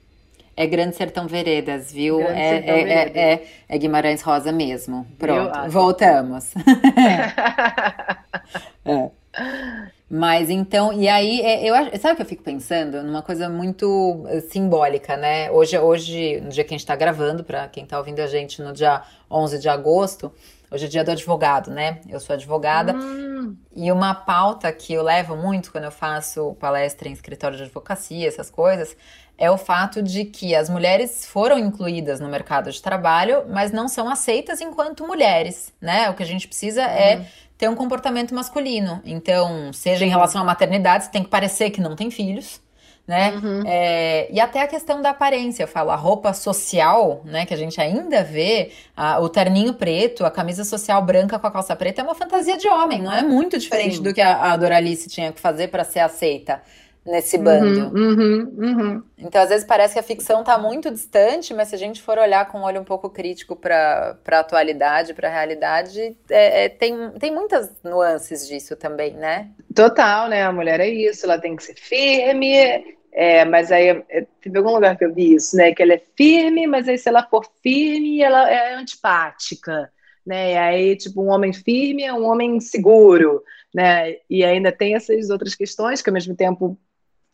É 0.61 0.66
Grande 0.66 0.97
Sertão 0.97 1.29
Veredas, 1.29 1.92
viu? 1.92 2.18
Grande 2.18 2.40
é, 2.40 2.51
Sertão 2.51 2.75
é, 2.75 2.85
Veredas. 2.85 3.16
É, 3.16 3.33
é, 3.33 3.47
é, 3.68 3.79
Guimarães 3.79 4.23
Rosa 4.23 4.51
mesmo. 4.51 5.07
Pronto, 5.16 5.53
ah, 5.55 5.68
voltamos. 5.68 6.51
é. 8.85 9.09
Mas 10.11 10.51
então, 10.51 10.92
e 10.92 11.07
aí, 11.07 11.40
é, 11.42 11.64
eu 11.64 11.75
sabe 12.01 12.14
o 12.14 12.16
que 12.16 12.23
eu 12.23 12.27
fico 12.27 12.42
pensando? 12.42 13.05
Numa 13.05 13.23
coisa 13.23 13.49
muito 13.49 14.25
eh, 14.27 14.40
simbólica, 14.40 15.16
né? 15.16 15.49
Hoje, 15.53 15.79
hoje 15.79 16.40
no 16.40 16.49
dia 16.49 16.64
que 16.64 16.75
a 16.75 16.77
gente 16.77 16.81
está 16.81 16.97
gravando, 16.97 17.44
para 17.44 17.68
quem 17.68 17.85
está 17.85 17.97
ouvindo 17.97 18.18
a 18.18 18.27
gente 18.27 18.61
no 18.61 18.73
dia 18.73 19.03
11 19.31 19.61
de 19.61 19.68
agosto, 19.68 20.33
hoje 20.73 20.87
é 20.87 20.88
dia 20.88 21.05
do 21.05 21.12
advogado, 21.12 21.71
né? 21.71 22.01
Eu 22.09 22.18
sou 22.18 22.35
advogada. 22.35 22.94
Hum. 22.94 23.57
E 23.77 23.92
uma 23.92 24.12
pauta 24.12 24.73
que 24.73 24.92
eu 24.92 25.05
levo 25.05 25.37
muito 25.37 25.71
quando 25.71 25.85
eu 25.85 25.92
faço 25.92 26.55
palestra 26.55 27.09
em 27.09 27.12
escritório 27.12 27.57
de 27.57 27.62
advocacia, 27.62 28.27
essas 28.27 28.51
coisas, 28.51 28.97
é 29.38 29.48
o 29.48 29.57
fato 29.57 30.03
de 30.03 30.24
que 30.24 30.55
as 30.55 30.68
mulheres 30.68 31.24
foram 31.24 31.57
incluídas 31.57 32.18
no 32.18 32.29
mercado 32.29 32.72
de 32.72 32.83
trabalho, 32.83 33.44
mas 33.48 33.70
não 33.70 33.87
são 33.87 34.11
aceitas 34.11 34.61
enquanto 34.61 35.07
mulheres, 35.07 35.72
né? 35.81 36.11
O 36.11 36.14
que 36.14 36.24
a 36.24 36.27
gente 36.27 36.48
precisa 36.48 36.83
é 36.83 37.16
uhum. 37.16 37.24
ter 37.57 37.68
um 37.68 37.77
comportamento 37.77 38.35
masculino. 38.35 39.01
Então, 39.05 39.72
seja 39.72 40.05
em 40.05 40.09
relação 40.09 40.42
à 40.42 40.44
maternidade, 40.44 41.05
você 41.05 41.11
tem 41.12 41.22
que 41.22 41.31
parecer 41.31 41.70
que 41.70 41.81
não 41.81 41.94
tem 41.94 42.11
filhos, 42.11 42.61
né? 43.07 43.31
Uhum. 43.31 43.62
É, 43.64 44.29
e 44.29 44.40
até 44.40 44.61
a 44.61 44.66
questão 44.66 45.01
da 45.01 45.11
aparência, 45.11 45.62
eu 45.62 45.68
falo, 45.68 45.90
a 45.90 45.96
roupa 45.96 46.33
social, 46.33 47.22
né, 47.24 47.46
que 47.46 47.55
a 47.55 47.57
gente 47.57 47.81
ainda 47.81 48.24
vê, 48.24 48.72
a, 48.96 49.20
o 49.20 49.29
terninho 49.29 49.72
preto, 49.72 50.27
a 50.27 50.33
camisa 50.33 50.64
social 50.64 51.01
branca 51.01 51.38
com 51.38 51.46
a 51.46 51.51
calça 51.51 51.77
preta 51.77 52.01
é 52.01 52.05
uma 52.05 52.14
fantasia 52.14 52.59
de 52.59 52.68
homem, 52.68 53.01
não 53.01 53.12
é 53.12 53.22
muito 53.22 53.57
diferente 53.57 53.98
Sim. 53.98 54.03
do 54.03 54.12
que 54.12 54.20
a, 54.20 54.53
a 54.53 54.57
Doralice 54.57 55.09
tinha 55.09 55.33
que 55.33 55.40
fazer 55.40 55.68
para 55.68 55.85
ser 55.85 56.01
aceita 56.01 56.61
nesse 57.09 57.37
uhum, 57.37 57.44
bando. 57.44 57.99
Uhum, 57.99 58.55
uhum, 58.59 59.03
então, 59.18 59.40
às 59.40 59.49
vezes 59.49 59.66
parece 59.66 59.94
que 59.94 60.01
a 60.01 60.03
ficção 60.03 60.40
está 60.40 60.59
muito 60.59 60.90
distante, 60.90 61.55
mas 61.55 61.68
se 61.68 61.75
a 61.75 61.79
gente 61.79 62.03
for 62.03 62.18
olhar 62.18 62.47
com 62.49 62.59
um 62.59 62.64
olho 62.64 62.81
um 62.81 62.85
pouco 62.85 63.09
crítico 63.09 63.57
para 63.57 64.18
a 64.27 64.38
atualidade, 64.38 65.14
para 65.14 65.29
a 65.29 65.33
realidade, 65.33 66.16
é, 66.31 66.64
é, 66.64 66.68
tem, 66.68 67.11
tem 67.18 67.33
muitas 67.33 67.73
nuances 67.83 68.47
disso 68.47 68.77
também, 68.77 69.14
né? 69.14 69.51
Total, 69.75 70.29
né? 70.29 70.44
A 70.44 70.53
mulher 70.53 70.81
é 70.81 70.88
isso, 70.88 71.25
ela 71.25 71.38
tem 71.38 71.57
que 71.57 71.62
ser 71.62 71.75
firme, 71.75 72.55
é, 73.12 73.44
mas 73.44 73.73
aí 73.73 74.05
é, 74.09 74.27
teve 74.40 74.59
algum 74.59 74.75
lugar 74.75 74.97
que 74.97 75.05
eu 75.05 75.14
vi 75.14 75.35
isso, 75.35 75.57
né? 75.57 75.75
Que 75.75 75.83
ela 75.83 75.94
é 75.94 76.03
firme, 76.16 76.66
mas 76.66 76.87
aí 76.88 76.99
se 76.99 77.09
ela 77.09 77.23
for 77.23 77.44
firme, 77.62 78.21
ela 78.21 78.51
é 78.51 78.75
antipática. 78.75 79.90
Né? 80.27 80.53
E 80.53 80.57
aí, 80.59 80.97
tipo, 80.97 81.23
um 81.23 81.31
homem 81.31 81.55
firme 81.55 82.03
é 82.03 82.12
um 82.12 82.27
homem 82.27 82.61
seguro, 82.61 83.42
né? 83.75 84.16
E 84.29 84.44
ainda 84.44 84.71
tem 84.71 84.94
essas 84.94 85.31
outras 85.31 85.55
questões 85.55 86.03
que 86.03 86.11
ao 86.11 86.14
mesmo 86.14 86.37
tempo 86.37 86.79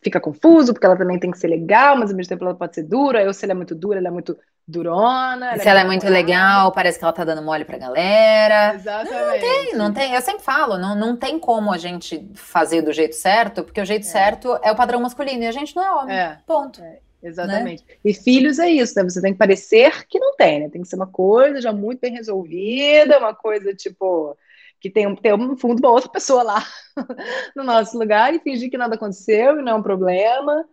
fica 0.05 0.21
confuso, 0.21 0.71
porque 0.71 0.85
ela 0.85 0.95
também 0.95 1.17
tem 1.17 1.31
que 1.31 1.39
ser 1.39 1.47
legal, 1.47 1.97
mas 1.97 2.11
ao 2.11 2.15
mesmo 2.15 2.29
tempo 2.29 2.45
ela 2.45 2.53
pode 2.53 2.75
ser 2.75 2.83
dura, 2.83 3.25
ou 3.25 3.33
se 3.33 3.43
ela 3.43 3.53
é 3.53 3.55
muito 3.55 3.73
dura, 3.73 3.97
ela 3.97 4.09
é 4.09 4.11
muito 4.11 4.37
durona. 4.67 5.53
Ela 5.53 5.57
se 5.63 5.67
é 5.67 5.71
ela 5.71 5.81
é 5.81 5.83
muito 5.83 6.07
legal, 6.07 6.71
parece 6.71 6.99
que 6.99 7.03
ela 7.03 7.11
tá 7.11 7.23
dando 7.23 7.41
mole 7.41 7.65
pra 7.65 7.79
galera. 7.79 8.75
Exatamente. 8.75 9.11
Não, 9.11 9.25
não, 9.25 9.39
tem, 9.39 9.75
não 9.77 9.93
tem. 9.93 10.13
Eu 10.13 10.21
sempre 10.21 10.43
falo, 10.43 10.77
não, 10.77 10.95
não 10.95 11.17
tem 11.17 11.39
como 11.39 11.73
a 11.73 11.77
gente 11.79 12.23
fazer 12.35 12.83
do 12.83 12.93
jeito 12.93 13.15
certo, 13.15 13.63
porque 13.63 13.81
o 13.81 13.85
jeito 13.85 14.03
é. 14.03 14.09
certo 14.09 14.59
é 14.61 14.71
o 14.71 14.75
padrão 14.75 15.01
masculino 15.01 15.41
e 15.41 15.47
a 15.47 15.51
gente 15.51 15.75
não 15.75 15.83
é 15.83 15.91
homem. 15.91 16.15
É. 16.15 16.37
Ponto. 16.45 16.83
É. 16.83 16.99
Exatamente. 17.23 17.83
Né? 17.89 17.95
E 18.05 18.13
filhos 18.13 18.59
é 18.59 18.69
isso, 18.69 18.93
né? 18.95 19.03
Você 19.03 19.19
tem 19.19 19.33
que 19.33 19.39
parecer 19.39 20.05
que 20.07 20.19
não 20.19 20.35
tem, 20.35 20.59
né? 20.59 20.69
Tem 20.69 20.83
que 20.83 20.87
ser 20.87 20.95
uma 20.95 21.07
coisa 21.07 21.59
já 21.59 21.73
muito 21.73 21.99
bem 21.99 22.13
resolvida, 22.13 23.17
uma 23.17 23.33
coisa 23.33 23.73
tipo 23.73 24.37
que 24.79 24.89
tem, 24.89 25.15
tem 25.15 25.37
no 25.37 25.57
fundo 25.57 25.79
uma 25.79 25.91
outra 25.91 26.09
pessoa 26.09 26.43
lá 26.43 26.65
no 27.55 27.63
nosso 27.63 27.97
lugar 27.97 28.33
e 28.33 28.39
fingir 28.39 28.69
que 28.69 28.77
nada 28.77 28.95
aconteceu 28.95 29.59
e 29.59 29.61
não 29.61 29.71
é 29.73 29.75
um 29.75 29.83
problema. 29.83 30.65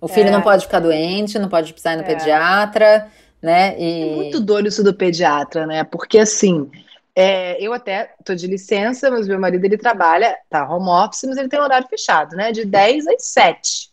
O 0.00 0.08
filho 0.08 0.28
é. 0.28 0.30
não 0.30 0.42
pode 0.42 0.64
ficar 0.64 0.80
doente, 0.80 1.38
não 1.38 1.48
pode 1.48 1.72
precisar 1.72 1.94
ir 1.94 1.96
no 1.96 2.02
é. 2.02 2.06
pediatra, 2.06 3.10
né? 3.42 3.78
E... 3.78 4.02
É 4.02 4.16
muito 4.16 4.40
doido 4.40 4.68
isso 4.68 4.84
do 4.84 4.94
pediatra, 4.94 5.66
né? 5.66 5.84
Porque 5.84 6.18
assim, 6.18 6.70
é, 7.14 7.60
eu 7.60 7.72
até 7.72 8.14
tô 8.24 8.34
de 8.34 8.46
licença, 8.46 9.10
mas 9.10 9.26
meu 9.26 9.40
marido 9.40 9.64
ele 9.64 9.78
trabalha, 9.78 10.36
tá 10.50 10.68
home 10.68 10.88
office, 10.88 11.24
mas 11.26 11.38
ele 11.38 11.48
tem 11.48 11.58
horário 11.58 11.88
fechado, 11.88 12.36
né? 12.36 12.52
De 12.52 12.64
10 12.64 13.06
às 13.06 13.24
7. 13.24 13.90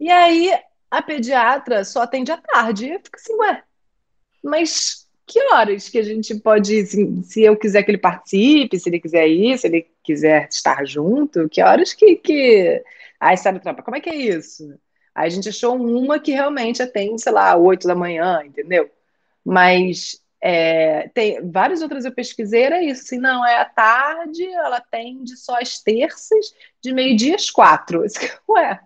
E 0.00 0.10
aí 0.10 0.58
a 0.90 1.02
pediatra 1.02 1.84
só 1.84 2.02
atende 2.02 2.32
à 2.32 2.38
tarde. 2.38 2.88
Eu 2.88 3.00
fico 3.00 3.16
assim, 3.16 3.34
ué, 3.34 3.62
mas 4.42 5.05
que 5.26 5.40
horas 5.52 5.88
que 5.88 5.98
a 5.98 6.02
gente 6.02 6.34
pode 6.36 6.86
se, 6.86 7.22
se, 7.24 7.42
eu 7.42 7.56
quiser 7.56 7.82
que 7.82 7.90
ele 7.90 7.98
participe, 7.98 8.78
se 8.78 8.88
ele 8.88 9.00
quiser 9.00 9.26
ir, 9.28 9.58
se 9.58 9.66
ele 9.66 9.86
quiser 10.02 10.48
estar 10.48 10.86
junto, 10.86 11.48
que 11.48 11.62
horas 11.62 11.92
que. 11.92 12.16
que... 12.16 12.82
Aí 13.18 13.36
sabe, 13.36 13.60
trampa, 13.60 13.82
como 13.82 13.96
é 13.96 14.00
que 14.00 14.10
é 14.10 14.14
isso? 14.14 14.78
Aí 15.14 15.26
a 15.26 15.30
gente 15.30 15.48
achou 15.48 15.74
uma 15.74 16.20
que 16.20 16.32
realmente 16.32 16.82
atende, 16.82 17.22
sei 17.22 17.32
lá, 17.32 17.56
8 17.56 17.88
da 17.88 17.94
manhã, 17.94 18.42
entendeu? 18.44 18.90
Mas 19.44 20.22
é, 20.40 21.08
tem 21.08 21.40
várias 21.50 21.82
outras 21.82 22.04
eu 22.04 22.12
pesquisei, 22.12 22.62
era 22.62 22.82
isso, 22.82 23.02
assim, 23.02 23.18
não, 23.18 23.44
é 23.44 23.58
à 23.58 23.64
tarde, 23.64 24.44
ela 24.44 24.76
atende 24.76 25.36
só 25.36 25.58
às 25.60 25.80
terças, 25.80 26.54
de 26.80 26.92
meio-dia 26.92 27.34
às 27.34 27.50
quatro. 27.50 28.04
Ué, 28.48 28.80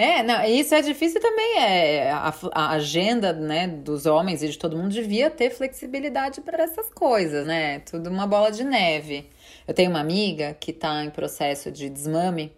é, 0.00 0.22
não, 0.22 0.42
isso 0.44 0.74
é 0.74 0.80
difícil 0.80 1.20
também. 1.20 1.58
É, 1.58 2.10
a, 2.10 2.34
a, 2.52 2.70
agenda 2.70 3.34
né, 3.34 3.68
dos 3.68 4.06
homens 4.06 4.42
e 4.42 4.48
de 4.48 4.56
todo 4.56 4.74
mundo 4.74 4.88
devia 4.88 5.28
ter 5.28 5.50
flexibilidade 5.50 6.40
para 6.40 6.62
essas 6.62 6.88
coisas, 6.88 7.46
né? 7.46 7.80
Tudo 7.80 8.08
uma 8.08 8.26
bola 8.26 8.50
de 8.50 8.64
neve. 8.64 9.28
Eu 9.68 9.74
tenho 9.74 9.90
uma 9.90 10.00
amiga 10.00 10.56
que 10.58 10.70
está 10.70 11.04
em 11.04 11.10
processo 11.10 11.70
de 11.70 11.90
desmame 11.90 12.50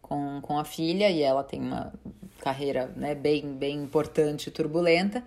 com, 0.00 0.40
com 0.40 0.56
a 0.56 0.64
filha 0.64 1.10
e 1.10 1.20
ela 1.20 1.42
tem 1.42 1.60
uma 1.60 1.92
carreira 2.40 2.88
né, 2.94 3.12
bem, 3.12 3.54
bem 3.54 3.76
importante 3.82 4.46
e 4.46 4.52
turbulenta. 4.52 5.24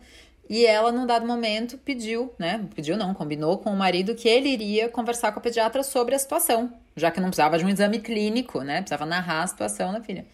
E 0.49 0.65
ela, 0.65 0.89
num 0.89 1.05
dado 1.05 1.27
momento, 1.27 1.77
pediu, 1.77 2.33
né? 2.39 2.65
Pediu 2.73 2.95
não, 2.95 3.13
combinou 3.13 3.57
com 3.57 3.71
o 3.71 3.75
marido 3.75 4.15
que 4.15 4.29
ele 4.29 4.47
iria 4.47 4.87
conversar 4.87 5.33
com 5.33 5.39
a 5.39 5.41
pediatra 5.41 5.83
sobre 5.83 6.15
a 6.15 6.19
situação, 6.19 6.71
já 6.95 7.11
que 7.11 7.19
não 7.19 7.27
precisava 7.27 7.57
de 7.57 7.65
um 7.65 7.69
exame 7.69 7.99
clínico, 7.99 8.61
né? 8.61 8.77
Precisava 8.77 9.05
narrar 9.05 9.43
a 9.43 9.47
situação 9.47 9.91
da 9.91 9.99
filha. 9.99 10.25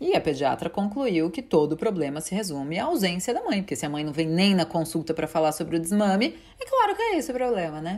E 0.00 0.16
a 0.16 0.20
pediatra 0.20 0.68
concluiu 0.68 1.30
que 1.30 1.40
todo 1.40 1.72
o 1.72 1.76
problema 1.76 2.20
se 2.20 2.34
resume 2.34 2.78
à 2.78 2.84
ausência 2.84 3.32
da 3.32 3.42
mãe, 3.42 3.62
porque 3.62 3.76
se 3.76 3.86
a 3.86 3.88
mãe 3.88 4.04
não 4.04 4.12
vem 4.12 4.26
nem 4.26 4.54
na 4.54 4.64
consulta 4.64 5.14
para 5.14 5.28
falar 5.28 5.52
sobre 5.52 5.76
o 5.76 5.80
desmame, 5.80 6.36
é 6.60 6.66
claro 6.66 6.96
que 6.96 7.02
é 7.02 7.18
esse 7.18 7.30
o 7.30 7.34
problema, 7.34 7.80
né? 7.80 7.96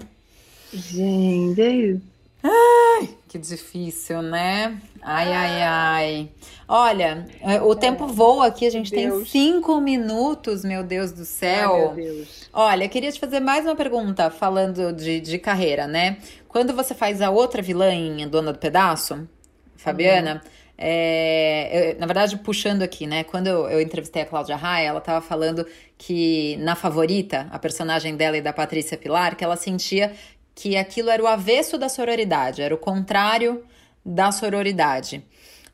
Gente, 0.72 1.60
é 1.60 1.68
isso. 1.68 2.16
Ai, 2.42 3.08
que 3.28 3.38
difícil, 3.38 4.22
né? 4.22 4.78
Ai, 5.02 5.32
ai, 5.32 5.62
ai. 5.62 6.28
Olha, 6.68 7.26
é, 7.40 7.60
o 7.60 7.74
tempo 7.74 8.06
voa 8.06 8.46
aqui, 8.46 8.66
a 8.66 8.70
gente 8.70 8.90
tem 8.90 9.24
cinco 9.24 9.80
minutos, 9.80 10.64
meu 10.64 10.84
Deus 10.84 11.12
do 11.12 11.24
céu. 11.24 11.74
Ai, 11.74 11.80
meu 11.80 12.14
Deus. 12.14 12.48
Olha, 12.52 12.88
queria 12.88 13.10
te 13.10 13.18
fazer 13.18 13.40
mais 13.40 13.64
uma 13.64 13.74
pergunta, 13.74 14.30
falando 14.30 14.92
de, 14.92 15.20
de 15.20 15.38
carreira, 15.38 15.86
né? 15.86 16.18
Quando 16.48 16.72
você 16.72 16.94
faz 16.94 17.20
a 17.20 17.30
outra 17.30 17.62
vilã 17.62 17.92
em 17.92 18.28
Dona 18.28 18.52
do 18.52 18.58
Pedaço, 18.58 19.28
Fabiana, 19.76 20.34
uhum. 20.34 20.50
É, 20.78 21.92
eu, 21.94 22.00
na 22.00 22.06
verdade, 22.06 22.36
puxando 22.38 22.82
aqui, 22.82 23.06
né? 23.06 23.24
Quando 23.24 23.46
eu, 23.46 23.68
eu 23.68 23.80
entrevistei 23.80 24.22
a 24.22 24.26
Cláudia 24.26 24.56
Raia, 24.56 24.88
ela 24.88 24.98
estava 24.98 25.24
falando 25.24 25.66
que 25.96 26.56
na 26.58 26.74
favorita, 26.74 27.48
a 27.50 27.58
personagem 27.58 28.16
dela 28.16 28.36
e 28.36 28.42
da 28.42 28.52
Patrícia 28.52 28.96
Pilar, 28.96 29.36
que 29.36 29.44
ela 29.44 29.56
sentia 29.56 30.12
que 30.54 30.76
aquilo 30.76 31.10
era 31.10 31.22
o 31.22 31.26
avesso 31.26 31.78
da 31.78 31.88
sororidade, 31.88 32.62
era 32.62 32.74
o 32.74 32.78
contrário 32.78 33.62
da 34.04 34.32
sororidade. 34.32 35.22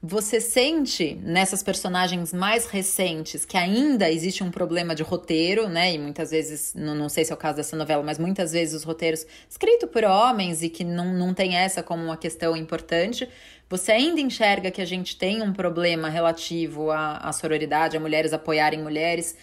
Você 0.05 0.41
sente 0.41 1.15
nessas 1.23 1.63
personagens 1.63 2.33
mais 2.33 2.67
recentes 2.67 3.45
que 3.45 3.57
ainda 3.57 4.11
existe 4.11 4.43
um 4.43 4.51
problema 4.51 4.97
de 4.97 5.05
roteiro, 5.05 5.69
né? 5.69 5.95
E 5.95 5.99
muitas 5.99 6.33
vezes, 6.33 6.75
não, 6.75 6.93
não 6.93 7.09
sei 7.09 7.25
se 7.25 7.31
é 7.31 7.35
o 7.35 7.39
caso 7.39 7.59
dessa 7.59 7.77
novela, 7.77 8.03
mas 8.03 8.19
muitas 8.19 8.51
vezes 8.51 8.75
os 8.75 8.83
roteiros 8.83 9.25
escritos 9.49 9.89
por 9.89 10.03
homens 10.03 10.61
e 10.61 10.69
que 10.69 10.83
não, 10.83 11.15
não 11.15 11.33
tem 11.33 11.55
essa 11.55 11.85
como 11.85 12.03
uma 12.03 12.17
questão 12.17 12.57
importante. 12.57 13.29
Você 13.73 13.91
ainda 13.91 14.21
enxerga 14.21 14.71
que 14.71 14.83
a 14.83 14.85
gente 14.85 15.17
tem 15.17 15.41
um 15.41 15.51
problema 15.51 16.11
relativo 16.11 16.91
à, 16.91 17.17
à 17.17 17.33
sororidade, 17.33 17.97
a 17.97 18.01
mulheres 18.01 18.35
apoiarem 18.35 18.83
mulheres 18.83 19.35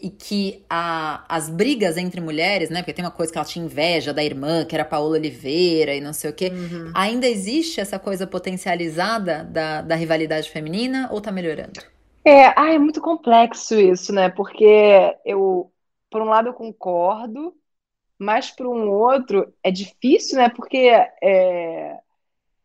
e 0.00 0.08
que 0.08 0.64
a, 0.70 1.24
as 1.28 1.50
brigas 1.50 1.96
entre 1.96 2.20
mulheres, 2.20 2.70
né? 2.70 2.80
Porque 2.80 2.92
tem 2.92 3.04
uma 3.04 3.10
coisa 3.10 3.32
que 3.32 3.38
ela 3.38 3.44
tinha 3.44 3.64
inveja 3.64 4.14
da 4.14 4.22
irmã, 4.22 4.64
que 4.64 4.76
era 4.76 4.84
Paola 4.84 5.16
Oliveira 5.16 5.96
e 5.96 6.00
não 6.00 6.12
sei 6.12 6.30
o 6.30 6.32
quê. 6.32 6.52
Uhum. 6.54 6.92
Ainda 6.94 7.26
existe 7.26 7.80
essa 7.80 7.98
coisa 7.98 8.24
potencializada 8.24 9.42
da, 9.42 9.82
da 9.82 9.96
rivalidade 9.96 10.48
feminina 10.48 11.08
ou 11.10 11.20
tá 11.20 11.32
melhorando? 11.32 11.80
É, 12.24 12.56
ah, 12.56 12.72
é 12.72 12.78
muito 12.78 13.00
complexo 13.00 13.74
isso, 13.74 14.12
né? 14.12 14.28
Porque 14.28 14.64
eu, 15.24 15.72
por 16.08 16.22
um 16.22 16.26
lado, 16.26 16.50
eu 16.50 16.54
concordo, 16.54 17.52
mas 18.16 18.48
por 18.48 18.68
um 18.68 18.88
outro 18.88 19.52
é 19.60 19.72
difícil, 19.72 20.38
né? 20.38 20.48
Porque 20.50 20.88
é, 21.20 21.98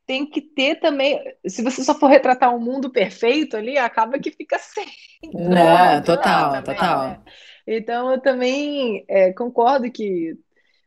tem 0.08 0.26
que 0.26 0.42
ter 0.42 0.80
também. 0.80 1.22
Se 1.46 1.62
você 1.62 1.84
só 1.84 1.94
for 1.94 2.08
retratar 2.08 2.56
um 2.56 2.60
mundo 2.60 2.90
perfeito 2.90 3.58
ali, 3.58 3.78
acaba 3.78 4.18
que 4.18 4.32
fica 4.32 4.58
sem. 4.58 4.88
Não, 5.34 6.02
total, 6.02 6.52
também, 6.52 6.64
total. 6.64 7.08
Né? 7.10 7.22
Então, 7.68 8.12
eu 8.12 8.22
também 8.22 9.04
é, 9.08 9.34
concordo 9.34 9.92
que. 9.92 10.34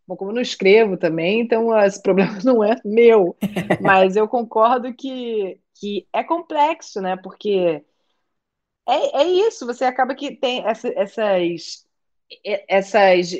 Bom, 0.09 0.17
como 0.17 0.31
eu 0.31 0.35
não 0.35 0.43
escrevo 0.43 0.97
também, 0.97 1.41
então 1.41 1.79
esse 1.79 2.01
problema 2.03 2.39
não 2.43 2.65
é 2.65 2.77
meu. 2.85 3.37
Mas 3.81 4.17
eu 4.17 4.27
concordo 4.27 4.93
que, 4.95 5.61
que 5.79 6.09
é 6.13 6.25
complexo, 6.25 7.01
né? 7.01 7.17
Porque 7.17 7.85
é, 8.89 9.23
é 9.23 9.25
isso, 9.25 9.67
você 9.67 9.85
acaba 9.85 10.15
que 10.15 10.35
tem 10.35 10.67
essa, 10.67 10.89
essas 10.97 11.85
essas 12.69 13.31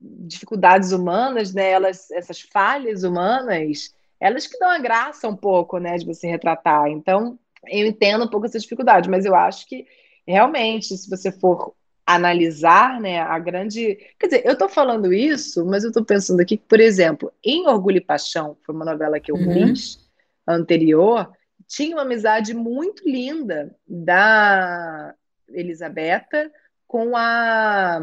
dificuldades 0.00 0.92
humanas, 0.92 1.52
né, 1.52 1.70
elas, 1.70 2.10
essas 2.10 2.40
falhas 2.40 3.02
humanas, 3.04 3.94
elas 4.20 4.46
que 4.46 4.58
dão 4.58 4.70
a 4.70 4.78
graça 4.78 5.28
um 5.28 5.36
pouco, 5.36 5.78
né, 5.78 5.96
de 5.96 6.06
você 6.06 6.26
retratar. 6.26 6.88
Então, 6.88 7.38
eu 7.66 7.86
entendo 7.86 8.24
um 8.24 8.28
pouco 8.28 8.46
essa 8.46 8.58
dificuldade, 8.58 9.08
mas 9.08 9.24
eu 9.24 9.34
acho 9.34 9.66
que 9.66 9.86
realmente, 10.26 10.96
se 10.96 11.08
você 11.08 11.32
for 11.32 11.74
analisar, 12.08 12.98
né, 13.00 13.20
a 13.20 13.38
grande. 13.38 13.98
Quer 14.18 14.26
dizer, 14.28 14.46
eu 14.46 14.54
estou 14.54 14.68
falando 14.68 15.12
isso, 15.12 15.66
mas 15.66 15.84
eu 15.84 15.90
estou 15.90 16.02
pensando 16.02 16.40
aqui 16.40 16.56
que, 16.56 16.64
por 16.66 16.80
exemplo, 16.80 17.30
em 17.44 17.66
Orgulho 17.68 17.98
e 17.98 18.00
Paixão, 18.00 18.56
foi 18.64 18.74
uma 18.74 18.84
novela 18.84 19.20
que 19.20 19.30
eu 19.30 19.36
uhum. 19.36 19.52
fiz 19.52 19.98
anterior, 20.46 21.30
tinha 21.66 21.94
uma 21.94 22.02
amizade 22.02 22.54
muito 22.54 23.06
linda 23.06 23.76
da 23.86 25.14
Elisabetta 25.50 26.50
com 26.86 27.14
a 27.14 28.00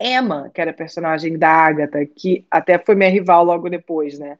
Emma, 0.00 0.50
que 0.54 0.60
era 0.60 0.70
a 0.70 0.74
personagem 0.74 1.36
da 1.38 1.50
Agatha, 1.50 2.06
que 2.06 2.46
até 2.50 2.78
foi 2.78 2.94
minha 2.94 3.10
rival 3.10 3.44
logo 3.44 3.68
depois, 3.68 4.18
né? 4.18 4.38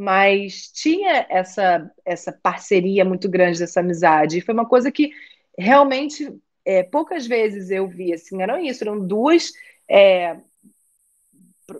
Mas 0.00 0.68
tinha 0.72 1.26
essa, 1.28 1.90
essa 2.06 2.32
parceria 2.32 3.04
muito 3.04 3.28
grande 3.28 3.58
dessa 3.58 3.80
amizade. 3.80 4.38
E 4.38 4.40
foi 4.40 4.54
uma 4.54 4.66
coisa 4.66 4.90
que 4.90 5.10
realmente 5.58 6.34
é, 6.64 6.82
poucas 6.82 7.26
vezes 7.26 7.70
eu 7.70 7.86
vi 7.86 8.12
assim, 8.14 8.40
eram 8.40 8.58
isso, 8.58 8.82
eram 8.82 9.06
duas 9.06 9.52
é, 9.88 10.38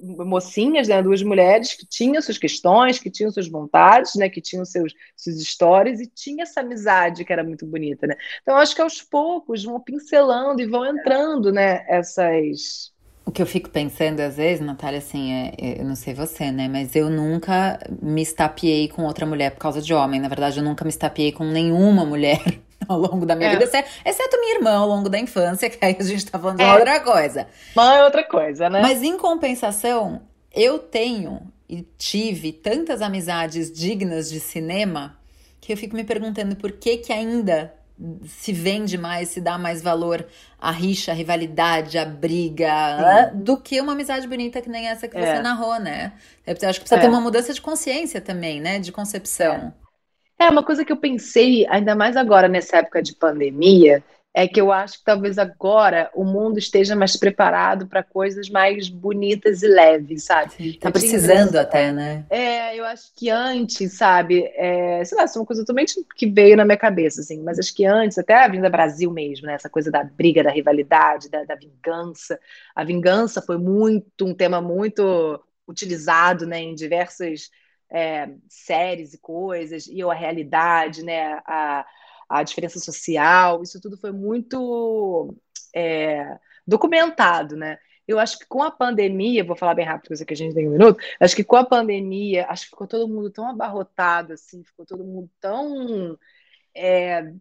mocinhas, 0.03 0.87
né, 0.87 1.03
duas 1.03 1.23
mulheres 1.23 1.75
que 1.75 1.87
tinham 1.87 2.21
suas 2.21 2.37
questões, 2.37 2.99
que 2.99 3.11
tinham 3.11 3.33
suas 3.33 3.49
vontades, 3.49 4.15
né, 4.17 4.29
que 4.29 4.43
tinham 4.43 4.67
seus, 4.67 4.93
suas 5.17 5.41
histórias 5.41 5.99
e 5.99 6.07
tinha 6.07 6.43
essa 6.43 6.61
amizade 6.61 7.25
que 7.25 7.33
era 7.33 7.43
muito 7.43 7.67
bonita, 7.67 8.07
né? 8.07 8.15
Então 8.43 8.57
acho 8.57 8.75
que 8.75 8.83
aos 8.83 9.01
poucos 9.01 9.65
vão 9.65 9.81
pincelando 9.81 10.61
e 10.61 10.67
vão 10.67 10.85
entrando, 10.85 11.51
né, 11.51 11.87
essas 11.89 12.93
o 13.31 13.33
que 13.33 13.41
eu 13.41 13.47
fico 13.47 13.71
pensando 13.71 14.19
às 14.19 14.37
vezes, 14.37 14.61
Natália, 14.61 14.99
assim, 14.99 15.33
é, 15.33 15.55
é, 15.57 15.81
eu 15.81 15.85
não 15.85 15.95
sei 15.95 16.13
você, 16.13 16.51
né? 16.51 16.67
Mas 16.67 16.97
eu 16.97 17.09
nunca 17.09 17.79
me 18.03 18.21
estapeei 18.21 18.89
com 18.89 19.05
outra 19.05 19.25
mulher 19.25 19.53
por 19.53 19.61
causa 19.61 19.81
de 19.81 19.95
homem. 19.95 20.21
Na 20.21 20.27
verdade, 20.27 20.59
eu 20.59 20.65
nunca 20.65 20.85
me 20.85 20.91
estapeei 20.91 21.31
com 21.31 21.45
nenhuma 21.45 22.05
mulher 22.05 22.43
ao 22.89 22.99
longo 22.99 23.25
da 23.25 23.37
minha 23.37 23.51
é. 23.51 23.53
vida, 23.53 23.65
exceto 24.05 24.37
minha 24.41 24.57
irmã 24.57 24.73
ao 24.73 24.89
longo 24.89 25.09
da 25.09 25.17
infância, 25.17 25.71
que 25.71 25.79
aí 25.85 25.97
a 25.97 26.03
gente 26.03 26.27
tá 26.27 26.41
falando 26.41 26.57
de 26.57 26.65
é. 26.65 26.75
outra 26.75 26.99
coisa. 26.99 27.47
Mãe 27.77 27.99
é 27.99 28.05
outra 28.05 28.25
coisa, 28.25 28.69
né? 28.69 28.83
Mas 28.83 29.01
em 29.01 29.17
compensação, 29.17 30.23
eu 30.53 30.81
tenho 30.81 31.41
e 31.69 31.83
tive 31.97 32.51
tantas 32.51 33.01
amizades 33.01 33.71
dignas 33.71 34.29
de 34.29 34.41
cinema 34.41 35.17
que 35.61 35.73
eu 35.73 35.77
fico 35.77 35.95
me 35.95 36.03
perguntando 36.03 36.57
por 36.57 36.73
que 36.73 36.97
que 36.97 37.13
ainda 37.13 37.73
se 38.27 38.53
vende 38.53 38.97
mais, 38.97 39.29
se 39.29 39.41
dá 39.41 39.59
mais 39.59 39.83
valor 39.83 40.27
à 40.59 40.71
rixa, 40.71 41.13
à 41.13 41.15
rivalidade, 41.15 41.99
à 41.99 42.05
briga, 42.05 43.31
do 43.35 43.57
que 43.57 43.81
uma 43.81 43.93
amizade 43.93 44.27
bonita 44.27 44.61
que 44.63 44.71
nem 44.71 44.89
essa 44.89 45.07
que 45.07 45.17
é. 45.17 45.37
você 45.37 45.43
narrou, 45.43 45.79
né? 45.79 46.13
Eu 46.47 46.55
acho 46.55 46.81
que 46.81 46.87
precisa 46.87 46.97
é. 46.97 47.01
ter 47.01 47.09
uma 47.09 47.21
mudança 47.21 47.53
de 47.53 47.61
consciência 47.61 48.21
também, 48.21 48.61
né? 48.61 48.79
De 48.79 48.91
concepção. 48.91 49.73
É. 50.39 50.47
é, 50.47 50.49
uma 50.49 50.63
coisa 50.63 50.85
que 50.85 50.93
eu 50.93 50.97
pensei, 50.97 51.67
ainda 51.69 51.95
mais 51.95 52.17
agora 52.17 52.49
nessa 52.49 52.79
época 52.79 53.03
de 53.03 53.15
pandemia, 53.15 54.03
é 54.33 54.47
que 54.47 54.61
eu 54.61 54.71
acho 54.71 54.99
que 54.99 55.05
talvez 55.05 55.39
agora 55.39 56.09
o 56.15 56.25
mundo 56.25 56.59
esteja 56.59 56.95
mais 56.95 57.17
preparado 57.17 57.89
para 57.89 58.03
coisas 58.03 58.49
mais 58.49 58.89
bonitas 58.89 59.63
e 59.63 59.69
leves, 59.69 60.25
sabe? 60.25 60.53
Sim, 60.53 60.73
tá 60.75 60.91
precisando 60.91 61.57
até, 61.57 61.91
né? 61.93 62.25
É, 62.31 62.79
eu 62.79 62.85
acho 62.85 63.13
que 63.17 63.29
antes, 63.29 63.95
sabe? 63.95 64.45
É, 64.55 65.05
sei 65.05 65.19
lá, 65.19 65.25
isso 65.25 65.37
é 65.37 65.41
uma 65.41 65.47
coisa 65.47 65.63
totalmente 65.63 65.95
que 66.17 66.31
veio 66.31 66.57
na 66.57 66.65
minha 66.65 66.77
cabeça, 66.77 67.23
assim, 67.23 67.43
mas 67.43 67.59
acho 67.59 67.75
que 67.75 67.85
antes, 67.85 68.19
até 68.19 68.45
a 68.45 68.49
vinda 68.49 68.71
Brasil 68.71 69.11
mesmo, 69.11 69.47
né? 69.47 69.55
Essa 69.55 69.69
coisa 69.69 69.91
da 69.91 70.05
briga, 70.05 70.45
da 70.45 70.51
rivalidade, 70.51 71.29
da, 71.29 71.43
da 71.43 71.57
vingança. 71.57 72.39
A 72.75 72.85
vingança 72.85 73.43
foi 73.43 73.59
muito, 73.59 74.25
um 74.25 74.35
tema 74.35 74.61
muito 74.61 75.43
utilizado, 75.67 76.47
né, 76.47 76.61
em 76.61 76.75
diversas 76.75 77.51
é, 77.93 78.29
séries 78.49 79.15
e 79.15 79.19
coisas, 79.19 79.87
e 79.89 80.03
a 80.03 80.15
realidade, 80.15 81.05
né? 81.05 81.41
A, 81.45 81.85
a 82.31 82.43
diferença 82.45 82.79
social, 82.79 83.63
isso 83.63 83.81
tudo 83.81 83.99
foi 83.99 84.13
muito 84.13 85.35
é, 85.75 86.39
documentado, 86.67 87.57
né? 87.57 87.79
Eu 88.07 88.19
acho 88.19 88.39
que 88.39 88.47
com 88.47 88.63
a 88.63 88.71
pandemia, 88.71 89.45
vou 89.45 89.57
falar 89.57 89.75
bem 89.75 89.85
rápido, 89.85 90.09
coisa 90.09 90.25
que 90.25 90.33
a 90.33 90.37
gente 90.37 90.55
tem 90.55 90.69
um 90.69 90.73
minuto, 90.73 91.03
acho 91.21 91.35
que 91.35 91.45
com 91.45 91.57
a 91.57 91.65
pandemia, 91.65 92.47
acho 92.49 92.65
que 92.65 92.71
ficou 92.71 92.87
todo 92.87 93.09
mundo 93.09 93.31
tão 93.31 93.49
abarrotado, 93.49 94.33
assim, 94.33 94.65
ficou 94.65 94.87
todo 94.87 95.05
mundo 95.05 95.29
tão 95.41 96.19
é, 96.75 97.33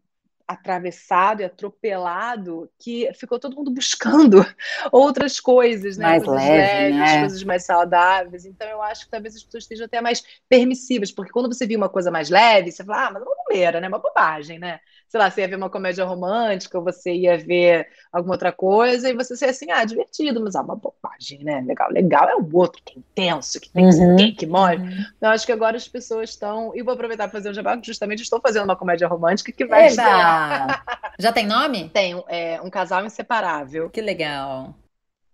atravessado 0.49 1.41
e 1.41 1.45
atropelado 1.45 2.67
que 2.79 3.07
ficou 3.13 3.39
todo 3.39 3.55
mundo 3.55 3.69
buscando 3.69 4.43
outras 4.91 5.39
coisas, 5.39 5.95
né? 5.95 6.07
Mais 6.07 6.23
coisas 6.23 6.43
leve, 6.43 6.95
leves, 6.95 6.97
né? 6.97 7.19
coisas 7.19 7.43
mais 7.43 7.65
saudáveis. 7.65 8.45
Então 8.45 8.67
eu 8.67 8.81
acho 8.81 9.05
que 9.05 9.11
talvez 9.11 9.35
as 9.35 9.43
pessoas 9.43 9.65
estejam 9.65 9.85
até 9.85 10.01
mais 10.01 10.23
permissivas, 10.49 11.11
porque 11.11 11.31
quando 11.31 11.53
você 11.53 11.67
viu 11.67 11.77
uma 11.77 11.87
coisa 11.87 12.09
mais 12.09 12.31
leve, 12.31 12.71
você 12.71 12.83
fala, 12.83 13.07
ah, 13.07 13.11
mas 13.11 13.21
uma 13.21 13.35
bobeira, 13.49 13.81
né? 13.81 13.87
Uma 13.87 13.99
bobagem, 13.99 14.59
né? 14.59 14.79
sei 15.09 15.19
lá, 15.19 15.29
você 15.29 15.41
ia 15.41 15.47
ver 15.47 15.55
uma 15.55 15.71
comédia 15.71 16.05
romântica, 16.05 16.79
você 16.79 17.11
ia 17.11 17.35
ver 17.35 17.87
alguma 18.13 18.35
outra 18.35 18.51
coisa, 18.51 19.09
e 19.09 19.13
você 19.13 19.35
seria 19.35 19.51
assim, 19.51 19.71
ah, 19.71 19.83
divertido, 19.83 20.39
mas 20.39 20.53
é 20.53 20.61
uma 20.61 20.75
bobagem, 20.75 21.43
né? 21.43 21.61
Legal, 21.65 21.91
legal 21.91 22.29
é 22.29 22.35
o 22.35 22.47
outro 22.53 22.79
que 22.85 22.93
é 22.93 22.99
intenso, 22.99 23.59
que 23.59 23.71
tem 23.71 23.85
uhum. 23.85 24.15
que, 24.15 24.31
que 24.33 24.45
morre. 24.45 24.77
Uhum. 24.77 25.05
Eu 25.19 25.29
acho 25.29 25.47
que 25.47 25.51
agora 25.51 25.75
as 25.75 25.87
pessoas 25.87 26.29
estão. 26.29 26.71
E 26.75 26.83
vou 26.83 26.93
aproveitar 26.93 27.27
para 27.27 27.39
fazer 27.39 27.49
um 27.49 27.53
jabá, 27.53 27.79
justamente 27.83 28.21
estou 28.21 28.39
fazendo 28.39 28.65
uma 28.65 28.75
comédia 28.75 29.07
romântica 29.07 29.51
que 29.51 29.65
vai 29.65 29.89
ser. 29.89 30.01
Já 31.17 31.31
tem 31.33 31.47
nome? 31.47 31.89
Tem, 31.89 32.23
é 32.27 32.61
um 32.61 32.69
casal 32.69 33.03
inseparável. 33.03 33.89
Que 33.89 34.01
legal. 34.01 34.75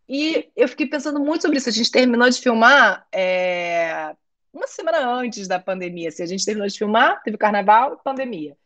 E 0.07 0.49
eu 0.55 0.69
fiquei 0.69 0.85
pensando 0.85 1.19
muito 1.19 1.41
sobre 1.41 1.57
isso. 1.57 1.67
A 1.67 1.71
gente 1.71 1.91
terminou 1.91 2.29
de 2.29 2.39
filmar 2.39 3.05
é, 3.11 4.15
uma 4.55 4.67
semana 4.67 5.05
antes 5.07 5.47
da 5.47 5.59
pandemia. 5.59 6.09
Assim, 6.09 6.23
a 6.23 6.27
gente 6.27 6.45
terminou 6.45 6.67
de 6.67 6.77
filmar, 6.77 7.21
teve 7.23 7.37
carnaval 7.37 7.99
pandemia. 8.03 8.57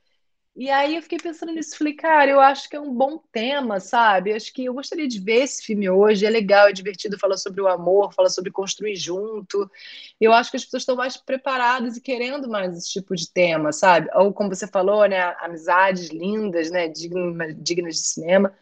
E 0.56 0.70
aí 0.70 0.96
eu 0.96 1.02
fiquei 1.02 1.18
pensando 1.20 1.54
nisso, 1.54 1.78
falei, 1.78 1.94
cara, 1.94 2.30
eu 2.30 2.40
acho 2.40 2.68
que 2.70 2.76
é 2.76 2.82
um 2.82 2.94
bom 2.94 3.18
tema, 3.32 3.80
sabe? 3.80 4.34
Acho 4.34 4.54
que 4.54 4.66
eu 4.66 4.74
gostaria 4.74 5.08
de 5.08 5.20
ver 5.20 5.44
esse 5.44 5.64
filme 5.64 5.90
hoje, 5.90 6.26
é 6.26 6.30
legal, 6.30 6.68
é 6.68 6.74
divertido, 6.74 7.18
fala 7.18 7.38
sobre 7.38 7.62
o 7.62 7.68
amor, 7.68 8.14
fala 8.14 8.30
sobre 8.30 8.52
construir 8.52 8.96
junto. 8.98 9.72
Eu 10.20 10.34
acho 10.34 10.52
que 10.52 10.58
as 10.58 10.66
pessoas 10.66 10.82
estão 10.82 10.98
mais 10.98 11.16
preparadas 11.16 11.96
e 11.96 12.02
querendo 12.02 12.50
mais 12.50 12.76
esse 12.78 12.92
tipo 12.92 13.16
de 13.16 13.32
tema, 13.32 13.72
sabe? 13.72 14.10
Ou 14.16 14.34
como 14.34 14.54
você 14.54 14.68
falou, 14.68 15.06
né, 15.08 15.22
amizades 15.40 16.10
lindas, 16.10 16.70
né, 16.72 16.90
dignas 16.90 17.96
de 17.96 18.08
cinema. 18.08 18.54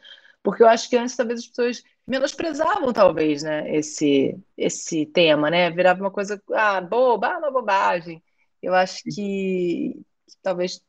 Porque 0.44 0.62
eu 0.62 0.68
acho 0.68 0.90
que 0.90 0.98
antes 0.98 1.16
talvez 1.16 1.40
as 1.40 1.48
pessoas 1.48 1.84
menosprezavam 2.08 2.94
talvez, 2.94 3.44
né, 3.44 3.76
esse 3.76 4.38
esse 4.58 5.06
tema, 5.08 5.50
né? 5.52 5.70
Virava 5.70 6.02
uma 6.02 6.12
coisa, 6.12 6.42
ah, 6.54 6.82
boba, 6.82 7.28
ah, 7.28 7.38
uma 7.40 7.52
bobagem. 7.52 8.24
Eu 8.62 8.74
acho 8.74 9.04
que, 9.04 9.12
que 10.28 10.38
talvez 10.42 10.82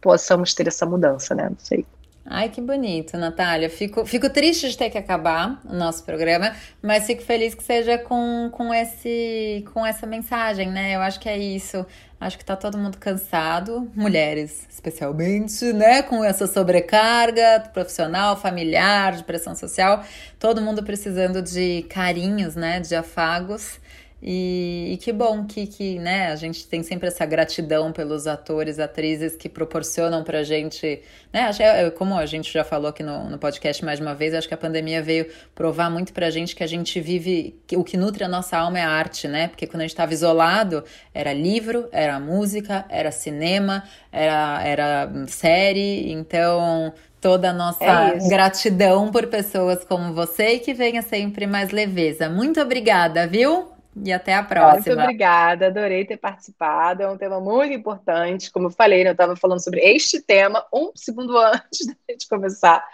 possamos 0.00 0.54
ter 0.54 0.68
essa 0.68 0.86
mudança, 0.86 1.34
né? 1.34 1.48
Não 1.50 1.58
sei. 1.58 1.86
Ai, 2.26 2.48
que 2.48 2.60
bonito, 2.60 3.18
Natália. 3.18 3.68
Fico, 3.68 4.06
fico 4.06 4.30
triste 4.30 4.70
de 4.70 4.78
ter 4.78 4.88
que 4.88 4.96
acabar 4.96 5.60
o 5.64 5.74
nosso 5.74 6.02
programa, 6.04 6.54
mas 6.80 7.06
fico 7.06 7.22
feliz 7.22 7.54
que 7.54 7.62
seja 7.62 7.98
com, 7.98 8.48
com, 8.50 8.72
esse, 8.72 9.62
com 9.74 9.84
essa 9.84 10.06
mensagem, 10.06 10.70
né? 10.70 10.96
Eu 10.96 11.00
acho 11.00 11.20
que 11.20 11.28
é 11.28 11.36
isso. 11.36 11.84
Acho 12.18 12.38
que 12.38 12.44
tá 12.44 12.56
todo 12.56 12.78
mundo 12.78 12.96
cansado, 12.96 13.90
mulheres 13.94 14.66
especialmente, 14.70 15.72
né? 15.72 16.02
Com 16.02 16.24
essa 16.24 16.46
sobrecarga 16.46 17.68
profissional, 17.72 18.36
familiar, 18.36 19.16
de 19.16 19.24
pressão 19.24 19.54
social. 19.54 20.02
Todo 20.38 20.62
mundo 20.62 20.82
precisando 20.82 21.42
de 21.42 21.82
carinhos, 21.90 22.54
né? 22.54 22.80
De 22.80 22.94
afagos. 22.94 23.78
E, 24.22 24.92
e, 24.92 24.96
que 24.96 25.12
bom 25.12 25.44
que, 25.44 25.66
que 25.66 25.98
né, 25.98 26.28
a 26.28 26.36
gente 26.36 26.66
tem 26.66 26.82
sempre 26.82 27.08
essa 27.08 27.26
gratidão 27.26 27.92
pelos 27.92 28.26
atores, 28.26 28.78
atrizes 28.78 29.36
que 29.36 29.50
proporcionam 29.50 30.24
pra 30.24 30.42
gente. 30.42 31.02
Né, 31.30 31.42
acho, 31.42 31.62
é, 31.62 31.90
como 31.90 32.16
a 32.16 32.24
gente 32.24 32.50
já 32.50 32.64
falou 32.64 32.88
aqui 32.88 33.02
no, 33.02 33.28
no 33.28 33.36
podcast 33.36 33.84
mais 33.84 33.98
de 33.98 34.04
uma 34.04 34.14
vez, 34.14 34.32
acho 34.32 34.48
que 34.48 34.54
a 34.54 34.56
pandemia 34.56 35.02
veio 35.02 35.26
provar 35.54 35.90
muito 35.90 36.12
pra 36.14 36.30
gente 36.30 36.56
que 36.56 36.64
a 36.64 36.66
gente 36.66 37.00
vive. 37.00 37.60
Que 37.66 37.76
o 37.76 37.84
que 37.84 37.98
nutre 37.98 38.24
a 38.24 38.28
nossa 38.28 38.56
alma 38.56 38.78
é 38.78 38.82
a 38.82 38.88
arte, 38.88 39.28
né? 39.28 39.48
Porque 39.48 39.66
quando 39.66 39.80
a 39.80 39.84
gente 39.84 39.90
estava 39.90 40.14
isolado, 40.14 40.84
era 41.12 41.32
livro, 41.34 41.86
era 41.92 42.18
música, 42.18 42.86
era 42.88 43.12
cinema, 43.12 43.84
era, 44.10 44.62
era 44.64 45.12
série. 45.26 46.10
Então, 46.10 46.94
toda 47.20 47.50
a 47.50 47.52
nossa 47.52 47.84
é 47.84 48.28
gratidão 48.28 49.10
por 49.10 49.26
pessoas 49.26 49.84
como 49.84 50.14
você 50.14 50.54
e 50.54 50.58
que 50.60 50.72
venha 50.72 51.02
sempre 51.02 51.46
mais 51.46 51.70
leveza. 51.70 52.30
Muito 52.30 52.58
obrigada, 52.58 53.26
viu? 53.26 53.73
E 54.02 54.12
até 54.12 54.34
a 54.34 54.42
próxima. 54.42 54.94
Muito 54.94 55.02
obrigada, 55.02 55.66
adorei 55.66 56.04
ter 56.04 56.16
participado. 56.16 57.02
É 57.02 57.10
um 57.10 57.16
tema 57.16 57.40
muito 57.40 57.72
importante. 57.72 58.50
Como 58.50 58.66
eu 58.66 58.70
falei, 58.70 59.04
né, 59.04 59.10
eu 59.10 59.12
estava 59.12 59.36
falando 59.36 59.62
sobre 59.62 59.80
este 59.80 60.20
tema 60.20 60.64
um 60.72 60.90
segundo 60.94 61.36
antes 61.38 61.86
da 61.86 61.94
gente 62.10 62.28
começar. 62.28 62.84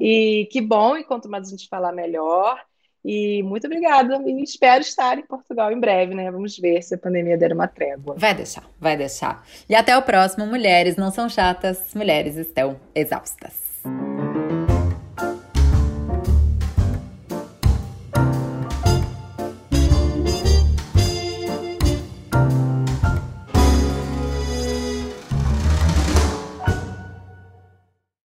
E 0.00 0.48
que 0.50 0.60
bom, 0.60 0.96
e 0.96 1.04
quanto 1.04 1.28
mais 1.28 1.48
a 1.48 1.50
gente 1.50 1.68
falar, 1.68 1.92
melhor. 1.92 2.60
E 3.04 3.42
muito 3.42 3.66
obrigada. 3.66 4.20
E 4.26 4.42
espero 4.42 4.82
estar 4.82 5.18
em 5.18 5.26
Portugal 5.26 5.72
em 5.72 5.80
breve, 5.80 6.14
né? 6.14 6.30
Vamos 6.30 6.58
ver 6.58 6.82
se 6.82 6.94
a 6.94 6.98
pandemia 6.98 7.38
der 7.38 7.52
uma 7.52 7.66
trégua. 7.66 8.14
Vai 8.18 8.34
deixar, 8.34 8.64
vai 8.78 8.96
deixar. 8.96 9.44
E 9.68 9.74
até 9.74 9.96
o 9.96 10.02
próximo. 10.02 10.46
Mulheres 10.46 10.96
não 10.96 11.10
são 11.10 11.28
chatas, 11.28 11.94
mulheres 11.94 12.36
estão 12.36 12.78
exaustas. 12.94 13.80